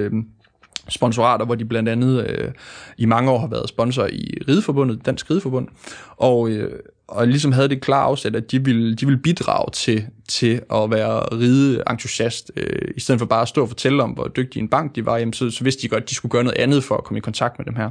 sponsorater, 0.89 1.45
hvor 1.45 1.55
de 1.55 1.65
blandt 1.65 1.89
andet 1.89 2.27
øh, 2.29 2.51
i 2.99 3.07
mange 3.07 3.31
år 3.31 3.39
har 3.39 3.47
været 3.47 3.69
sponsor 3.69 4.07
i 4.07 4.39
Rideforbundet, 4.49 5.07
Dansk 5.07 5.31
Rideforbund, 5.31 5.69
og, 6.17 6.51
øh, 6.51 6.81
og 7.09 7.29
ligesom 7.29 7.53
havde 7.53 7.69
det 7.69 7.81
klare 7.81 8.05
afsæt, 8.05 8.37
at 8.37 8.51
de 8.51 8.65
ville, 8.65 8.95
de 8.95 9.07
ville 9.07 9.21
bidrage 9.23 9.71
til 9.73 10.07
til 10.29 10.61
at 10.75 10.91
være 10.91 11.21
ride 11.21 11.83
entusiast. 11.91 12.51
Øh, 12.57 12.89
I 12.97 13.01
stedet 13.01 13.19
for 13.19 13.27
bare 13.27 13.43
at 13.43 13.49
stå 13.49 13.63
og 13.63 13.69
fortælle 13.69 14.03
om, 14.03 14.11
hvor 14.11 14.29
dygtig 14.29 14.61
en 14.61 14.69
bank 14.69 14.97
de 14.97 15.07
var, 15.07 15.17
jamen, 15.17 15.33
så, 15.33 15.51
så 15.51 15.65
vidste 15.65 15.83
de 15.83 15.89
godt, 15.89 16.03
at 16.03 16.11
de 16.11 16.15
skulle 16.15 16.31
gøre 16.31 16.45
noget 16.45 16.59
andet 16.59 16.85
for 16.85 16.97
at 16.97 17.05
komme 17.05 17.19
i 17.19 17.21
kontakt 17.21 17.59
med 17.59 17.67
dem 17.67 17.75
her. 17.75 17.91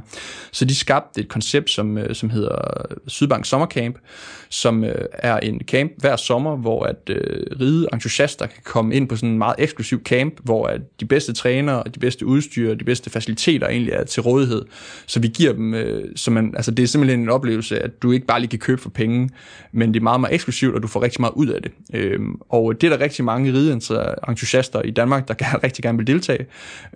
Så 0.52 0.64
de 0.64 0.74
skabte 0.74 1.20
et 1.20 1.28
koncept, 1.28 1.70
som, 1.70 1.98
øh, 1.98 2.14
som 2.14 2.30
hedder 2.30 2.82
Sydbank 3.06 3.44
Sommercamp, 3.44 3.98
som 4.48 4.84
øh, 4.84 5.04
er 5.12 5.38
en 5.38 5.60
camp 5.66 5.92
hver 5.98 6.16
sommer, 6.16 6.56
hvor 6.56 6.84
at 6.84 7.10
øh, 7.10 7.46
ride 7.60 7.88
entusiaster 7.92 8.46
kan 8.46 8.62
komme 8.64 8.94
ind 8.94 9.08
på 9.08 9.16
sådan 9.16 9.28
en 9.28 9.38
meget 9.38 9.54
eksklusiv 9.58 10.02
camp, 10.02 10.34
hvor 10.44 10.66
at 10.66 10.80
de 11.00 11.04
bedste 11.04 11.32
trænere, 11.32 11.82
de 11.94 12.00
bedste 12.00 12.26
udstyr, 12.26 12.74
de 12.74 12.84
bedste 12.84 13.10
faciliteter 13.10 13.68
egentlig 13.68 13.92
er 13.92 14.04
til 14.04 14.22
rådighed. 14.22 14.64
Så 15.06 15.20
vi 15.20 15.28
giver 15.28 15.52
dem, 15.52 15.74
øh, 15.74 16.04
så 16.16 16.30
man, 16.30 16.52
altså 16.56 16.70
det 16.70 16.82
er 16.82 16.86
simpelthen 16.86 17.20
en 17.20 17.28
oplevelse, 17.28 17.78
at 17.78 18.02
du 18.02 18.12
ikke 18.12 18.26
bare 18.26 18.40
lige 18.40 18.50
kan 18.50 18.58
købe 18.58 18.82
for 18.82 18.90
penge, 18.90 19.30
men 19.72 19.94
det 19.94 20.00
er 20.00 20.04
meget, 20.04 20.20
meget 20.20 20.34
eksklusivt, 20.34 20.74
og 20.74 20.82
du 20.82 20.88
får 20.88 21.02
rigtig 21.02 21.20
meget 21.20 21.32
ud 21.36 21.46
af 21.46 21.62
det. 21.62 21.72
Øh, 21.94 22.20
Øhm, 22.28 22.40
og 22.48 22.80
det 22.80 22.92
er 22.92 22.96
der 22.96 23.04
rigtig 23.04 23.24
mange 23.24 23.52
rideentusiaster 23.52 24.82
i 24.82 24.90
Danmark, 24.90 25.28
der 25.28 25.34
gerne, 25.44 25.58
rigtig 25.64 25.82
gerne 25.82 25.98
vil 25.98 26.06
deltage, 26.06 26.46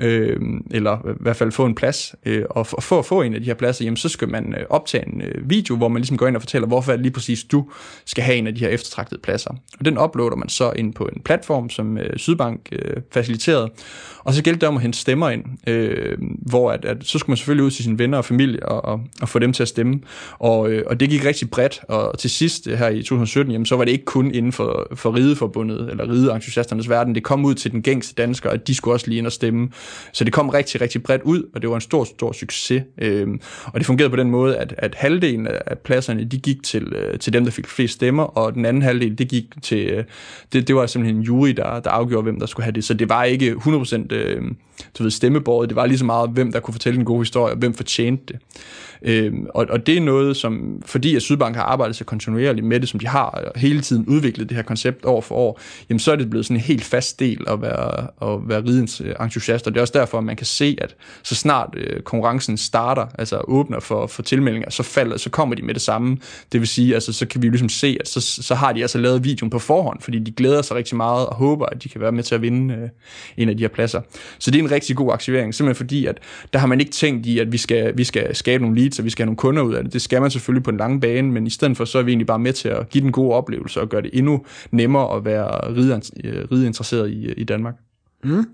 øh, 0.00 0.40
eller 0.70 1.08
i 1.08 1.16
hvert 1.20 1.36
fald 1.36 1.52
få 1.52 1.66
en 1.66 1.74
plads. 1.74 2.14
Øh, 2.26 2.44
og 2.50 2.66
for 2.66 2.98
at 2.98 3.06
få 3.06 3.22
en 3.22 3.34
af 3.34 3.40
de 3.40 3.46
her 3.46 3.54
pladser, 3.54 3.84
jamen, 3.84 3.96
så 3.96 4.08
skal 4.08 4.28
man 4.28 4.54
øh, 4.58 4.66
optage 4.70 5.08
en 5.08 5.22
øh, 5.22 5.50
video, 5.50 5.76
hvor 5.76 5.88
man 5.88 6.00
ligesom 6.00 6.16
går 6.16 6.26
ind 6.26 6.36
og 6.36 6.42
fortæller, 6.42 6.68
hvorfor 6.68 6.96
lige 6.96 7.12
præcis 7.12 7.44
du 7.44 7.70
skal 8.04 8.24
have 8.24 8.36
en 8.36 8.46
af 8.46 8.54
de 8.54 8.60
her 8.60 8.68
eftertragtede 8.68 9.20
pladser. 9.20 9.50
Og 9.78 9.84
den 9.84 9.98
uploader 9.98 10.36
man 10.36 10.48
så 10.48 10.72
ind 10.76 10.94
på 10.94 11.04
en 11.04 11.22
platform, 11.24 11.70
som 11.70 11.98
øh, 11.98 12.16
Sydbank 12.16 12.68
øh, 12.72 12.96
faciliterede, 13.12 13.70
og 14.24 14.34
så 14.34 14.42
gælder 14.42 14.58
det 14.58 14.68
om 14.68 14.76
at 14.76 14.82
hente 14.82 14.98
stemmer 14.98 15.30
ind, 15.30 15.44
øh, 15.66 16.18
hvor 16.20 16.72
at, 16.72 16.84
at, 16.84 16.96
så 17.00 17.18
skulle 17.18 17.30
man 17.30 17.36
selvfølgelig 17.36 17.64
ud 17.64 17.70
til 17.70 17.84
sine 17.84 17.98
venner 17.98 18.18
og 18.18 18.24
familie 18.24 18.66
og, 18.66 18.84
og, 18.84 19.00
og 19.22 19.28
få 19.28 19.38
dem 19.38 19.52
til 19.52 19.62
at 19.62 19.68
stemme. 19.68 20.00
Og, 20.38 20.70
øh, 20.70 20.82
og 20.86 21.00
det 21.00 21.10
gik 21.10 21.24
rigtig 21.24 21.50
bredt, 21.50 21.80
og, 21.88 22.12
og 22.12 22.18
til 22.18 22.30
sidst 22.30 22.66
øh, 22.66 22.78
her 22.78 22.88
i 22.88 23.02
2017, 23.02 23.52
jamen, 23.52 23.66
så 23.66 23.76
var 23.76 23.84
det 23.84 23.92
ikke 23.92 24.04
kun 24.04 24.34
inden 24.34 24.52
for, 24.52 24.88
for 24.94 25.10
rideforbundet, 25.22 25.90
eller 25.90 26.10
rideentusiasternes 26.10 26.88
verden, 26.88 27.14
det 27.14 27.22
kom 27.22 27.44
ud 27.44 27.54
til 27.54 27.72
den 27.72 27.82
gængse 27.82 28.14
dansker, 28.14 28.50
at 28.50 28.66
de 28.66 28.74
skulle 28.74 28.94
også 28.94 29.06
lige 29.06 29.18
ind 29.18 29.26
og 29.26 29.32
stemme. 29.32 29.68
Så 30.12 30.24
det 30.24 30.32
kom 30.32 30.48
rigtig, 30.48 30.80
rigtig 30.80 31.02
bredt 31.02 31.22
ud, 31.22 31.42
og 31.54 31.62
det 31.62 31.70
var 31.70 31.74
en 31.74 31.80
stor, 31.80 32.04
stor 32.04 32.32
succes. 32.32 32.82
Øhm, 32.98 33.40
og 33.66 33.80
det 33.80 33.86
fungerede 33.86 34.10
på 34.10 34.16
den 34.16 34.30
måde, 34.30 34.56
at, 34.56 34.74
at 34.78 34.94
halvdelen 34.94 35.46
af 35.46 35.78
pladserne, 35.78 36.24
de 36.24 36.38
gik 36.38 36.62
til, 36.62 36.82
øh, 36.82 37.18
til 37.18 37.32
dem, 37.32 37.44
der 37.44 37.50
fik 37.50 37.66
flest 37.66 37.94
stemmer, 37.94 38.22
og 38.22 38.54
den 38.54 38.64
anden 38.64 38.82
halvdel, 38.82 39.18
det 39.18 39.28
gik 39.28 39.44
til, 39.62 39.86
øh, 39.86 40.04
det, 40.52 40.68
det 40.68 40.76
var 40.76 40.86
simpelthen 40.86 41.16
en 41.16 41.22
jury, 41.22 41.48
der, 41.48 41.80
der 41.80 41.90
afgjorde, 41.90 42.22
hvem 42.22 42.38
der 42.38 42.46
skulle 42.46 42.64
have 42.64 42.72
det. 42.72 42.84
Så 42.84 42.94
det 42.94 43.08
var 43.08 43.24
ikke 43.24 43.52
100% 43.52 44.14
øh, 44.14 44.42
du 44.98 45.02
ved, 45.02 45.10
stemmebordet, 45.10 45.68
det 45.68 45.76
var 45.76 45.86
lige 45.86 45.98
så 45.98 46.04
meget, 46.04 46.30
hvem 46.30 46.52
der 46.52 46.60
kunne 46.60 46.74
fortælle 46.74 46.98
en 46.98 47.04
god 47.04 47.20
historie, 47.20 47.52
og 47.52 47.58
hvem 47.58 47.74
fortjente 47.74 48.24
det. 48.28 48.36
Øh, 49.04 49.32
og, 49.54 49.66
og 49.70 49.86
det 49.86 49.96
er 49.96 50.00
noget, 50.00 50.36
som, 50.36 50.82
fordi 50.86 51.16
at 51.16 51.22
Sydbank 51.22 51.56
har 51.56 51.62
arbejdet 51.62 51.96
så 51.96 52.04
kontinuerligt 52.04 52.66
med 52.66 52.80
det, 52.80 52.88
som 52.88 53.00
de 53.00 53.06
har, 53.06 53.24
og 53.24 53.60
hele 53.60 53.80
tiden 53.80 54.06
udviklet 54.06 54.48
det 54.48 54.56
her 54.56 54.62
koncept 54.62 55.04
år 55.04 55.20
for 55.20 55.34
år, 55.34 55.60
jamen 55.88 55.98
så 55.98 56.12
er 56.12 56.16
det 56.16 56.30
blevet 56.30 56.46
sådan 56.46 56.56
en 56.56 56.60
helt 56.60 56.84
fast 56.84 57.20
del 57.20 57.44
at 57.48 57.62
være, 57.62 58.06
at 58.32 58.48
være 58.48 58.60
ridens 58.64 59.00
øh, 59.00 59.14
entusiast, 59.20 59.66
og 59.66 59.72
det 59.72 59.78
er 59.78 59.82
også 59.82 59.98
derfor, 59.98 60.18
at 60.18 60.24
man 60.24 60.36
kan 60.36 60.46
se, 60.46 60.76
at 60.80 60.94
så 61.22 61.34
snart 61.34 61.68
øh, 61.76 62.00
konkurrencen 62.00 62.56
starter, 62.56 63.06
altså 63.18 63.40
åbner 63.48 63.80
for, 63.80 64.06
for 64.06 64.22
tilmeldinger, 64.22 64.70
så 64.70 64.82
falder, 64.82 65.16
så 65.16 65.30
kommer 65.30 65.54
de 65.54 65.62
med 65.62 65.74
det 65.74 65.82
samme. 65.82 66.16
Det 66.52 66.60
vil 66.60 66.68
sige, 66.68 66.94
altså 66.94 67.12
så 67.12 67.26
kan 67.26 67.42
vi 67.42 67.48
ligesom 67.48 67.68
se, 67.68 67.96
at 68.00 68.08
så, 68.08 68.20
så 68.20 68.54
har 68.54 68.72
de 68.72 68.82
altså 68.82 68.98
lavet 68.98 69.24
videoen 69.24 69.50
på 69.50 69.58
forhånd, 69.58 70.00
fordi 70.00 70.18
de 70.18 70.30
glæder 70.30 70.62
sig 70.62 70.76
rigtig 70.76 70.96
meget 70.96 71.26
og 71.26 71.36
håber, 71.36 71.66
at 71.66 71.82
de 71.82 71.88
kan 71.88 72.00
være 72.00 72.12
med 72.12 72.22
til 72.22 72.34
at 72.34 72.42
vinde 72.42 72.74
øh, 72.74 72.88
en 73.36 73.48
af 73.48 73.56
de 73.56 73.62
her 73.62 73.68
pladser. 73.68 74.00
Så 74.38 74.50
det 74.50 74.58
er 74.58 74.62
en 74.62 74.70
rigtig 74.70 74.96
god 74.96 75.12
aktivering, 75.12 75.54
simpelthen 75.54 75.76
fordi, 75.76 76.06
at 76.06 76.18
der 76.52 76.58
har 76.58 76.66
man 76.66 76.80
ikke 76.80 76.92
tænkt 76.92 77.26
i, 77.26 77.38
at 77.38 77.52
vi 77.52 77.58
skal, 77.58 77.96
vi 77.96 78.04
skal 78.04 78.36
skabe 78.36 78.62
nogle 78.62 78.76
leads, 78.92 78.98
og 78.98 79.04
vi 79.04 79.10
skal 79.10 79.22
have 79.22 79.26
nogle 79.26 79.36
kunder 79.36 79.62
ud 79.62 79.74
af 79.74 79.84
det. 79.84 79.92
Det 79.92 80.02
skal 80.02 80.20
man 80.20 80.30
selvfølgelig 80.30 80.62
på 80.62 80.70
den 80.70 80.78
lange 80.78 81.00
bane, 81.00 81.32
men 81.32 81.46
i 81.46 81.50
stedet 81.50 81.76
for, 81.76 81.84
så 81.84 81.98
er 81.98 82.02
vi 82.02 82.10
egentlig 82.10 82.26
bare 82.26 82.38
med 82.38 82.52
til 82.52 82.68
at 82.68 82.88
give 82.90 83.04
den 83.04 83.12
gode 83.12 83.34
oplevelse 83.34 83.80
og 83.80 83.88
gøre 83.88 84.02
det 84.02 84.10
endnu 84.12 84.44
nemmere 84.70 85.16
at 85.16 85.24
være 85.24 85.74
rideinteresseret 86.50 87.10
i, 87.10 87.32
i 87.32 87.44
Danmark. 87.44 87.74
Mm. 88.24 88.44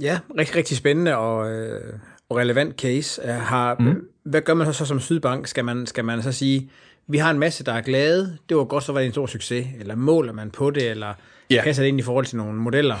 Ja, 0.00 0.18
rigtig, 0.38 0.56
rigtig 0.56 0.76
spændende 0.76 1.16
og, 1.16 1.50
øh, 1.50 1.92
og 2.28 2.36
relevant 2.36 2.80
case. 2.80 3.22
Har, 3.22 3.76
mm. 3.78 4.08
Hvad 4.24 4.40
gør 4.40 4.54
man 4.54 4.72
så 4.72 4.84
som 4.84 5.00
Sydbank? 5.00 5.46
Skal 5.46 5.64
man, 5.64 5.86
skal 5.86 6.04
man 6.04 6.22
så 6.22 6.32
sige, 6.32 6.70
vi 7.08 7.18
har 7.18 7.30
en 7.30 7.38
masse, 7.38 7.64
der 7.64 7.72
er 7.72 7.80
glade, 7.80 8.36
det 8.48 8.56
var 8.56 8.64
godt, 8.64 8.84
så 8.84 8.92
var 8.92 9.00
det 9.00 9.06
en 9.06 9.12
stor 9.12 9.26
succes, 9.26 9.66
eller 9.80 9.94
måler 9.94 10.32
man 10.32 10.50
på 10.50 10.70
det, 10.70 10.90
eller 10.90 11.14
ja. 11.50 11.62
passer 11.64 11.82
det 11.82 11.88
ind 11.88 11.98
i 11.98 12.02
forhold 12.02 12.26
til 12.26 12.36
nogle 12.36 12.58
modeller? 12.58 12.96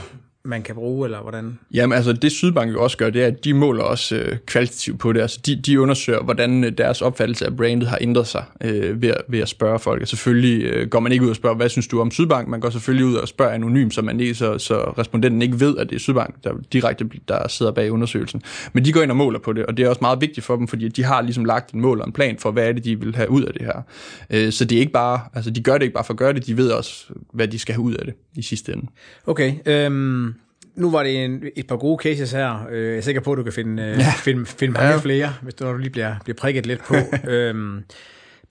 Man 0.46 0.62
kan 0.62 0.74
bruge, 0.74 1.06
eller 1.06 1.20
hvordan? 1.20 1.58
Jamen 1.74 1.96
altså, 1.96 2.12
det 2.12 2.32
Sydbank 2.32 2.72
jo 2.72 2.82
også 2.82 2.96
gør, 2.96 3.10
det 3.10 3.22
er, 3.22 3.26
at 3.26 3.44
de 3.44 3.54
måler 3.54 3.82
også 3.82 4.16
øh, 4.16 4.36
kvalitativt 4.46 4.98
på 4.98 5.12
det. 5.12 5.20
Altså, 5.20 5.40
de, 5.46 5.56
de 5.56 5.80
undersøger, 5.80 6.22
hvordan 6.22 6.64
øh, 6.64 6.72
deres 6.78 7.02
opfattelse 7.02 7.46
af 7.46 7.56
brandet 7.56 7.88
har 7.88 7.98
ændret 8.00 8.26
sig 8.26 8.44
øh, 8.60 9.02
ved, 9.02 9.12
ved 9.28 9.38
at 9.38 9.48
spørge 9.48 9.78
folk. 9.78 10.02
Og 10.02 10.08
selvfølgelig 10.08 10.64
øh, 10.64 10.88
går 10.88 11.00
man 11.00 11.12
ikke 11.12 11.24
ud 11.24 11.30
og 11.30 11.36
spørger, 11.36 11.56
hvad 11.56 11.68
synes 11.68 11.86
du 11.86 12.00
om 12.00 12.10
Sydbank? 12.10 12.48
Man 12.48 12.60
går 12.60 12.70
selvfølgelig 12.70 13.06
ud 13.06 13.14
og 13.14 13.28
spørger 13.28 13.52
anonym, 13.52 13.90
så, 13.90 14.02
man 14.02 14.20
ikke, 14.20 14.34
så, 14.34 14.58
så 14.58 14.80
respondenten 14.98 15.42
ikke 15.42 15.60
ved, 15.60 15.76
at 15.78 15.90
det 15.90 15.96
er 15.96 16.00
Sydbank, 16.00 16.34
der 16.44 16.52
direkte 16.72 17.10
der 17.28 17.48
sidder 17.48 17.72
bag 17.72 17.92
undersøgelsen. 17.92 18.42
Men 18.72 18.84
de 18.84 18.92
går 18.92 19.02
ind 19.02 19.10
og 19.10 19.16
måler 19.16 19.38
på 19.38 19.52
det, 19.52 19.66
og 19.66 19.76
det 19.76 19.84
er 19.84 19.88
også 19.88 20.00
meget 20.00 20.20
vigtigt 20.20 20.46
for 20.46 20.56
dem, 20.56 20.68
fordi 20.68 20.88
de 20.88 21.04
har 21.04 21.22
ligesom 21.22 21.44
lagt 21.44 21.70
en 21.70 21.80
mål 21.80 22.00
og 22.00 22.06
en 22.06 22.12
plan 22.12 22.38
for, 22.38 22.50
hvad 22.50 22.68
er 22.68 22.72
det, 22.72 22.84
de 22.84 23.00
vil 23.00 23.16
have 23.16 23.30
ud 23.30 23.42
af 23.42 23.52
det 23.52 23.62
her. 23.62 23.82
Øh, 24.30 24.52
så 24.52 24.64
det 24.64 24.76
er 24.76 24.80
ikke 24.80 24.92
bare, 24.92 25.20
altså 25.34 25.50
de 25.50 25.62
gør 25.62 25.78
det 25.78 25.82
ikke 25.82 25.94
bare 25.94 26.04
for 26.04 26.12
at 26.12 26.18
gøre 26.18 26.32
det, 26.32 26.46
de 26.46 26.56
ved 26.56 26.70
også, 26.70 27.04
hvad 27.32 27.48
de 27.48 27.58
skal 27.58 27.74
have 27.74 27.82
ud 27.82 27.94
af 27.94 28.04
det 28.04 28.14
i 28.34 28.42
sidste 28.42 28.72
ende. 28.72 28.86
Okay, 29.26 29.54
øhm, 29.66 30.34
nu 30.76 30.90
var 30.90 31.02
det 31.02 31.24
en, 31.24 31.42
et 31.56 31.66
par 31.66 31.76
gode 31.76 32.02
cases 32.02 32.32
her. 32.32 32.66
Øh, 32.70 32.86
jeg 32.86 32.96
er 32.96 33.00
sikker 33.00 33.20
på, 33.20 33.32
at 33.32 33.38
du 33.38 33.42
kan 33.42 33.52
finde, 33.52 33.82
øh, 33.82 33.98
ja. 33.98 34.12
finde, 34.18 34.46
finde 34.46 34.74
mange 34.74 34.88
ja. 34.88 34.96
flere, 34.96 35.32
hvis 35.42 35.54
du, 35.54 35.64
du 35.64 35.76
lige 35.76 35.90
bliver, 35.90 36.14
bliver 36.24 36.36
prikket 36.36 36.66
lidt 36.66 36.84
på. 36.84 36.94
øhm, 37.30 37.82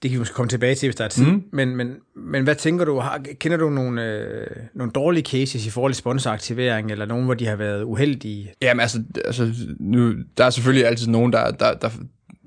det 0.02 0.10
kan 0.10 0.16
vi 0.16 0.18
måske 0.18 0.34
komme 0.34 0.48
tilbage 0.48 0.74
til, 0.74 0.86
hvis 0.86 0.96
der 0.96 1.04
er 1.04 1.08
tid. 1.08 1.26
Mm. 1.26 1.42
Men, 1.52 1.76
men, 1.76 1.94
men 2.16 2.44
hvad 2.44 2.54
tænker 2.54 2.84
du? 2.84 2.98
Har, 2.98 3.20
kender 3.40 3.56
du 3.56 3.70
nogle, 3.70 4.04
øh, 4.04 4.46
nogle 4.74 4.92
dårlige 4.92 5.24
cases 5.24 5.66
i 5.66 5.70
forhold 5.70 5.92
til 5.92 5.98
sponsoraktivering, 5.98 6.90
eller 6.90 7.06
nogen, 7.06 7.24
hvor 7.24 7.34
de 7.34 7.46
har 7.46 7.56
været 7.56 7.82
uheldige? 7.82 8.52
Jamen 8.62 8.80
altså, 8.80 9.02
altså 9.24 9.52
nu, 9.80 10.14
der 10.38 10.44
er 10.44 10.50
selvfølgelig 10.50 10.86
altid 10.86 11.08
nogen, 11.08 11.32
der, 11.32 11.50
der, 11.50 11.74
der, 11.74 11.90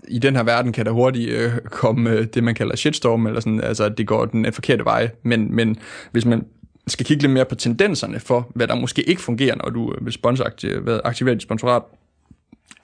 i 0.07 0.19
den 0.19 0.35
her 0.35 0.43
verden 0.43 0.71
kan 0.71 0.85
der 0.85 0.91
hurtigt 0.91 1.29
øh, 1.29 1.51
komme 1.65 2.09
øh, 2.09 2.25
det, 2.25 2.43
man 2.43 2.55
kalder 2.55 2.75
shitstorm, 2.75 3.27
eller 3.27 3.39
sådan, 3.39 3.61
altså 3.61 3.83
at 3.83 3.97
det 3.97 4.07
går 4.07 4.25
den 4.25 4.53
forkerte 4.53 4.85
vej. 4.85 5.09
Men, 5.23 5.55
men 5.55 5.77
hvis 6.11 6.25
man 6.25 6.45
skal 6.89 7.05
kigge 7.05 7.23
lidt 7.23 7.33
mere 7.33 7.45
på 7.45 7.55
tendenserne 7.55 8.19
for, 8.19 8.51
hvad 8.55 8.67
der 8.67 8.75
måske 8.75 9.01
ikke 9.09 9.21
fungerer, 9.21 9.55
når 9.55 9.69
du 9.69 9.93
øh, 9.93 10.05
vil 10.85 11.01
aktivere 11.03 11.35
dit 11.35 11.41
sponsorat, 11.41 11.83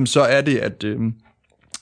så 0.06 0.22
er 0.22 0.42
det, 0.42 0.58
at, 0.58 0.84
øh, 0.84 1.00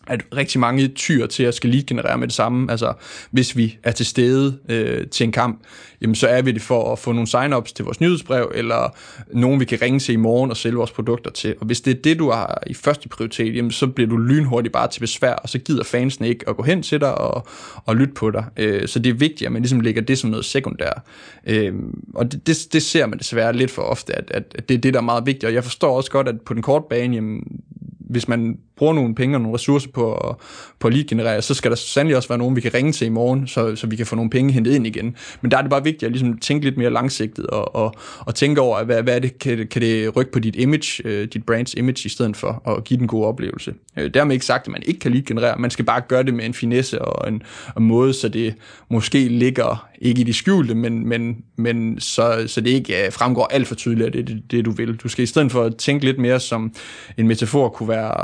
at 0.08 0.26
rigtig 0.36 0.60
mange 0.60 0.88
tyr 0.88 1.26
til 1.26 1.44
at 1.44 1.54
skal 1.54 1.70
lead 1.70 1.84
generere 1.84 2.18
med 2.18 2.28
det 2.28 2.36
samme. 2.36 2.72
Altså, 2.72 2.94
hvis 3.32 3.58
vi 3.58 3.78
er 3.84 3.92
til 3.92 4.06
stede 4.06 4.58
øh, 4.70 5.08
til 5.08 5.24
en 5.24 5.32
kamp, 5.32 5.62
jamen, 6.02 6.16
så 6.16 6.28
er 6.28 6.42
vi 6.42 6.52
det 6.52 6.62
for 6.62 6.92
at 6.92 7.00
få 7.00 7.12
nogle 7.12 7.28
sign-ups 7.28 7.74
til 7.74 7.86
vores 7.86 8.02
nyhedsbrev, 8.02 8.52
eller 8.56 8.96
nogen, 9.34 9.60
vi 9.60 9.66
kan 9.66 9.82
ringe 9.82 10.00
til 10.00 10.13
i 10.13 10.16
morgen 10.16 10.52
og 10.52 10.58
sælge 10.58 10.76
vores 10.76 10.92
produkter 10.92 11.32
til. 11.32 11.56
Og 11.60 11.66
hvis 11.66 11.82
det 11.82 11.98
er 11.98 12.02
det, 12.02 12.20
du 12.20 12.32
har 12.32 12.63
i 12.68 12.74
første 12.74 13.10
prioritet, 13.10 13.56
jamen, 13.56 13.72
så 13.72 13.88
bliver 13.88 14.10
du 14.10 14.18
lynhurtigt 14.18 14.74
bare 14.74 14.88
til 14.88 15.00
besvær, 15.00 15.34
og 15.34 15.50
så 15.50 15.60
gider 15.60 15.84
fansene 15.84 16.28
ikke 16.28 16.50
at 16.50 16.56
gå 16.56 16.63
hen 16.63 16.84
til 16.84 17.00
dig 17.00 17.16
og, 17.18 17.48
og 17.86 17.96
lytte 17.96 18.13
på 18.13 18.32
dig. 18.32 18.46
Øh, 18.58 18.88
så 18.88 19.00
det 19.00 19.10
er 19.10 19.13
vigtigt, 19.13 19.46
at 19.46 19.52
man 19.52 19.62
ligesom 19.62 19.80
lægger 19.80 20.02
det 20.02 20.18
som 20.18 20.30
noget 20.30 20.46
sekundært. 20.46 21.02
Øh, 21.48 21.74
og 22.16 22.32
det, 22.32 22.48
det, 22.48 22.58
det 22.74 22.84
ser 22.84 23.06
man 23.06 23.20
desværre 23.20 23.54
lidt 23.54 23.72
for 23.72 23.82
ofte, 23.82 24.16
at, 24.16 24.32
at 24.56 24.70
det 24.70 24.76
er 24.76 24.82
det, 24.82 24.94
der 24.94 25.00
er 25.00 25.04
meget 25.04 25.26
vigtigt. 25.26 25.44
Og 25.44 25.54
jeg 25.54 25.63
forstår 25.63 25.98
også 25.98 26.12
godt, 26.12 26.28
at 26.28 26.42
på 26.42 26.54
den 26.54 26.62
korte 26.62 26.86
bane, 26.89 27.16
jamen, 27.16 27.62
hvis 28.00 28.28
man 28.28 28.58
bruger 28.84 28.93
nogle 28.93 29.15
penge 29.15 29.38
og 29.38 29.41
nogle 29.41 29.56
ressourcer 29.56 29.89
på 29.93 30.13
at, 30.13 30.36
på 30.80 30.88
at 30.88 30.93
lead-generere, 30.93 31.41
så 31.41 31.54
skal 31.54 31.72
der 31.72 31.78
sandelig 31.78 32.17
også 32.17 32.30
være 32.30 32.38
nogen, 32.38 32.56
vi 32.56 32.62
kan 32.62 32.74
ringe 32.74 32.91
til 32.91 33.08
i 33.08 33.10
morgen, 33.10 33.48
så, 33.48 33.76
så 33.76 33.88
vi 33.88 33.96
kan 33.96 34.06
få 34.06 34.15
nogle 34.15 34.30
penge 34.30 34.54
hentet 34.54 34.76
ind 34.76 34.88
igen. 34.88 35.15
Men 35.41 35.52
der 35.52 35.58
er 35.58 35.62
det 35.62 35.69
bare 35.69 35.84
vigtigt 35.84 36.04
at 36.04 36.12
ligesom 36.12 36.38
tænke 36.38 36.65
lidt 36.65 36.78
mere 36.78 36.89
langsigtet 36.89 37.48
og, 37.48 37.76
og, 37.76 37.93
og 38.19 38.36
tænke 38.36 38.62
over, 38.62 38.84
hvad, 38.84 39.04
hvad 39.04 39.15
er 39.15 39.19
det, 39.19 39.39
kan, 39.39 39.67
kan 39.67 39.82
det 39.82 40.15
rykke 40.15 40.32
på 40.32 40.39
dit 40.39 40.56
image, 40.56 41.02
øh, 41.06 41.28
dit 41.28 41.46
brands 41.46 41.74
image, 41.74 42.06
i 42.06 42.10
stedet 42.10 42.38
for 42.38 42.69
at 42.69 42.84
give 42.84 43.00
den 43.00 43.08
gode 43.08 43.28
oplevelse. 43.28 43.74
Øh, 44.00 44.13
dermed 44.13 44.34
ikke 44.34 44.46
sagt, 44.46 44.67
at 44.67 44.72
man 44.72 44.84
ikke 44.86 45.00
kan 45.00 45.12
lead-generere, 45.12 45.60
man 45.60 45.72
skal 45.72 45.86
bare 45.86 46.02
gøre 46.08 46.24
det 46.24 46.34
med 46.34 46.46
en 46.46 46.54
finesse 46.54 47.02
og 47.02 47.28
en, 47.28 47.41
en 47.78 47.84
måde, 47.84 48.13
så 48.13 48.30
det 48.30 48.56
måske 48.89 49.28
ligger 49.28 49.89
ikke 50.02 50.22
i 50.22 50.24
det 50.24 50.36
skjulte, 50.36 50.76
men, 50.76 51.08
men, 51.08 51.38
men 51.56 52.00
så, 52.00 52.43
så 52.48 52.62
det 52.62 52.69
ikke 52.69 53.06
øh, 53.06 53.12
fremgår 53.12 53.46
alt 53.46 53.67
for 53.67 53.76
tydeligt, 53.76 54.08
at 54.08 54.13
det 54.13 54.19
er 54.19 54.26
det, 54.26 54.52
det, 54.52 54.65
du 54.65 54.72
vil. 54.72 54.96
Du 54.96 55.08
skal 55.08 55.24
i 55.24 55.26
stedet 55.26 55.52
for 55.52 55.63
at 55.63 55.76
tænke 55.76 56.06
lidt 56.06 56.19
mere 56.19 56.39
som 56.39 56.74
en 57.17 57.28
metafor 57.28 57.69
kunne 57.69 57.89
være 57.89 58.24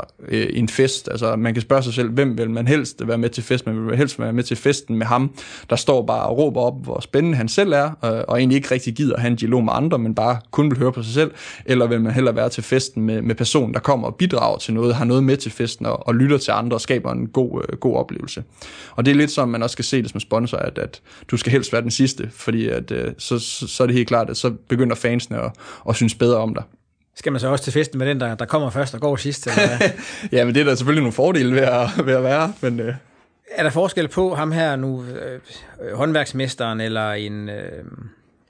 Øh, 0.52 0.58
en 0.58 0.68
fest. 0.68 1.08
Altså 1.10 1.36
man 1.36 1.54
kan 1.54 1.62
spørge 1.62 1.82
sig 1.82 1.94
selv, 1.94 2.10
hvem 2.10 2.38
vil 2.38 2.50
man 2.50 2.68
helst 2.68 3.08
være 3.08 3.18
med 3.18 3.28
til 3.28 3.42
fest? 3.42 3.66
Man 3.66 3.86
vil 3.86 3.96
helst 3.96 4.18
være 4.18 4.32
med 4.32 4.44
til 4.44 4.56
festen 4.56 4.96
med 4.96 5.06
ham, 5.06 5.34
der 5.70 5.76
står 5.76 6.06
bare 6.06 6.26
og 6.26 6.38
råber 6.38 6.60
op, 6.60 6.82
hvor 6.82 7.00
spændende 7.00 7.36
han 7.36 7.48
selv 7.48 7.72
er, 7.72 7.90
og, 8.00 8.24
og 8.28 8.38
egentlig 8.38 8.56
ikke 8.56 8.70
rigtig 8.70 8.94
gider 8.94 9.14
at 9.14 9.20
have 9.20 9.30
en 9.30 9.36
dialog 9.36 9.64
med 9.64 9.72
andre, 9.76 9.98
men 9.98 10.14
bare 10.14 10.38
kun 10.50 10.70
vil 10.70 10.78
høre 10.78 10.92
på 10.92 11.02
sig 11.02 11.14
selv. 11.14 11.30
Eller 11.64 11.86
vil 11.86 12.00
man 12.00 12.12
hellere 12.12 12.36
være 12.36 12.48
til 12.48 12.62
festen 12.62 13.02
med, 13.02 13.22
med 13.22 13.34
personen, 13.34 13.74
der 13.74 13.80
kommer 13.80 14.08
og 14.08 14.14
bidrager 14.14 14.58
til 14.58 14.74
noget, 14.74 14.94
har 14.94 15.04
noget 15.04 15.24
med 15.24 15.36
til 15.36 15.52
festen 15.52 15.86
og, 15.86 16.06
og 16.08 16.14
lytter 16.14 16.38
til 16.38 16.50
andre 16.50 16.76
og 16.76 16.80
skaber 16.80 17.12
en 17.12 17.26
god, 17.26 17.62
øh, 17.68 17.78
god 17.78 17.96
oplevelse. 17.96 18.44
Og 18.96 19.04
det 19.04 19.10
er 19.10 19.14
lidt 19.14 19.30
som 19.30 19.48
man 19.48 19.62
også 19.62 19.72
skal 19.72 19.84
se 19.84 20.02
det 20.02 20.10
som 20.10 20.20
sponsor, 20.20 20.58
at, 20.58 20.78
at 20.78 21.00
du 21.30 21.36
skal 21.36 21.52
helst 21.52 21.72
være 21.72 21.82
den 21.82 21.90
sidste, 21.90 22.30
fordi 22.32 22.68
at, 22.68 22.90
øh, 22.90 23.12
så, 23.18 23.38
så, 23.38 23.68
så 23.68 23.82
er 23.82 23.86
det 23.86 23.96
helt 23.96 24.08
klart, 24.08 24.30
at 24.30 24.36
så 24.36 24.50
begynder 24.68 24.96
fansene 24.96 25.40
at, 25.42 25.52
at 25.88 25.96
synes 25.96 26.14
bedre 26.14 26.38
om 26.38 26.54
dig. 26.54 26.64
Skal 27.20 27.32
man 27.32 27.40
så 27.40 27.48
også 27.48 27.64
til 27.64 27.72
festen 27.72 27.98
med 27.98 28.06
den, 28.06 28.20
der, 28.20 28.34
der 28.34 28.44
kommer 28.44 28.70
først 28.70 28.94
og 28.94 29.00
går 29.00 29.16
sidst? 29.16 29.46
Eller 29.46 29.62
ja, 30.32 30.44
men 30.44 30.54
det 30.54 30.60
er 30.60 30.64
der 30.64 30.74
selvfølgelig 30.74 31.02
nogle 31.02 31.12
fordele 31.12 31.54
ved 31.54 31.62
at, 31.62 32.06
ved 32.06 32.14
at 32.14 32.22
være. 32.22 32.52
Men, 32.60 32.80
øh. 32.80 32.94
Er 33.50 33.62
der 33.62 33.70
forskel 33.70 34.08
på 34.08 34.34
ham 34.34 34.52
her 34.52 34.76
nu, 34.76 35.04
øh, 35.04 35.40
håndværksmesteren 35.96 36.80
eller 36.80 37.12
en, 37.12 37.48
øh, 37.48 37.84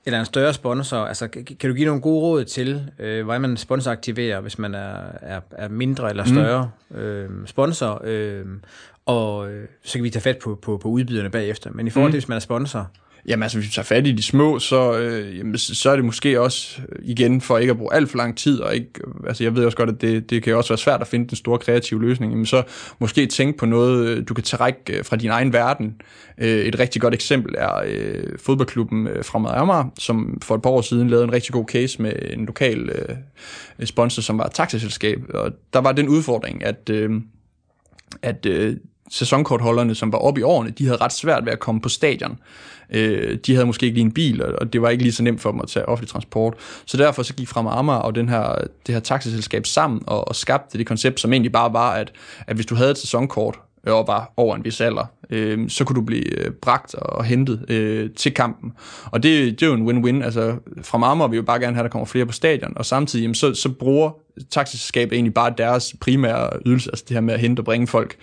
eller 0.05 0.19
en 0.19 0.25
større 0.25 0.53
sponsor? 0.53 0.97
Altså, 0.97 1.27
kan 1.27 1.69
du 1.69 1.73
give 1.73 1.85
nogle 1.85 2.01
gode 2.01 2.21
råd 2.21 2.45
til, 2.45 2.91
øh, 2.99 3.23
hvordan 3.25 3.41
man 3.41 3.57
sponsoraktiverer, 3.57 4.39
hvis 4.39 4.59
man 4.59 4.75
er, 4.75 4.97
er, 5.21 5.39
er 5.51 5.67
mindre 5.67 6.09
eller 6.09 6.25
større 6.25 6.71
mm. 6.89 6.97
øh, 6.97 7.29
sponsor? 7.45 8.01
Øh, 8.03 8.45
og 9.05 9.51
øh, 9.51 9.67
så 9.83 9.93
kan 9.93 10.03
vi 10.03 10.09
tage 10.09 10.23
fat 10.23 10.37
på, 10.37 10.55
på, 10.61 10.77
på 10.77 10.89
udbyderne 10.89 11.29
bagefter. 11.29 11.71
Men 11.73 11.87
i 11.87 11.89
forhold 11.89 12.11
til, 12.11 12.17
mm. 12.17 12.21
hvis 12.21 12.27
man 12.27 12.35
er 12.35 12.39
sponsor, 12.39 12.89
Jamen 13.27 13.43
altså, 13.43 13.57
hvis 13.57 13.67
vi 13.67 13.71
tager 13.71 13.85
fat 13.85 14.07
i 14.07 14.11
de 14.11 14.23
små, 14.23 14.59
så, 14.59 14.97
øh, 14.99 15.37
jamen, 15.37 15.57
så 15.57 15.89
er 15.89 15.95
det 15.95 16.05
måske 16.05 16.41
også, 16.41 16.81
øh, 16.89 16.99
igen, 17.01 17.41
for 17.41 17.57
ikke 17.57 17.71
at 17.71 17.77
bruge 17.77 17.93
alt 17.93 18.09
for 18.09 18.17
lang 18.17 18.37
tid, 18.37 18.59
og 18.59 18.75
ikke, 18.75 18.89
øh, 19.07 19.13
altså 19.27 19.43
jeg 19.43 19.55
ved 19.55 19.65
også 19.65 19.77
godt, 19.77 19.89
at 19.89 20.01
det, 20.01 20.29
det 20.29 20.43
kan 20.43 20.55
også 20.55 20.69
være 20.69 20.77
svært 20.77 21.01
at 21.01 21.07
finde 21.07 21.27
den 21.27 21.35
store 21.35 21.59
kreative 21.59 22.01
løsning, 22.01 22.35
men 22.35 22.45
så 22.45 22.63
måske 22.99 23.25
tænke 23.25 23.57
på 23.57 23.65
noget, 23.65 24.07
øh, 24.07 24.23
du 24.27 24.33
kan 24.33 24.43
trække 24.43 25.03
fra 25.03 25.15
din 25.15 25.29
egen 25.29 25.53
verden. 25.53 26.01
Et 26.37 26.79
rigtig 26.79 27.01
godt 27.01 27.13
eksempel 27.13 27.55
er 27.57 27.81
øh, 27.85 28.23
fodboldklubben 28.39 29.07
Fremad 29.23 29.51
Amager, 29.53 29.93
som 29.99 30.37
for 30.41 30.55
et 30.55 30.61
par 30.61 30.69
år 30.69 30.81
siden 30.81 31.09
lavede 31.09 31.23
en 31.23 31.33
rigtig 31.33 31.53
god 31.53 31.65
case 31.65 32.01
med 32.01 32.13
en 32.29 32.45
lokal 32.45 32.89
øh, 32.89 33.85
sponsor, 33.85 34.21
som 34.21 34.37
var 34.37 34.45
et 34.45 34.53
taxiselskab, 34.53 35.19
og 35.33 35.51
der 35.73 35.79
var 35.79 35.91
den 35.91 36.07
udfordring, 36.07 36.65
at, 36.65 36.89
øh, 36.89 37.11
at 38.21 38.45
øh, 38.45 38.77
sæsonkortholderne, 39.11 39.95
som 39.95 40.11
var 40.11 40.17
oppe 40.17 40.41
i 40.41 40.43
årene, 40.43 40.69
de 40.69 40.85
havde 40.85 40.97
ret 40.97 41.13
svært 41.13 41.45
ved 41.45 41.53
at 41.53 41.59
komme 41.59 41.81
på 41.81 41.89
stadion. 41.89 42.39
Øh, 42.89 43.37
de 43.45 43.53
havde 43.53 43.65
måske 43.65 43.85
ikke 43.85 43.95
lige 43.95 44.05
en 44.05 44.11
bil, 44.11 44.43
og 44.43 44.73
det 44.73 44.81
var 44.81 44.89
ikke 44.89 45.03
lige 45.03 45.13
så 45.13 45.23
nemt 45.23 45.41
for 45.41 45.51
dem 45.51 45.59
at 45.59 45.67
tage 45.67 45.85
offentlig 45.85 46.09
transport. 46.09 46.53
Så 46.85 46.97
derfor 46.97 47.23
så 47.23 47.33
gik 47.33 47.47
Frem 47.47 47.67
Amager 47.67 47.99
og 47.99 48.15
den 48.15 48.29
her, 48.29 48.55
det 48.87 48.95
her 48.95 48.99
taxiselskab 48.99 49.65
sammen 49.65 50.01
og, 50.07 50.27
og 50.27 50.35
skabte 50.35 50.77
det 50.77 50.87
koncept, 50.87 51.19
som 51.19 51.33
egentlig 51.33 51.51
bare 51.51 51.73
var, 51.73 51.91
at, 51.91 52.11
at 52.47 52.55
hvis 52.55 52.65
du 52.65 52.75
havde 52.75 52.91
et 52.91 52.97
sæsonkort, 52.97 53.59
øh, 53.87 53.93
og 53.93 54.07
var 54.07 54.33
over 54.37 54.55
en 54.55 54.65
vis 54.65 54.81
alder, 54.81 55.05
øh, 55.29 55.69
så 55.69 55.83
kunne 55.83 55.95
du 55.95 56.01
blive 56.01 56.39
øh, 56.39 56.51
bragt 56.51 56.95
og 56.95 57.23
hentet 57.23 57.65
øh, 57.69 58.09
til 58.09 58.33
kampen. 58.33 58.73
Og 59.05 59.23
det, 59.23 59.59
det 59.59 59.65
er 59.65 59.69
jo 59.69 59.73
en 59.73 59.87
win-win. 59.87 60.23
Altså, 60.23 60.55
fra 60.81 60.97
Marmor 60.97 61.27
vil 61.27 61.31
vi 61.31 61.35
jo 61.35 61.43
bare 61.43 61.59
gerne 61.59 61.75
have, 61.75 61.85
at 61.85 61.89
der 61.89 61.91
kommer 61.91 62.05
flere 62.05 62.25
på 62.25 62.31
stadion, 62.31 62.73
og 62.75 62.85
samtidig 62.85 63.23
jamen, 63.23 63.35
så, 63.35 63.53
så 63.53 63.69
bruger 63.69 64.11
taxiselskabet 64.49 65.13
egentlig 65.13 65.33
bare 65.33 65.53
deres 65.57 65.95
primære 66.01 66.49
ydelse, 66.65 66.89
altså 66.89 67.05
det 67.07 67.15
her 67.15 67.21
med 67.21 67.33
at 67.33 67.39
hente 67.39 67.59
og 67.59 67.65
bringe 67.65 67.87
folk. 67.87 68.15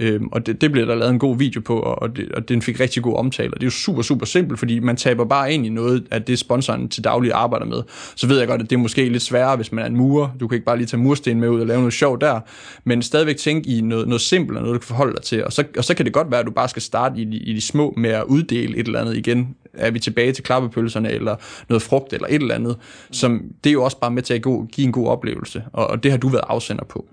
Øhm, 0.00 0.28
og 0.32 0.46
det, 0.46 0.60
det 0.60 0.72
blev 0.72 0.86
der 0.86 0.94
lavet 0.94 1.12
en 1.12 1.18
god 1.18 1.38
video 1.38 1.60
på, 1.60 1.78
og, 1.78 2.16
det, 2.16 2.32
og 2.32 2.48
den 2.48 2.62
fik 2.62 2.80
rigtig 2.80 3.02
god 3.02 3.16
omtale. 3.16 3.54
Og 3.54 3.60
det 3.60 3.62
er 3.62 3.66
jo 3.66 3.70
super, 3.70 4.02
super 4.02 4.26
simpelt, 4.26 4.58
fordi 4.58 4.78
man 4.78 4.96
taber 4.96 5.24
bare 5.24 5.52
ind 5.52 5.66
i 5.66 5.68
noget 5.68 6.06
af 6.10 6.22
det, 6.22 6.38
sponsoren 6.38 6.88
til 6.88 7.04
daglig 7.04 7.32
arbejder 7.32 7.66
med. 7.66 7.82
Så 8.16 8.26
ved 8.26 8.38
jeg 8.38 8.48
godt, 8.48 8.62
at 8.62 8.70
det 8.70 8.76
er 8.76 8.80
måske 8.80 9.08
lidt 9.08 9.22
sværere, 9.22 9.56
hvis 9.56 9.72
man 9.72 9.84
er 9.84 9.88
en 9.88 9.96
murer. 9.96 10.28
Du 10.40 10.48
kan 10.48 10.56
ikke 10.56 10.64
bare 10.64 10.76
lige 10.76 10.86
tage 10.86 11.00
mursten 11.00 11.40
med 11.40 11.48
ud 11.48 11.60
og 11.60 11.66
lave 11.66 11.78
noget 11.78 11.92
sjov 11.92 12.20
der, 12.20 12.40
men 12.84 13.02
stadigvæk 13.02 13.36
tænke 13.36 13.70
i 13.70 13.80
noget, 13.80 14.08
noget 14.08 14.20
simpelt 14.20 14.58
og 14.58 14.62
noget, 14.62 14.74
du 14.74 14.78
kan 14.78 14.86
forholde 14.86 15.14
dig 15.14 15.22
til. 15.22 15.44
Og 15.44 15.52
så, 15.52 15.64
og 15.78 15.84
så 15.84 15.94
kan 15.94 16.04
det 16.04 16.12
godt 16.12 16.30
være, 16.30 16.40
at 16.40 16.46
du 16.46 16.50
bare 16.50 16.68
skal 16.68 16.82
starte 16.82 17.20
i 17.20 17.24
de, 17.24 17.36
i 17.36 17.54
de 17.54 17.60
små 17.60 17.94
med 17.96 18.10
at 18.10 18.24
uddele 18.24 18.76
et 18.76 18.86
eller 18.86 19.00
andet 19.00 19.16
igen. 19.16 19.56
Er 19.74 19.90
vi 19.90 19.98
tilbage 19.98 20.32
til 20.32 20.44
klappepølserne, 20.44 21.10
eller 21.10 21.36
noget 21.68 21.82
frugt, 21.82 22.12
eller 22.12 22.26
et 22.28 22.34
eller 22.34 22.54
andet. 22.54 22.76
Som, 23.10 23.42
det 23.64 23.70
er 23.70 23.74
jo 23.74 23.84
også 23.84 24.00
bare 24.00 24.10
med 24.10 24.22
til 24.22 24.34
at 24.34 24.42
give 24.42 24.86
en 24.86 24.92
god 24.92 25.08
oplevelse, 25.08 25.62
og, 25.72 25.86
og 25.86 26.02
det 26.02 26.10
har 26.10 26.18
du 26.18 26.28
været 26.28 26.44
afsender 26.48 26.84
på. 26.84 27.06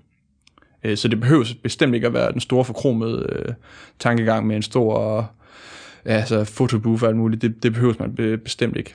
Øh, 0.86 0.96
så 0.96 1.08
det 1.08 1.20
behøver 1.20 1.44
bestemt 1.62 1.94
ikke 1.94 2.06
at 2.06 2.14
være 2.14 2.32
den 2.32 2.40
store 2.40 2.64
forkromede 2.64 3.26
øh, 3.32 3.54
tankegang 3.98 4.46
med 4.46 4.56
en 4.56 4.62
stor 4.62 5.30
ja, 6.06 6.10
altså 6.10 6.44
fotobooth 6.44 7.02
og 7.02 7.08
alt 7.08 7.16
muligt. 7.16 7.42
Det, 7.42 7.62
det 7.62 7.72
behøver 7.72 7.94
man 7.98 8.40
bestemt 8.44 8.76
ikke. 8.76 8.94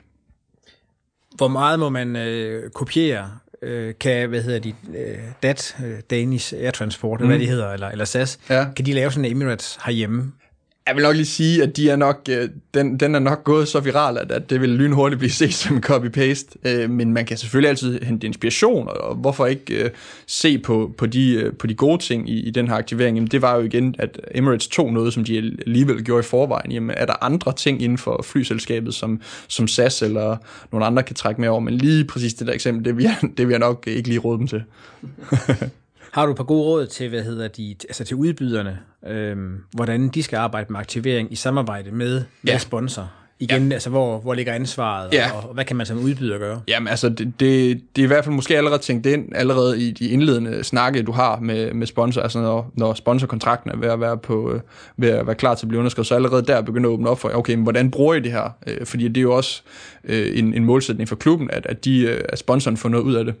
Hvor 1.36 1.48
meget 1.48 1.78
må 1.78 1.88
man 1.88 2.16
øh, 2.16 2.70
kopiere? 2.70 3.30
Øh, 3.62 3.94
kan, 4.00 4.28
hvad 4.28 4.42
hedder 4.42 4.58
de, 4.58 4.74
øh, 4.98 5.18
DAT, 5.42 5.76
øh, 5.84 6.00
Danish 6.10 6.54
Air 6.56 6.70
Transport, 6.70 7.20
mm. 7.20 7.26
hvad 7.26 7.38
de 7.38 7.46
hedder, 7.46 7.72
eller, 7.72 7.88
eller 7.88 8.04
SAS, 8.04 8.38
ja. 8.50 8.66
kan 8.76 8.86
de 8.86 8.92
lave 8.92 9.10
sådan 9.10 9.24
en 9.24 9.30
Emirates 9.30 9.78
herhjemme? 9.84 10.32
Jeg 10.86 10.96
vil 10.96 11.02
nok 11.02 11.14
lige 11.16 11.26
sige, 11.26 11.62
at 11.62 11.76
de 11.76 11.90
er 11.90 11.96
nok, 11.96 12.28
øh, 12.30 12.48
den, 12.74 13.00
den 13.00 13.14
er 13.14 13.18
nok 13.18 13.44
gået 13.44 13.68
så 13.68 13.80
viral, 13.80 14.18
at, 14.18 14.32
at 14.32 14.50
det 14.50 14.60
vil 14.60 14.68
lynhurtigt 14.68 15.18
blive 15.18 15.30
set 15.40 15.54
som 15.54 15.82
copy-paste. 15.86 16.58
Øh, 16.64 16.90
men 16.90 17.12
man 17.12 17.26
kan 17.26 17.36
selvfølgelig 17.36 17.68
altid 17.68 18.00
hente 18.00 18.26
inspiration, 18.26 18.88
og 18.88 19.14
hvorfor 19.14 19.46
ikke 19.46 19.84
øh, 19.84 19.90
se 20.26 20.58
på, 20.58 20.94
på, 20.98 21.06
de, 21.06 21.32
øh, 21.32 21.52
på 21.52 21.66
de 21.66 21.74
gode 21.74 22.02
ting 22.02 22.30
i, 22.30 22.40
i 22.40 22.50
den 22.50 22.68
her 22.68 22.74
aktivering? 22.74 23.16
Jamen, 23.16 23.28
det 23.28 23.42
var 23.42 23.56
jo 23.56 23.62
igen, 23.62 23.94
at 23.98 24.20
Emirates 24.34 24.68
tog 24.68 24.92
noget, 24.92 25.12
som 25.12 25.24
de 25.24 25.38
alligevel 25.66 26.04
gjorde 26.04 26.20
i 26.20 26.28
forvejen. 26.28 26.72
Jamen, 26.72 26.96
er 26.96 27.06
der 27.06 27.24
andre 27.24 27.52
ting 27.52 27.82
inden 27.82 27.98
for 27.98 28.22
flyselskabet, 28.22 28.94
som, 28.94 29.20
som 29.48 29.68
SAS 29.68 30.02
eller 30.02 30.36
nogle 30.72 30.86
andre 30.86 31.02
kan 31.02 31.16
trække 31.16 31.40
med 31.40 31.48
over? 31.48 31.60
Men 31.60 31.74
lige 31.74 32.04
præcis 32.04 32.34
det 32.34 32.46
der 32.46 32.52
eksempel, 32.52 32.84
det 32.84 32.96
vil 32.96 33.02
jeg, 33.02 33.16
det 33.36 33.46
vil 33.46 33.52
jeg 33.52 33.60
nok 33.60 33.84
ikke 33.86 34.08
lige 34.08 34.20
råde 34.20 34.38
dem 34.38 34.46
til. 34.46 34.62
Har 36.12 36.26
du 36.26 36.32
et 36.32 36.36
par 36.36 36.44
gode 36.44 36.62
råd 36.62 36.86
til, 36.86 37.08
hvad 37.08 37.22
hedder 37.22 37.48
de, 37.48 37.76
altså 37.88 38.04
til 38.04 38.16
udbyderne, 38.16 38.78
øhm, 39.06 39.56
hvordan 39.74 40.08
de 40.08 40.22
skal 40.22 40.36
arbejde 40.36 40.72
med 40.72 40.80
aktivering 40.80 41.32
i 41.32 41.36
samarbejde 41.36 41.90
med, 41.90 42.24
ja. 42.46 42.52
med 42.52 42.58
sponsor? 42.58 43.10
Igen, 43.42 43.68
ja. 43.68 43.74
altså 43.74 43.90
hvor, 43.90 44.18
hvor 44.18 44.34
ligger 44.34 44.52
ansvaret, 44.52 45.12
ja. 45.12 45.30
og, 45.32 45.48
og 45.48 45.54
hvad 45.54 45.64
kan 45.64 45.76
man 45.76 45.86
som 45.86 45.98
udbyder 45.98 46.38
gøre? 46.38 46.60
Jamen 46.68 46.88
altså, 46.88 47.08
det, 47.08 47.18
det, 47.40 47.80
det 47.96 48.02
er 48.02 48.04
i 48.04 48.06
hvert 48.06 48.24
fald 48.24 48.34
måske 48.34 48.56
allerede 48.56 48.78
tænkt 48.78 49.06
ind, 49.06 49.28
allerede 49.34 49.82
i 49.82 49.90
de 49.90 50.08
indledende 50.08 50.64
snakke, 50.64 51.02
du 51.02 51.12
har 51.12 51.40
med, 51.40 51.72
med 51.72 51.86
sponsor, 51.86 52.20
altså 52.22 52.38
når, 52.38 52.70
når 52.74 52.94
sponsorkontrakten 52.94 53.70
er 53.70 53.76
ved 53.76 53.88
at 53.88 54.00
være, 54.00 54.18
på, 54.18 54.52
øh, 54.52 54.60
ved 54.96 55.08
at 55.08 55.26
være 55.26 55.34
klar 55.34 55.54
til 55.54 55.66
at 55.66 55.68
blive 55.68 55.78
underskrevet, 55.78 56.06
så 56.06 56.14
allerede 56.14 56.42
der 56.42 56.60
begynder 56.60 56.90
at 56.90 56.92
åbne 56.92 57.08
op 57.08 57.18
for, 57.18 57.30
okay, 57.34 57.54
men 57.54 57.62
hvordan 57.62 57.90
bruger 57.90 58.14
I 58.14 58.20
det 58.20 58.32
her? 58.32 58.56
Øh, 58.66 58.86
fordi 58.86 59.08
det 59.08 59.16
er 59.16 59.22
jo 59.22 59.36
også 59.36 59.62
øh, 60.04 60.38
en, 60.38 60.54
en 60.54 60.64
målsætning 60.64 61.08
for 61.08 61.16
klubben, 61.16 61.50
at, 61.50 61.66
at, 61.66 61.84
de, 61.84 62.10
at 62.10 62.38
sponsoren 62.38 62.76
får 62.76 62.88
noget 62.88 63.04
ud 63.04 63.14
af 63.14 63.24
det. 63.24 63.34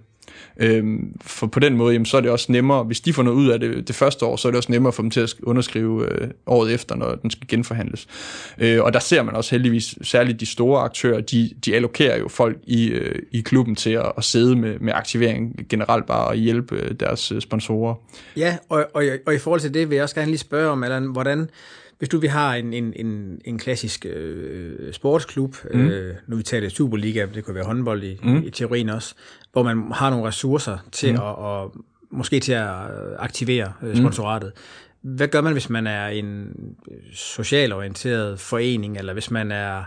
Øhm, 0.56 1.16
for 1.20 1.46
på 1.46 1.60
den 1.60 1.76
måde, 1.76 1.92
jamen, 1.92 2.06
så 2.06 2.16
er 2.16 2.20
det 2.20 2.30
også 2.30 2.52
nemmere, 2.52 2.84
hvis 2.84 3.00
de 3.00 3.12
får 3.12 3.22
noget 3.22 3.36
ud 3.36 3.48
af 3.48 3.60
det 3.60 3.88
det 3.88 3.96
første 3.96 4.26
år, 4.26 4.36
så 4.36 4.48
er 4.48 4.52
det 4.52 4.56
også 4.56 4.72
nemmere 4.72 4.92
for 4.92 5.02
dem 5.02 5.10
til 5.10 5.20
at 5.20 5.34
underskrive 5.42 6.12
øh, 6.12 6.30
året 6.46 6.74
efter, 6.74 6.96
når 6.96 7.14
den 7.14 7.30
skal 7.30 7.48
genforhandles. 7.48 8.06
Øh, 8.58 8.82
og 8.82 8.92
der 8.92 8.98
ser 8.98 9.22
man 9.22 9.34
også 9.34 9.50
heldigvis, 9.50 9.94
særligt 10.02 10.40
de 10.40 10.46
store 10.46 10.80
aktører, 10.82 11.20
de, 11.20 11.50
de 11.64 11.74
allokerer 11.74 12.18
jo 12.18 12.28
folk 12.28 12.58
i, 12.66 12.88
øh, 12.88 13.22
i 13.32 13.40
klubben 13.40 13.76
til 13.76 13.90
at, 13.90 14.12
at 14.16 14.24
sidde 14.24 14.56
med, 14.56 14.78
med 14.78 14.92
aktivering 14.92 15.66
generelt 15.68 16.06
bare 16.06 16.26
og 16.26 16.34
hjælpe 16.34 16.76
øh, 16.76 16.94
deres 17.00 17.32
øh, 17.32 17.40
sponsorer. 17.40 17.94
Ja, 18.36 18.56
og, 18.68 18.86
og, 18.94 19.04
og 19.26 19.34
i 19.34 19.38
forhold 19.38 19.60
til 19.60 19.74
det 19.74 19.90
vil 19.90 19.94
jeg 19.94 20.02
også 20.02 20.14
gerne 20.14 20.30
lige 20.30 20.38
spørge 20.38 20.70
om, 20.70 20.84
Allan, 20.84 21.06
hvordan 21.06 21.50
hvis 22.02 22.08
du 22.08 22.18
vi 22.18 22.26
har 22.26 22.54
en, 22.54 22.72
en, 22.72 22.92
en, 22.96 23.40
en 23.44 23.58
klassisk 23.58 24.06
øh, 24.06 24.92
sportsklub, 24.92 25.56
mm. 25.74 25.80
øh, 25.80 26.14
nu 26.26 26.36
vi 26.36 26.42
taler 26.42 26.68
Superliga, 26.68 27.26
det 27.34 27.44
kunne 27.44 27.54
være 27.54 27.64
håndbold 27.64 28.02
i, 28.02 28.18
mm. 28.22 28.42
i 28.42 28.50
teorien 28.50 28.88
også, 28.88 29.14
hvor 29.52 29.62
man 29.62 29.92
har 29.92 30.10
nogle 30.10 30.26
ressourcer 30.28 30.78
til 30.92 31.12
mm. 31.12 31.16
at, 31.16 31.22
og 31.22 31.74
måske 32.10 32.40
til 32.40 32.52
at 32.52 32.68
aktivere 33.18 33.72
øh, 33.82 33.96
sponsoratet. 33.96 34.52
Mm. 35.02 35.16
Hvad 35.16 35.28
gør 35.28 35.40
man, 35.40 35.52
hvis 35.52 35.70
man 35.70 35.86
er 35.86 36.06
en 36.06 36.48
socialorienteret 37.14 38.40
forening, 38.40 38.98
eller 38.98 39.12
hvis 39.12 39.30
man 39.30 39.52
er 39.52 39.82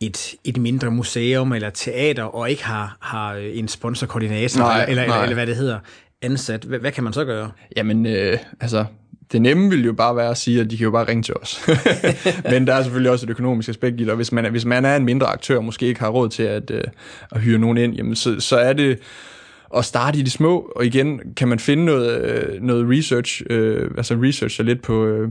et, 0.00 0.34
et 0.44 0.56
mindre 0.56 0.90
museum 0.90 1.52
eller 1.52 1.70
teater, 1.70 2.24
og 2.24 2.50
ikke 2.50 2.64
har, 2.64 2.96
har 3.00 3.34
en 3.34 3.68
sponsorkoordinator, 3.68 4.60
nej, 4.60 4.84
eller, 4.88 4.94
nej. 4.94 5.04
Eller, 5.04 5.22
eller 5.22 5.34
hvad 5.34 5.46
det 5.46 5.56
hedder, 5.56 5.78
ansat? 6.22 6.64
Hvad, 6.64 6.78
hvad 6.78 6.92
kan 6.92 7.04
man 7.04 7.12
så 7.12 7.24
gøre? 7.24 7.50
Jamen, 7.76 8.06
øh, 8.06 8.38
altså, 8.60 8.84
det 9.32 9.42
nemme 9.42 9.70
vil 9.70 9.84
jo 9.84 9.92
bare 9.92 10.16
være 10.16 10.30
at 10.30 10.36
sige, 10.36 10.60
at 10.60 10.70
de 10.70 10.76
kan 10.76 10.84
jo 10.84 10.90
bare 10.90 11.08
ringe 11.08 11.22
til 11.22 11.34
os. 11.34 11.68
Men 12.50 12.66
der 12.66 12.74
er 12.74 12.82
selvfølgelig 12.82 13.10
også 13.10 13.26
et 13.26 13.30
økonomisk 13.30 13.68
aspekt 13.68 14.00
i 14.00 14.04
det, 14.04 14.10
og 14.10 14.16
hvis 14.16 14.32
man, 14.32 14.50
hvis 14.50 14.64
man 14.64 14.84
er 14.84 14.96
en 14.96 15.04
mindre 15.04 15.26
aktør, 15.26 15.56
og 15.56 15.64
måske 15.64 15.86
ikke 15.86 16.00
har 16.00 16.08
råd 16.08 16.28
til 16.28 16.42
at, 16.42 16.70
øh, 16.70 16.84
at 17.30 17.40
hyre 17.40 17.58
nogen 17.58 17.78
ind, 17.78 17.94
jamen 17.94 18.16
så, 18.16 18.40
så 18.40 18.56
er 18.56 18.72
det 18.72 18.98
at 19.76 19.84
starte 19.84 20.18
i 20.18 20.22
det 20.22 20.32
små, 20.32 20.72
og 20.76 20.86
igen 20.86 21.20
kan 21.36 21.48
man 21.48 21.58
finde 21.58 21.84
noget, 21.84 22.22
øh, 22.22 22.62
noget 22.62 22.98
research, 22.98 23.42
øh, 23.50 23.90
altså 23.96 24.14
research 24.14 24.62
lidt 24.62 24.82
på, 24.82 25.06
øh, 25.06 25.28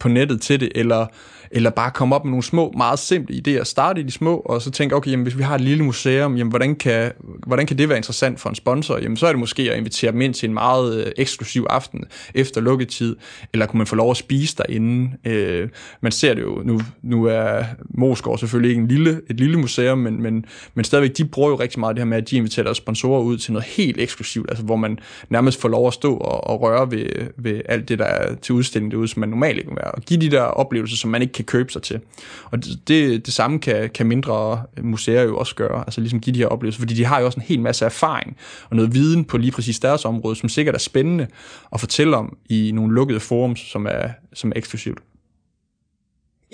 på 0.00 0.08
nettet 0.08 0.40
til 0.40 0.60
det, 0.60 0.72
eller 0.74 1.06
eller 1.50 1.70
bare 1.70 1.90
komme 1.90 2.14
op 2.14 2.24
med 2.24 2.30
nogle 2.30 2.42
små, 2.42 2.72
meget 2.76 2.98
simple 2.98 3.34
idéer. 3.34 3.64
Starte 3.64 4.00
i 4.00 4.04
de 4.04 4.10
små, 4.10 4.36
og 4.36 4.62
så 4.62 4.70
tænke, 4.70 4.96
okay, 4.96 5.10
jamen, 5.10 5.22
hvis 5.22 5.38
vi 5.38 5.42
har 5.42 5.54
et 5.54 5.60
lille 5.60 5.84
museum, 5.84 6.36
jamen, 6.36 6.50
hvordan, 6.50 6.74
kan, 6.74 7.12
hvordan 7.46 7.66
kan 7.66 7.78
det 7.78 7.88
være 7.88 7.98
interessant 7.98 8.40
for 8.40 8.48
en 8.48 8.54
sponsor? 8.54 8.98
Jamen, 8.98 9.16
så 9.16 9.26
er 9.26 9.32
det 9.32 9.38
måske 9.38 9.72
at 9.72 9.78
invitere 9.78 10.12
dem 10.12 10.20
ind 10.20 10.34
til 10.34 10.48
en 10.48 10.54
meget 10.54 11.06
øh, 11.06 11.12
eksklusiv 11.16 11.66
aften 11.70 12.04
efter 12.34 12.60
lukketid, 12.60 13.16
eller 13.52 13.66
kunne 13.66 13.78
man 13.78 13.86
få 13.86 13.96
lov 13.96 14.10
at 14.10 14.16
spise 14.16 14.56
derinde? 14.56 15.10
Øh, 15.24 15.68
man 16.00 16.12
ser 16.12 16.34
det 16.34 16.42
jo, 16.42 16.62
nu, 16.64 16.80
nu 17.02 17.24
er 17.24 17.64
Moskov 17.94 18.38
selvfølgelig 18.38 18.70
ikke 18.70 18.82
en 18.82 18.88
lille, 18.88 19.20
et 19.30 19.40
lille 19.40 19.58
museum, 19.58 19.98
men, 19.98 20.22
men, 20.22 20.44
men 20.74 20.84
stadigvæk, 20.84 21.16
de 21.16 21.24
bruger 21.24 21.48
jo 21.48 21.56
rigtig 21.56 21.80
meget 21.80 21.96
det 21.96 22.00
her 22.00 22.08
med, 22.08 22.16
at 22.16 22.30
de 22.30 22.36
inviterer 22.36 22.64
deres 22.64 22.76
sponsorer 22.76 23.22
ud 23.22 23.38
til 23.38 23.52
noget 23.52 23.66
helt 23.66 24.00
eksklusivt, 24.00 24.50
altså 24.50 24.64
hvor 24.64 24.76
man 24.76 24.98
nærmest 25.28 25.60
får 25.60 25.68
lov 25.68 25.86
at 25.86 25.92
stå 25.94 26.16
og, 26.16 26.46
og 26.46 26.60
røre 26.60 26.90
ved, 26.90 27.06
ved 27.36 27.60
alt 27.68 27.88
det, 27.88 27.98
der 27.98 28.04
er 28.04 28.34
til 28.34 28.54
udstilling 28.54 28.92
derude, 28.92 29.08
som 29.08 29.20
man 29.20 29.28
normalt 29.28 29.58
ikke 29.58 29.70
vil 29.70 29.76
være, 29.76 29.90
og 29.90 30.02
give 30.02 30.20
de 30.20 30.30
der 30.30 30.42
oplevelser, 30.42 30.96
som 30.96 31.10
man 31.10 31.22
ikke 31.22 31.32
kan 31.32 31.43
kan 31.44 31.58
købe 31.58 31.72
sig 31.72 31.82
til. 31.82 32.00
Og 32.44 32.64
det, 32.64 32.88
det, 32.88 33.26
det 33.26 33.34
samme 33.34 33.58
kan, 33.58 33.90
kan 33.90 34.06
mindre 34.06 34.62
museer 34.82 35.22
jo 35.22 35.38
også 35.38 35.54
gøre, 35.54 35.80
altså 35.80 36.00
ligesom 36.00 36.20
give 36.20 36.34
de 36.34 36.38
her 36.38 36.46
oplevelser, 36.46 36.80
fordi 36.80 36.94
de 36.94 37.04
har 37.04 37.20
jo 37.20 37.26
også 37.26 37.40
en 37.40 37.46
hel 37.46 37.60
masse 37.60 37.84
erfaring 37.84 38.36
og 38.70 38.76
noget 38.76 38.94
viden 38.94 39.24
på 39.24 39.38
lige 39.38 39.52
præcis 39.52 39.80
deres 39.80 40.04
område, 40.04 40.36
som 40.36 40.48
sikkert 40.48 40.74
er 40.74 40.78
spændende 40.78 41.26
at 41.72 41.80
fortælle 41.80 42.16
om 42.16 42.36
i 42.48 42.72
nogle 42.74 42.94
lukkede 42.94 43.20
forums, 43.20 43.60
som 43.60 43.86
er, 43.86 44.08
som 44.34 44.50
er 44.50 44.58
eksklusivt. 44.58 44.98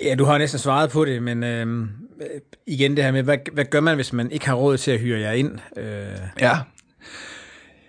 Ja, 0.03 0.15
du 0.15 0.25
har 0.25 0.37
næsten 0.37 0.59
svaret 0.59 0.89
på 0.89 1.05
det, 1.05 1.23
men 1.23 1.43
øh, 1.43 1.87
igen 2.67 2.95
det 2.95 3.03
her 3.03 3.11
med, 3.11 3.23
hvad, 3.23 3.37
hvad 3.53 3.65
gør 3.65 3.79
man, 3.79 3.95
hvis 3.95 4.13
man 4.13 4.31
ikke 4.31 4.45
har 4.45 4.53
råd 4.53 4.77
til 4.77 4.91
at 4.91 4.99
hyre 4.99 5.19
jer 5.19 5.31
ind? 5.31 5.59
Øh. 5.77 5.85
Ja, 6.39 6.57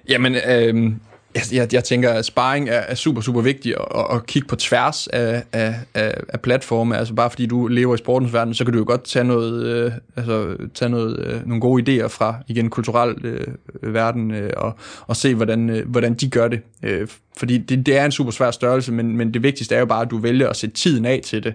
jamen 0.09 0.35
øh, 0.35 0.93
jeg, 1.35 1.43
jeg, 1.53 1.75
jeg 1.75 1.85
tænker, 1.85 2.11
at 2.11 2.25
sparring 2.25 2.69
er, 2.69 2.73
er 2.73 2.95
super, 2.95 3.21
super 3.21 3.41
vigtigt 3.41 3.77
at, 3.95 4.07
at 4.15 4.27
kigge 4.27 4.49
på 4.49 4.57
tværs 4.57 5.07
af, 5.07 5.43
af, 5.53 5.75
af, 5.95 6.15
af 6.29 6.41
platforme. 6.41 6.97
Altså 6.97 7.15
bare 7.15 7.31
fordi 7.31 7.47
du 7.47 7.67
lever 7.67 7.95
i 7.95 7.99
sportens 7.99 8.33
verden, 8.33 8.55
så 8.55 8.65
kan 8.65 8.73
du 8.73 8.79
jo 8.79 8.85
godt 8.87 9.05
tage, 9.05 9.25
noget, 9.25 9.67
øh, 9.67 9.93
altså, 10.17 10.57
tage 10.75 10.89
noget, 10.89 11.19
øh, 11.27 11.47
nogle 11.47 11.61
gode 11.61 11.83
idéer 12.05 12.07
fra 12.07 12.35
igen 12.49 12.71
kulturel 12.71 13.25
øh, 13.25 13.95
verden 13.95 14.31
øh, 14.31 14.51
og, 14.57 14.77
og 15.07 15.17
se, 15.17 15.35
hvordan, 15.35 15.71
øh, 15.71 15.89
hvordan 15.89 16.15
de 16.15 16.31
gør 16.31 16.49
det. 16.49 16.61
Øh, 16.83 17.09
fordi 17.37 17.59
det, 17.59 17.87
det 17.87 17.97
er 17.97 18.05
en 18.05 18.13
super 18.13 18.33
svær 18.33 18.51
størrelse, 18.51 18.93
men, 18.93 19.17
men 19.17 19.35
det 19.35 19.43
vigtigste 19.43 19.75
er 19.75 19.79
jo 19.79 19.87
bare, 19.87 20.03
at 20.03 20.11
du 20.11 20.19
vælger 20.19 20.49
at 20.49 20.57
sætte 20.57 20.77
tiden 20.77 21.05
af 21.05 21.21
til 21.25 21.43
det. 21.43 21.55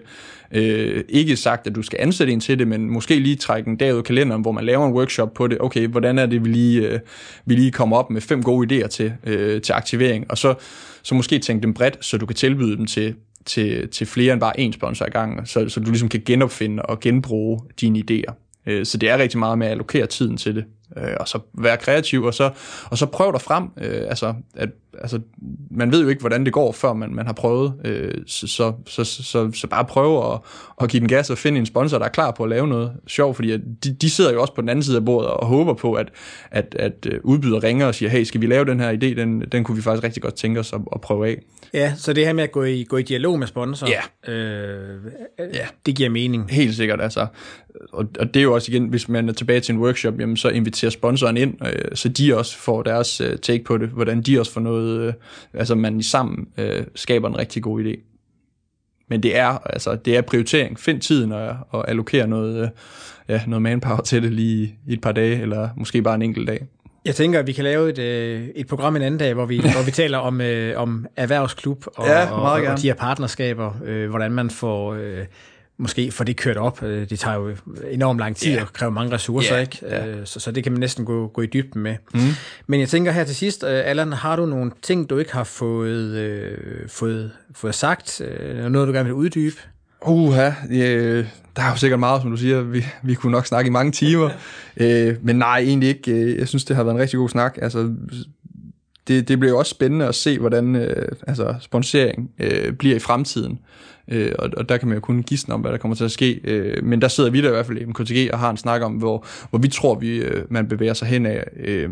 Øh, 0.52 1.04
ikke 1.08 1.36
sagt, 1.36 1.66
at 1.66 1.74
du 1.74 1.82
skal 1.82 1.98
ansætte 2.02 2.32
en 2.32 2.40
til 2.40 2.58
det, 2.58 2.68
men 2.68 2.90
måske 2.90 3.18
lige 3.18 3.36
trække 3.36 3.70
en 3.70 3.76
dag 3.76 3.92
ud 3.92 3.98
af 3.98 4.04
kalenderen, 4.04 4.42
hvor 4.42 4.52
man 4.52 4.64
laver 4.64 4.86
en 4.86 4.92
workshop 4.92 5.34
på 5.34 5.46
det. 5.46 5.58
Okay, 5.60 5.88
hvordan 5.88 6.18
er 6.18 6.26
det, 6.26 6.44
vi 6.44 6.48
lige, 6.48 6.88
øh, 6.88 7.00
vi 7.46 7.54
lige 7.54 7.72
kommer 7.72 7.96
op 7.96 8.10
med 8.10 8.20
fem 8.20 8.42
gode 8.42 8.84
idéer 8.84 8.88
til, 8.88 9.12
øh, 9.24 9.62
til 9.62 9.72
aktivering, 9.72 10.30
og 10.30 10.38
så, 10.38 10.54
så 11.02 11.14
måske 11.14 11.38
tænke 11.38 11.62
dem 11.62 11.74
bredt, 11.74 12.04
så 12.04 12.18
du 12.18 12.26
kan 12.26 12.36
tilbyde 12.36 12.76
dem 12.76 12.86
til, 12.86 13.14
til, 13.46 13.88
til 13.88 14.06
flere 14.06 14.32
end 14.32 14.40
bare 14.40 14.60
én 14.60 14.72
sponsor 14.72 15.04
ad 15.04 15.10
gangen, 15.10 15.46
så, 15.46 15.68
så 15.68 15.80
du 15.80 15.90
ligesom 15.90 16.08
kan 16.08 16.22
genopfinde 16.26 16.82
og 16.82 17.00
genbruge 17.00 17.60
dine 17.80 18.02
idéer. 18.10 18.32
Øh, 18.66 18.86
så 18.86 18.98
det 18.98 19.08
er 19.08 19.18
rigtig 19.18 19.38
meget 19.38 19.58
med 19.58 19.66
at 19.66 19.70
allokere 19.70 20.06
tiden 20.06 20.36
til 20.36 20.54
det, 20.54 20.64
øh, 20.96 21.14
og 21.20 21.28
så 21.28 21.38
være 21.54 21.76
kreativ, 21.76 22.22
og 22.22 22.34
så, 22.34 22.50
og 22.84 22.98
så 22.98 23.06
prøv 23.06 23.32
dig 23.32 23.40
frem. 23.40 23.64
Øh, 23.80 24.02
altså, 24.08 24.34
at 24.56 24.68
altså, 25.00 25.20
man 25.70 25.92
ved 25.92 26.02
jo 26.02 26.08
ikke, 26.08 26.20
hvordan 26.20 26.44
det 26.44 26.52
går, 26.52 26.72
før 26.72 26.92
man, 26.92 27.14
man 27.14 27.26
har 27.26 27.32
prøvet. 27.32 27.72
Øh, 27.84 28.14
så, 28.26 28.46
så, 28.46 28.72
så, 28.86 29.04
så, 29.04 29.50
så 29.54 29.66
bare 29.66 29.84
prøve 29.84 30.32
at, 30.32 30.40
at 30.80 30.90
give 30.90 31.00
den 31.00 31.08
gas 31.08 31.30
og 31.30 31.38
finde 31.38 31.58
en 31.58 31.66
sponsor, 31.66 31.98
der 31.98 32.04
er 32.04 32.10
klar 32.10 32.30
på 32.30 32.42
at 32.42 32.50
lave 32.50 32.68
noget 32.68 32.92
sjovt, 33.06 33.36
fordi 33.36 33.56
de, 33.56 33.94
de 33.94 34.10
sidder 34.10 34.32
jo 34.32 34.40
også 34.40 34.54
på 34.54 34.60
den 34.60 34.68
anden 34.68 34.82
side 34.82 34.96
af 34.96 35.04
bordet 35.04 35.30
og 35.30 35.46
håber 35.46 35.74
på, 35.74 35.92
at, 35.92 36.08
at, 36.50 36.76
at 36.78 37.06
øh, 37.10 37.20
udbyder 37.22 37.64
ringer 37.64 37.86
og 37.86 37.94
siger, 37.94 38.08
hey, 38.08 38.24
skal 38.24 38.40
vi 38.40 38.46
lave 38.46 38.64
den 38.64 38.80
her 38.80 38.92
idé? 38.92 39.20
Den, 39.20 39.40
den 39.40 39.64
kunne 39.64 39.76
vi 39.76 39.82
faktisk 39.82 40.04
rigtig 40.04 40.22
godt 40.22 40.34
tænke 40.34 40.60
os 40.60 40.72
at, 40.72 40.80
at 40.94 41.00
prøve 41.00 41.28
af. 41.28 41.42
Ja, 41.74 41.94
så 41.96 42.12
det 42.12 42.26
her 42.26 42.32
med 42.32 42.44
at 42.44 42.52
gå 42.52 42.62
i, 42.62 42.84
gå 42.84 42.96
i 42.96 43.02
dialog 43.02 43.38
med 43.38 43.46
sponsor, 43.46 43.88
ja. 43.88 44.32
Øh, 44.32 45.00
ja. 45.54 45.66
det 45.86 45.96
giver 45.96 46.08
mening. 46.10 46.50
Helt 46.50 46.76
sikkert, 46.76 47.00
altså. 47.00 47.26
Og, 47.92 48.08
og 48.18 48.34
det 48.34 48.40
er 48.40 48.44
jo 48.44 48.54
også 48.54 48.72
igen, 48.72 48.88
hvis 48.88 49.08
man 49.08 49.28
er 49.28 49.32
tilbage 49.32 49.60
til 49.60 49.74
en 49.74 49.80
workshop, 49.80 50.20
jamen, 50.20 50.36
så 50.36 50.48
inviterer 50.48 50.90
sponsoren 50.90 51.36
ind, 51.36 51.66
øh, 51.66 51.96
så 51.96 52.08
de 52.08 52.36
også 52.36 52.56
får 52.56 52.82
deres 52.82 53.20
øh, 53.20 53.38
take 53.38 53.64
på 53.64 53.78
det, 53.78 53.88
hvordan 53.88 54.22
de 54.22 54.40
også 54.40 54.52
får 54.52 54.60
noget, 54.60 54.77
øh, 54.80 55.12
altså 55.54 55.74
man 55.74 56.02
sammen 56.02 56.48
øh, 56.58 56.84
skaber 56.94 57.28
en 57.28 57.38
rigtig 57.38 57.62
god 57.62 57.84
idé. 57.84 58.08
Men 59.10 59.22
det 59.22 59.36
er, 59.36 59.48
altså, 59.48 59.96
det 59.96 60.16
er 60.16 60.20
prioritering. 60.20 60.78
Find 60.78 61.00
tiden 61.00 61.32
og, 61.32 61.56
og 61.70 61.88
allokere 61.90 62.26
noget, 62.26 62.62
øh, 62.62 62.68
ja, 63.28 63.40
noget 63.46 63.62
manpower 63.62 64.00
til 64.00 64.22
det 64.22 64.32
lige 64.32 64.78
i 64.86 64.92
et 64.92 65.00
par 65.00 65.12
dage, 65.12 65.40
eller 65.40 65.68
måske 65.76 66.02
bare 66.02 66.14
en 66.14 66.22
enkelt 66.22 66.48
dag. 66.48 66.66
Jeg 67.04 67.14
tænker, 67.14 67.38
at 67.38 67.46
vi 67.46 67.52
kan 67.52 67.64
lave 67.64 67.90
et, 67.90 67.98
øh, 67.98 68.48
et 68.56 68.66
program 68.66 68.96
en 68.96 69.02
anden 69.02 69.18
dag, 69.18 69.34
hvor 69.34 69.46
vi, 69.46 69.58
hvor 69.74 69.84
vi 69.84 69.90
taler 69.90 70.18
om, 70.18 70.40
øh, 70.40 70.80
om 70.80 71.06
erhvervsklub 71.16 71.84
og, 71.86 72.06
ja, 72.06 72.30
og, 72.30 72.52
og 72.52 72.78
de 72.82 72.86
her 72.86 72.94
partnerskaber, 72.94 73.72
øh, 73.84 74.10
hvordan 74.10 74.32
man 74.32 74.50
får... 74.50 74.94
Øh, 74.94 75.24
måske 75.78 76.10
få 76.10 76.24
det 76.24 76.36
kørt 76.36 76.56
op. 76.56 76.82
Øh, 76.82 77.10
det 77.10 77.18
tager 77.18 77.36
jo 77.36 77.56
enormt 77.90 78.18
lang 78.18 78.36
tid 78.36 78.52
yeah. 78.52 78.62
og 78.62 78.72
kræver 78.72 78.92
mange 78.92 79.14
ressourcer, 79.14 79.52
yeah. 79.52 79.62
ikke? 79.62 79.78
Yeah. 79.86 80.26
Så, 80.26 80.40
så 80.40 80.50
det 80.50 80.62
kan 80.62 80.72
man 80.72 80.80
næsten 80.80 81.04
gå, 81.04 81.26
gå 81.26 81.42
i 81.42 81.46
dybden 81.46 81.82
med. 81.82 81.96
Mm. 82.14 82.20
Men 82.66 82.80
jeg 82.80 82.88
tænker 82.88 83.12
her 83.12 83.24
til 83.24 83.36
sidst, 83.36 83.64
øh, 83.64 83.80
Allan, 83.84 84.12
har 84.12 84.36
du 84.36 84.46
nogle 84.46 84.70
ting, 84.82 85.10
du 85.10 85.18
ikke 85.18 85.32
har 85.32 85.44
fået, 85.44 86.16
øh, 86.16 86.58
fået, 86.88 87.32
fået 87.54 87.74
sagt? 87.74 88.20
Øh, 88.20 88.70
noget, 88.70 88.88
du 88.88 88.92
gerne 88.92 89.04
vil 89.04 89.14
uddybe? 89.14 89.56
Uha, 90.06 90.50
øh, 90.70 91.26
der 91.56 91.62
er 91.62 91.70
jo 91.70 91.76
sikkert 91.76 92.00
meget, 92.00 92.22
som 92.22 92.30
du 92.30 92.36
siger. 92.36 92.60
Vi, 92.60 92.84
vi 93.02 93.14
kunne 93.14 93.32
nok 93.32 93.46
snakke 93.46 93.68
i 93.68 93.70
mange 93.70 93.92
timer. 93.92 94.30
øh, 94.76 95.16
men 95.22 95.36
nej, 95.36 95.58
egentlig 95.58 95.88
ikke. 95.88 96.38
Jeg 96.38 96.48
synes, 96.48 96.64
det 96.64 96.76
har 96.76 96.82
været 96.82 96.94
en 96.94 97.00
rigtig 97.00 97.16
god 97.16 97.28
snak. 97.28 97.58
Altså, 97.62 97.94
det, 99.08 99.28
det 99.28 99.38
bliver 99.38 99.52
jo 99.52 99.58
også 99.58 99.70
spændende 99.70 100.06
at 100.06 100.14
se, 100.14 100.38
hvordan 100.38 100.76
øh, 100.76 101.08
altså, 101.26 101.54
sponsering 101.60 102.30
øh, 102.38 102.72
bliver 102.72 102.96
i 102.96 102.98
fremtiden. 102.98 103.58
Øh, 104.08 104.32
og, 104.38 104.50
og 104.56 104.68
der 104.68 104.76
kan 104.76 104.88
man 104.88 104.96
jo 104.96 105.00
kun 105.00 105.22
gisne 105.22 105.54
om, 105.54 105.60
hvad 105.60 105.72
der 105.72 105.78
kommer 105.78 105.94
til 105.94 106.04
at 106.04 106.10
ske. 106.10 106.40
Øh, 106.44 106.84
men 106.84 107.02
der 107.02 107.08
sidder 107.08 107.30
vi 107.30 107.40
der 107.40 107.48
i 107.48 107.50
hvert 107.50 107.66
fald 107.66 107.78
i 107.78 107.84
MKTG 107.84 108.30
og 108.32 108.38
har 108.38 108.50
en 108.50 108.56
snak 108.56 108.82
om, 108.82 108.92
hvor, 108.92 109.26
hvor 109.50 109.58
vi 109.58 109.68
tror, 109.68 109.94
vi 109.94 110.16
øh, 110.16 110.44
man 110.50 110.68
bevæger 110.68 110.94
sig 110.94 111.08
hen 111.08 111.26
af. 111.26 111.44
Øh, 111.56 111.90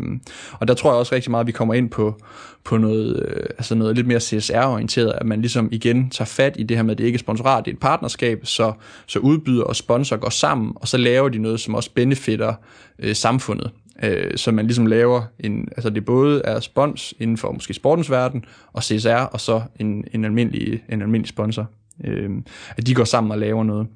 og 0.59 0.67
der 0.67 0.73
tror 0.73 0.89
jeg 0.89 0.97
også 0.97 1.15
rigtig 1.15 1.31
meget, 1.31 1.43
at 1.43 1.47
vi 1.47 1.51
kommer 1.51 1.73
ind 1.73 1.89
på, 1.89 2.15
på 2.63 2.77
noget, 2.77 3.25
øh, 3.27 3.43
altså 3.49 3.75
noget 3.75 3.95
lidt 3.95 4.07
mere 4.07 4.19
CSR-orienteret, 4.19 5.13
at 5.15 5.25
man 5.25 5.41
ligesom 5.41 5.69
igen 5.71 6.09
tager 6.09 6.27
fat 6.27 6.55
i 6.59 6.63
det 6.63 6.77
her 6.77 6.83
med, 6.83 6.91
at 6.91 6.97
det 6.97 7.03
ikke 7.03 7.15
er 7.15 7.19
sponsorat, 7.19 7.65
det 7.65 7.71
er 7.71 7.75
et 7.75 7.79
partnerskab, 7.79 8.39
så, 8.43 8.73
så 9.05 9.19
udbyder 9.19 9.63
og 9.63 9.75
sponsor 9.75 10.15
går 10.15 10.29
sammen, 10.29 10.73
og 10.75 10.87
så 10.87 10.97
laver 10.97 11.29
de 11.29 11.37
noget, 11.37 11.59
som 11.59 11.75
også 11.75 11.89
benefitter 11.95 12.53
øh, 12.99 13.15
samfundet 13.15 13.71
øh, 14.03 14.37
så 14.37 14.51
man 14.51 14.65
ligesom 14.65 14.85
laver 14.85 15.21
en, 15.39 15.67
altså 15.71 15.89
det 15.89 16.05
både 16.05 16.41
er 16.45 16.59
spons 16.59 17.13
inden 17.19 17.37
for 17.37 17.51
måske 17.51 17.73
sportens 17.73 18.11
verden, 18.11 18.45
og 18.73 18.83
CSR, 18.83 19.09
og 19.09 19.41
så 19.41 19.61
en, 19.79 20.03
en, 20.13 20.25
almindelig, 20.25 20.83
en 20.89 21.01
almindelig 21.01 21.29
sponsor. 21.29 21.67
Øh, 22.03 22.29
at 22.77 22.87
de 22.87 22.93
går 22.93 23.03
sammen 23.03 23.31
og 23.31 23.37
laver 23.37 23.63
noget. 23.63 23.87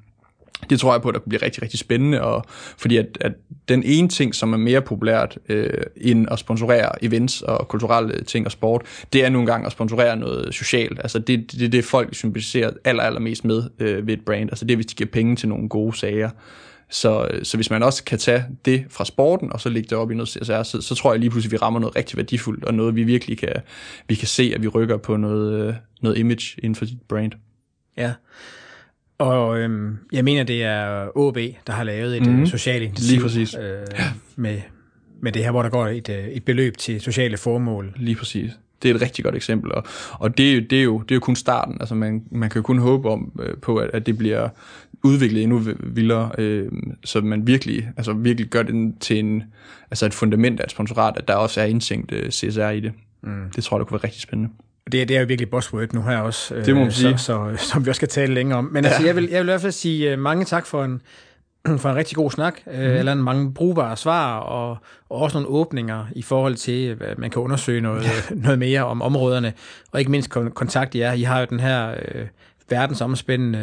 Det 0.70 0.80
tror 0.80 0.92
jeg 0.92 1.02
på, 1.02 1.08
at 1.08 1.14
der 1.14 1.20
kunne 1.20 1.30
blive 1.30 1.42
rigtig, 1.42 1.62
rigtig 1.62 1.78
spændende, 1.78 2.22
og 2.22 2.44
fordi 2.78 2.96
at, 2.96 3.18
at 3.20 3.32
den 3.68 3.82
ene 3.82 4.08
ting, 4.08 4.34
som 4.34 4.52
er 4.52 4.56
mere 4.56 4.80
populært 4.80 5.38
øh, 5.48 5.70
end 5.96 6.26
at 6.30 6.38
sponsorere 6.38 7.04
events 7.04 7.42
og 7.42 7.68
kulturelle 7.68 8.24
ting 8.24 8.46
og 8.46 8.52
sport, 8.52 8.82
det 9.12 9.24
er 9.24 9.28
nogle 9.28 9.46
gange 9.46 9.66
at 9.66 9.72
sponsorere 9.72 10.16
noget 10.16 10.54
socialt. 10.54 10.98
Altså 10.98 11.18
det 11.18 11.34
er 11.34 11.58
det, 11.58 11.72
det, 11.72 11.84
folk 11.84 12.14
symboliserer 12.14 12.70
aller, 12.84 13.02
allermest 13.02 13.44
med 13.44 13.62
øh, 13.78 14.06
ved 14.06 14.14
et 14.14 14.24
brand. 14.24 14.50
Altså 14.50 14.64
det 14.64 14.72
er, 14.72 14.76
hvis 14.76 14.86
de 14.86 14.94
giver 14.94 15.10
penge 15.10 15.36
til 15.36 15.48
nogle 15.48 15.68
gode 15.68 15.96
sager. 15.96 16.30
Så, 16.90 17.28
øh, 17.30 17.44
så 17.44 17.56
hvis 17.56 17.70
man 17.70 17.82
også 17.82 18.04
kan 18.04 18.18
tage 18.18 18.44
det 18.64 18.84
fra 18.90 19.04
sporten, 19.04 19.52
og 19.52 19.60
så 19.60 19.68
lægge 19.68 19.88
det 19.88 19.98
op 19.98 20.10
i 20.10 20.14
noget 20.14 20.28
CSR, 20.28 20.62
så, 20.62 20.80
så 20.80 20.94
tror 20.94 21.12
jeg 21.12 21.20
lige 21.20 21.30
pludselig, 21.30 21.48
at 21.48 21.52
vi 21.52 21.56
rammer 21.56 21.80
noget 21.80 21.96
rigtig 21.96 22.16
værdifuldt, 22.16 22.64
og 22.64 22.74
noget, 22.74 22.96
vi 22.96 23.04
virkelig 23.04 23.38
kan, 23.38 23.52
vi 24.08 24.14
kan 24.14 24.28
se, 24.28 24.52
at 24.54 24.62
vi 24.62 24.68
rykker 24.68 24.96
på 24.96 25.16
noget, 25.16 25.68
øh, 25.68 25.74
noget 26.02 26.18
image 26.18 26.56
inden 26.58 26.74
for 26.74 26.84
dit 26.84 27.02
brand. 27.08 27.32
Ja. 27.96 28.12
Og 29.18 29.58
øhm, 29.58 29.98
jeg 30.12 30.24
mener, 30.24 30.44
det 30.44 30.64
er 30.64 31.08
OB, 31.14 31.38
der 31.66 31.72
har 31.72 31.84
lavet 31.84 32.16
et 32.16 32.26
mm-hmm. 32.26 32.46
socialt 32.46 32.82
initiativ 32.82 33.10
Lige 33.10 33.22
præcis. 33.22 33.54
Øh, 33.54 33.86
ja. 33.98 34.12
med, 34.36 34.60
med 35.20 35.32
det 35.32 35.44
her, 35.44 35.50
hvor 35.50 35.62
der 35.62 35.70
går 35.70 35.86
et, 35.86 36.08
øh, 36.08 36.24
et 36.24 36.44
beløb 36.44 36.76
til 36.76 37.00
sociale 37.00 37.36
formål. 37.36 37.92
Lige 37.96 38.16
præcis. 38.16 38.50
Det 38.82 38.90
er 38.90 38.94
et 38.94 39.02
rigtig 39.02 39.24
godt 39.24 39.34
eksempel, 39.34 39.72
og, 39.72 39.84
og 40.12 40.38
det, 40.38 40.50
er 40.50 40.54
jo, 40.54 40.60
det, 40.70 40.78
er 40.78 40.82
jo, 40.82 40.98
det 40.98 41.10
er 41.10 41.14
jo 41.14 41.20
kun 41.20 41.36
starten. 41.36 41.76
Altså 41.80 41.94
man, 41.94 42.24
man 42.30 42.50
kan 42.50 42.58
jo 42.58 42.62
kun 42.62 42.78
håbe 42.78 43.10
om, 43.10 43.40
øh, 43.40 43.56
på, 43.56 43.76
at, 43.76 43.90
at 43.92 44.06
det 44.06 44.18
bliver 44.18 44.48
udviklet 45.04 45.42
endnu 45.42 45.62
vildere, 45.80 46.30
øh, 46.38 46.72
så 47.04 47.20
man 47.20 47.46
virkelig, 47.46 47.88
altså 47.96 48.12
virkelig 48.12 48.48
gør 48.48 48.62
det 48.62 48.94
til 49.00 49.18
en, 49.18 49.42
altså 49.90 50.06
et 50.06 50.14
fundament 50.14 50.60
af 50.60 50.64
et 50.64 50.70
sponsorat, 50.70 51.16
at 51.16 51.28
der 51.28 51.34
også 51.34 51.60
er 51.60 51.64
indtænkt 51.64 52.12
øh, 52.12 52.30
CSR 52.30 52.68
i 52.68 52.80
det. 52.80 52.92
Mm. 53.22 53.50
Det 53.56 53.64
tror 53.64 53.76
jeg, 53.76 53.80
det 53.80 53.88
kunne 53.88 53.98
være 54.02 54.04
rigtig 54.04 54.22
spændende. 54.22 54.52
Det, 54.92 55.08
det 55.08 55.16
er 55.16 55.20
jo 55.20 55.26
virkelig 55.26 55.50
buzzword 55.50 55.92
nu 55.92 56.02
her 56.02 56.18
også, 56.18 56.54
det 56.54 56.74
må 56.74 56.80
man 56.80 56.86
øh, 56.86 56.92
sige. 56.92 57.18
Så, 57.18 57.54
så, 57.56 57.66
som 57.66 57.84
vi 57.84 57.90
også 57.90 57.98
skal 57.98 58.08
tale 58.08 58.34
længere 58.34 58.58
om. 58.58 58.64
Men 58.64 58.84
ja. 58.84 58.90
altså, 58.90 59.06
jeg, 59.06 59.16
vil, 59.16 59.28
jeg 59.30 59.38
vil 59.40 59.48
i 59.48 59.50
hvert 59.50 59.60
fald 59.60 59.72
sige 59.72 60.12
uh, 60.12 60.18
mange 60.18 60.44
tak 60.44 60.66
for 60.66 60.84
en, 60.84 61.02
for 61.82 61.88
en 61.88 61.96
rigtig 61.96 62.16
god 62.16 62.30
snak, 62.30 62.54
mm. 62.66 62.72
uh, 62.72 62.78
eller 62.78 63.14
mange 63.14 63.54
brugbare 63.54 63.96
svar, 63.96 64.38
og, 64.38 64.70
og 65.08 65.20
også 65.20 65.36
nogle 65.36 65.48
åbninger 65.48 66.06
i 66.16 66.22
forhold 66.22 66.54
til, 66.54 66.96
at 67.00 67.18
man 67.18 67.30
kan 67.30 67.42
undersøge 67.42 67.80
noget, 67.80 68.04
ja. 68.04 68.34
noget 68.44 68.58
mere 68.58 68.84
om 68.84 69.02
områderne, 69.02 69.52
og 69.92 70.00
ikke 70.00 70.10
mindst 70.10 70.30
kontakt 70.30 70.94
jer. 70.94 71.12
I 71.12 71.22
har 71.22 71.40
jo 71.40 71.46
den 71.50 71.60
her 71.60 71.90
uh, 71.90 72.20
verdensomspændende 72.72 73.58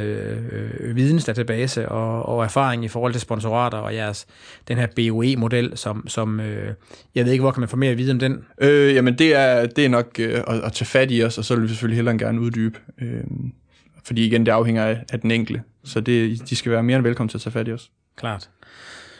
øh, 0.51 0.95
vidensdatabase 0.95 1.89
og, 1.89 2.26
og 2.26 2.43
erfaring 2.43 2.86
i 2.86 2.88
forhold 2.88 3.12
til 3.12 3.22
sponsorater 3.22 3.78
og 3.78 3.95
jeres, 3.95 4.28
den 4.68 4.78
her 4.78 4.88
BOE-model, 4.95 5.78
som, 5.78 6.07
som 6.07 6.39
øh, 6.39 6.74
jeg 7.16 7.26
ved 7.26 7.32
ikke, 7.32 7.41
hvor 7.41 7.51
kan 7.51 7.62
man 7.62 7.70
få 7.70 7.78
mere 7.78 7.91
at 7.91 7.97
vide 7.97 8.12
om 8.12 8.20
den? 8.20 8.45
Øh, 8.62 8.95
jamen 8.95 9.18
det 9.18 9.36
er, 9.36 9.66
det 9.66 9.86
er 9.86 9.89
nok 9.89 10.20
øh, 10.20 10.41
at, 10.47 10.62
at 10.64 10.74
tage 10.74 10.86
fat 10.86 11.12
i 11.12 11.24
os, 11.24 11.38
og 11.38 11.45
så 11.45 11.55
vil 11.55 11.64
vi 11.64 11.68
selvfølgelig 11.68 11.95
hellere 11.95 12.18
gerne 12.18 12.41
uddybe. 12.41 12.80
Øh, 13.01 13.24
fordi 14.03 14.26
igen, 14.26 14.45
det 14.45 14.51
afhænger 14.51 14.86
af, 14.86 15.03
af 15.12 15.20
den 15.20 15.32
enkelte. 15.32 15.62
Så 15.84 15.99
det, 15.99 16.49
de 16.49 16.55
skal 16.55 16.72
være 16.72 16.84
mere 16.84 16.95
end 16.95 17.03
velkommen 17.03 17.30
til 17.30 17.38
at 17.38 17.41
tage 17.41 17.53
fat 17.53 17.68
i 17.68 17.72
os. 17.72 17.91
Klart. 18.18 18.49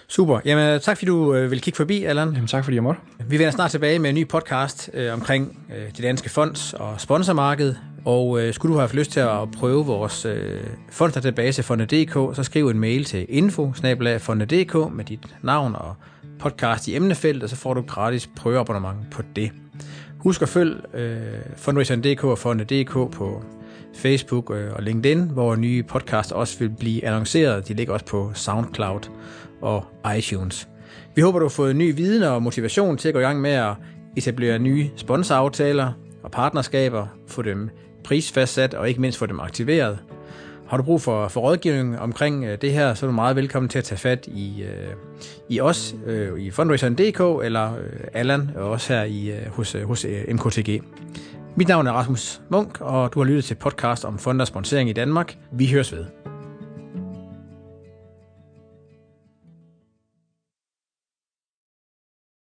Super. 0.08 0.40
Jamen, 0.46 0.80
tak 0.80 0.98
fordi 0.98 1.06
du 1.06 1.36
øh, 1.36 1.52
vil 1.52 1.62
kigge 1.62 1.78
forbi, 1.78 2.04
Allan. 2.04 2.34
Jamen, 2.34 2.48
tak 2.48 2.64
fordi 2.64 2.76
jeg 2.76 2.84
måtte. 2.84 3.02
Vi 3.28 3.40
vender 3.40 3.52
snart 3.52 3.72
tilbage 3.72 4.00
med 4.00 4.10
en 4.10 4.16
ny 4.16 4.28
podcast 4.28 4.90
øh, 4.94 5.14
omkring 5.14 5.60
øh, 5.76 5.88
det 5.88 6.04
danske 6.04 6.30
fonds 6.30 6.74
og 6.74 7.02
sponsormarked. 7.02 7.76
Og 8.10 8.42
øh, 8.42 8.54
skulle 8.54 8.74
du 8.74 8.80
have 8.80 8.94
lyst 8.94 9.12
til 9.12 9.20
at 9.20 9.52
prøve 9.58 9.86
vores 9.86 10.26
øh, 10.26 10.64
fondsdatabase 10.90 11.64
Fonde.dk, 11.64 12.36
så 12.36 12.44
skriv 12.44 12.68
en 12.68 12.80
mail 12.80 13.04
til 13.04 13.26
info 13.30 13.74
med 14.92 15.06
dit 15.06 15.36
navn 15.44 15.76
og 15.76 15.96
podcast 16.40 16.88
i 16.88 16.96
emnefeltet, 16.96 17.44
og 17.44 17.50
så 17.50 17.56
får 17.56 17.74
du 17.74 17.82
gratis 17.82 18.30
prøveabonnement 18.36 18.98
på 19.12 19.22
det. 19.36 19.52
Husk 20.18 20.42
at 20.42 20.50
følge 20.50 20.76
øh, 20.94 21.18
Fundraiseren.dk 21.58 22.24
og 22.24 22.38
Fonde.dk 22.38 22.92
på 22.92 23.44
Facebook 23.96 24.52
øh, 24.56 24.74
og 24.74 24.84
LinkedIn, 24.84 25.22
hvor 25.22 25.56
nye 25.56 25.84
podcasts 25.84 26.32
også 26.32 26.60
vil 26.60 26.70
blive 26.70 27.06
annonceret. 27.06 27.68
De 27.68 27.74
ligger 27.74 27.94
også 27.94 28.06
på 28.06 28.32
SoundCloud 28.34 29.10
og 29.62 29.86
iTunes. 30.18 30.68
Vi 31.16 31.22
håber, 31.22 31.40
du 31.40 31.46
har 31.46 31.50
fået 31.50 31.76
ny 31.76 31.96
viden 31.96 32.24
og 32.24 32.44
motivation 32.44 32.98
til 32.98 33.08
at 33.08 33.14
gå 33.14 33.20
i 33.20 33.24
gang 33.24 33.42
med 33.42 33.52
at 33.52 33.74
etablere 34.18 34.60
nye 34.60 34.90
sponsoraftaler 34.96 35.92
og 36.24 36.32
partnerskaber, 36.32 37.08
få 37.28 37.42
dem 37.42 37.70
prisfastsat 38.10 38.74
og 38.74 38.90
ikke 38.90 39.02
mindst 39.02 39.20
få 39.20 39.26
dem 39.26 39.40
aktiveret. 39.40 40.00
Har 40.68 40.78
du 40.78 40.84
brug 40.84 41.02
for, 41.02 41.28
for 41.28 41.42
rådgivning 41.42 42.00
omkring 42.00 42.46
øh, 42.46 42.58
det 42.62 42.74
her, 42.74 42.94
så 42.94 43.06
er 43.06 43.08
du 43.08 43.16
meget 43.16 43.36
velkommen 43.36 43.70
til 43.70 43.78
at 43.78 43.84
tage 43.84 44.00
fat 44.00 44.28
i, 44.28 44.64
øh, 44.64 44.94
i 45.50 45.60
os 45.60 45.96
øh, 46.06 46.40
i 46.40 46.52
fundraiseren.dk 46.52 47.46
eller 47.46 47.74
øh, 47.76 48.00
Allan, 48.14 48.52
og 48.56 48.70
også 48.70 48.94
her 48.94 49.04
i, 49.04 49.32
øh, 49.32 49.48
hos, 49.52 49.76
øh, 49.76 49.84
hos 49.84 50.06
øh, 50.06 50.34
MKTG. 50.34 50.84
Mit 51.56 51.68
navn 51.68 51.88
er 51.88 51.92
Rasmus 51.92 52.42
Munk, 52.50 52.82
og 52.82 53.14
du 53.14 53.20
har 53.20 53.26
lyttet 53.26 53.44
til 53.46 53.56
podcast 53.56 54.06
om 54.06 54.18
fond 54.18 54.42
og 54.42 54.48
sponsering 54.48 54.90
i 54.90 54.94
Danmark. 54.94 55.38
Vi 55.52 55.68
høres 55.68 55.94
ved. 55.94 56.29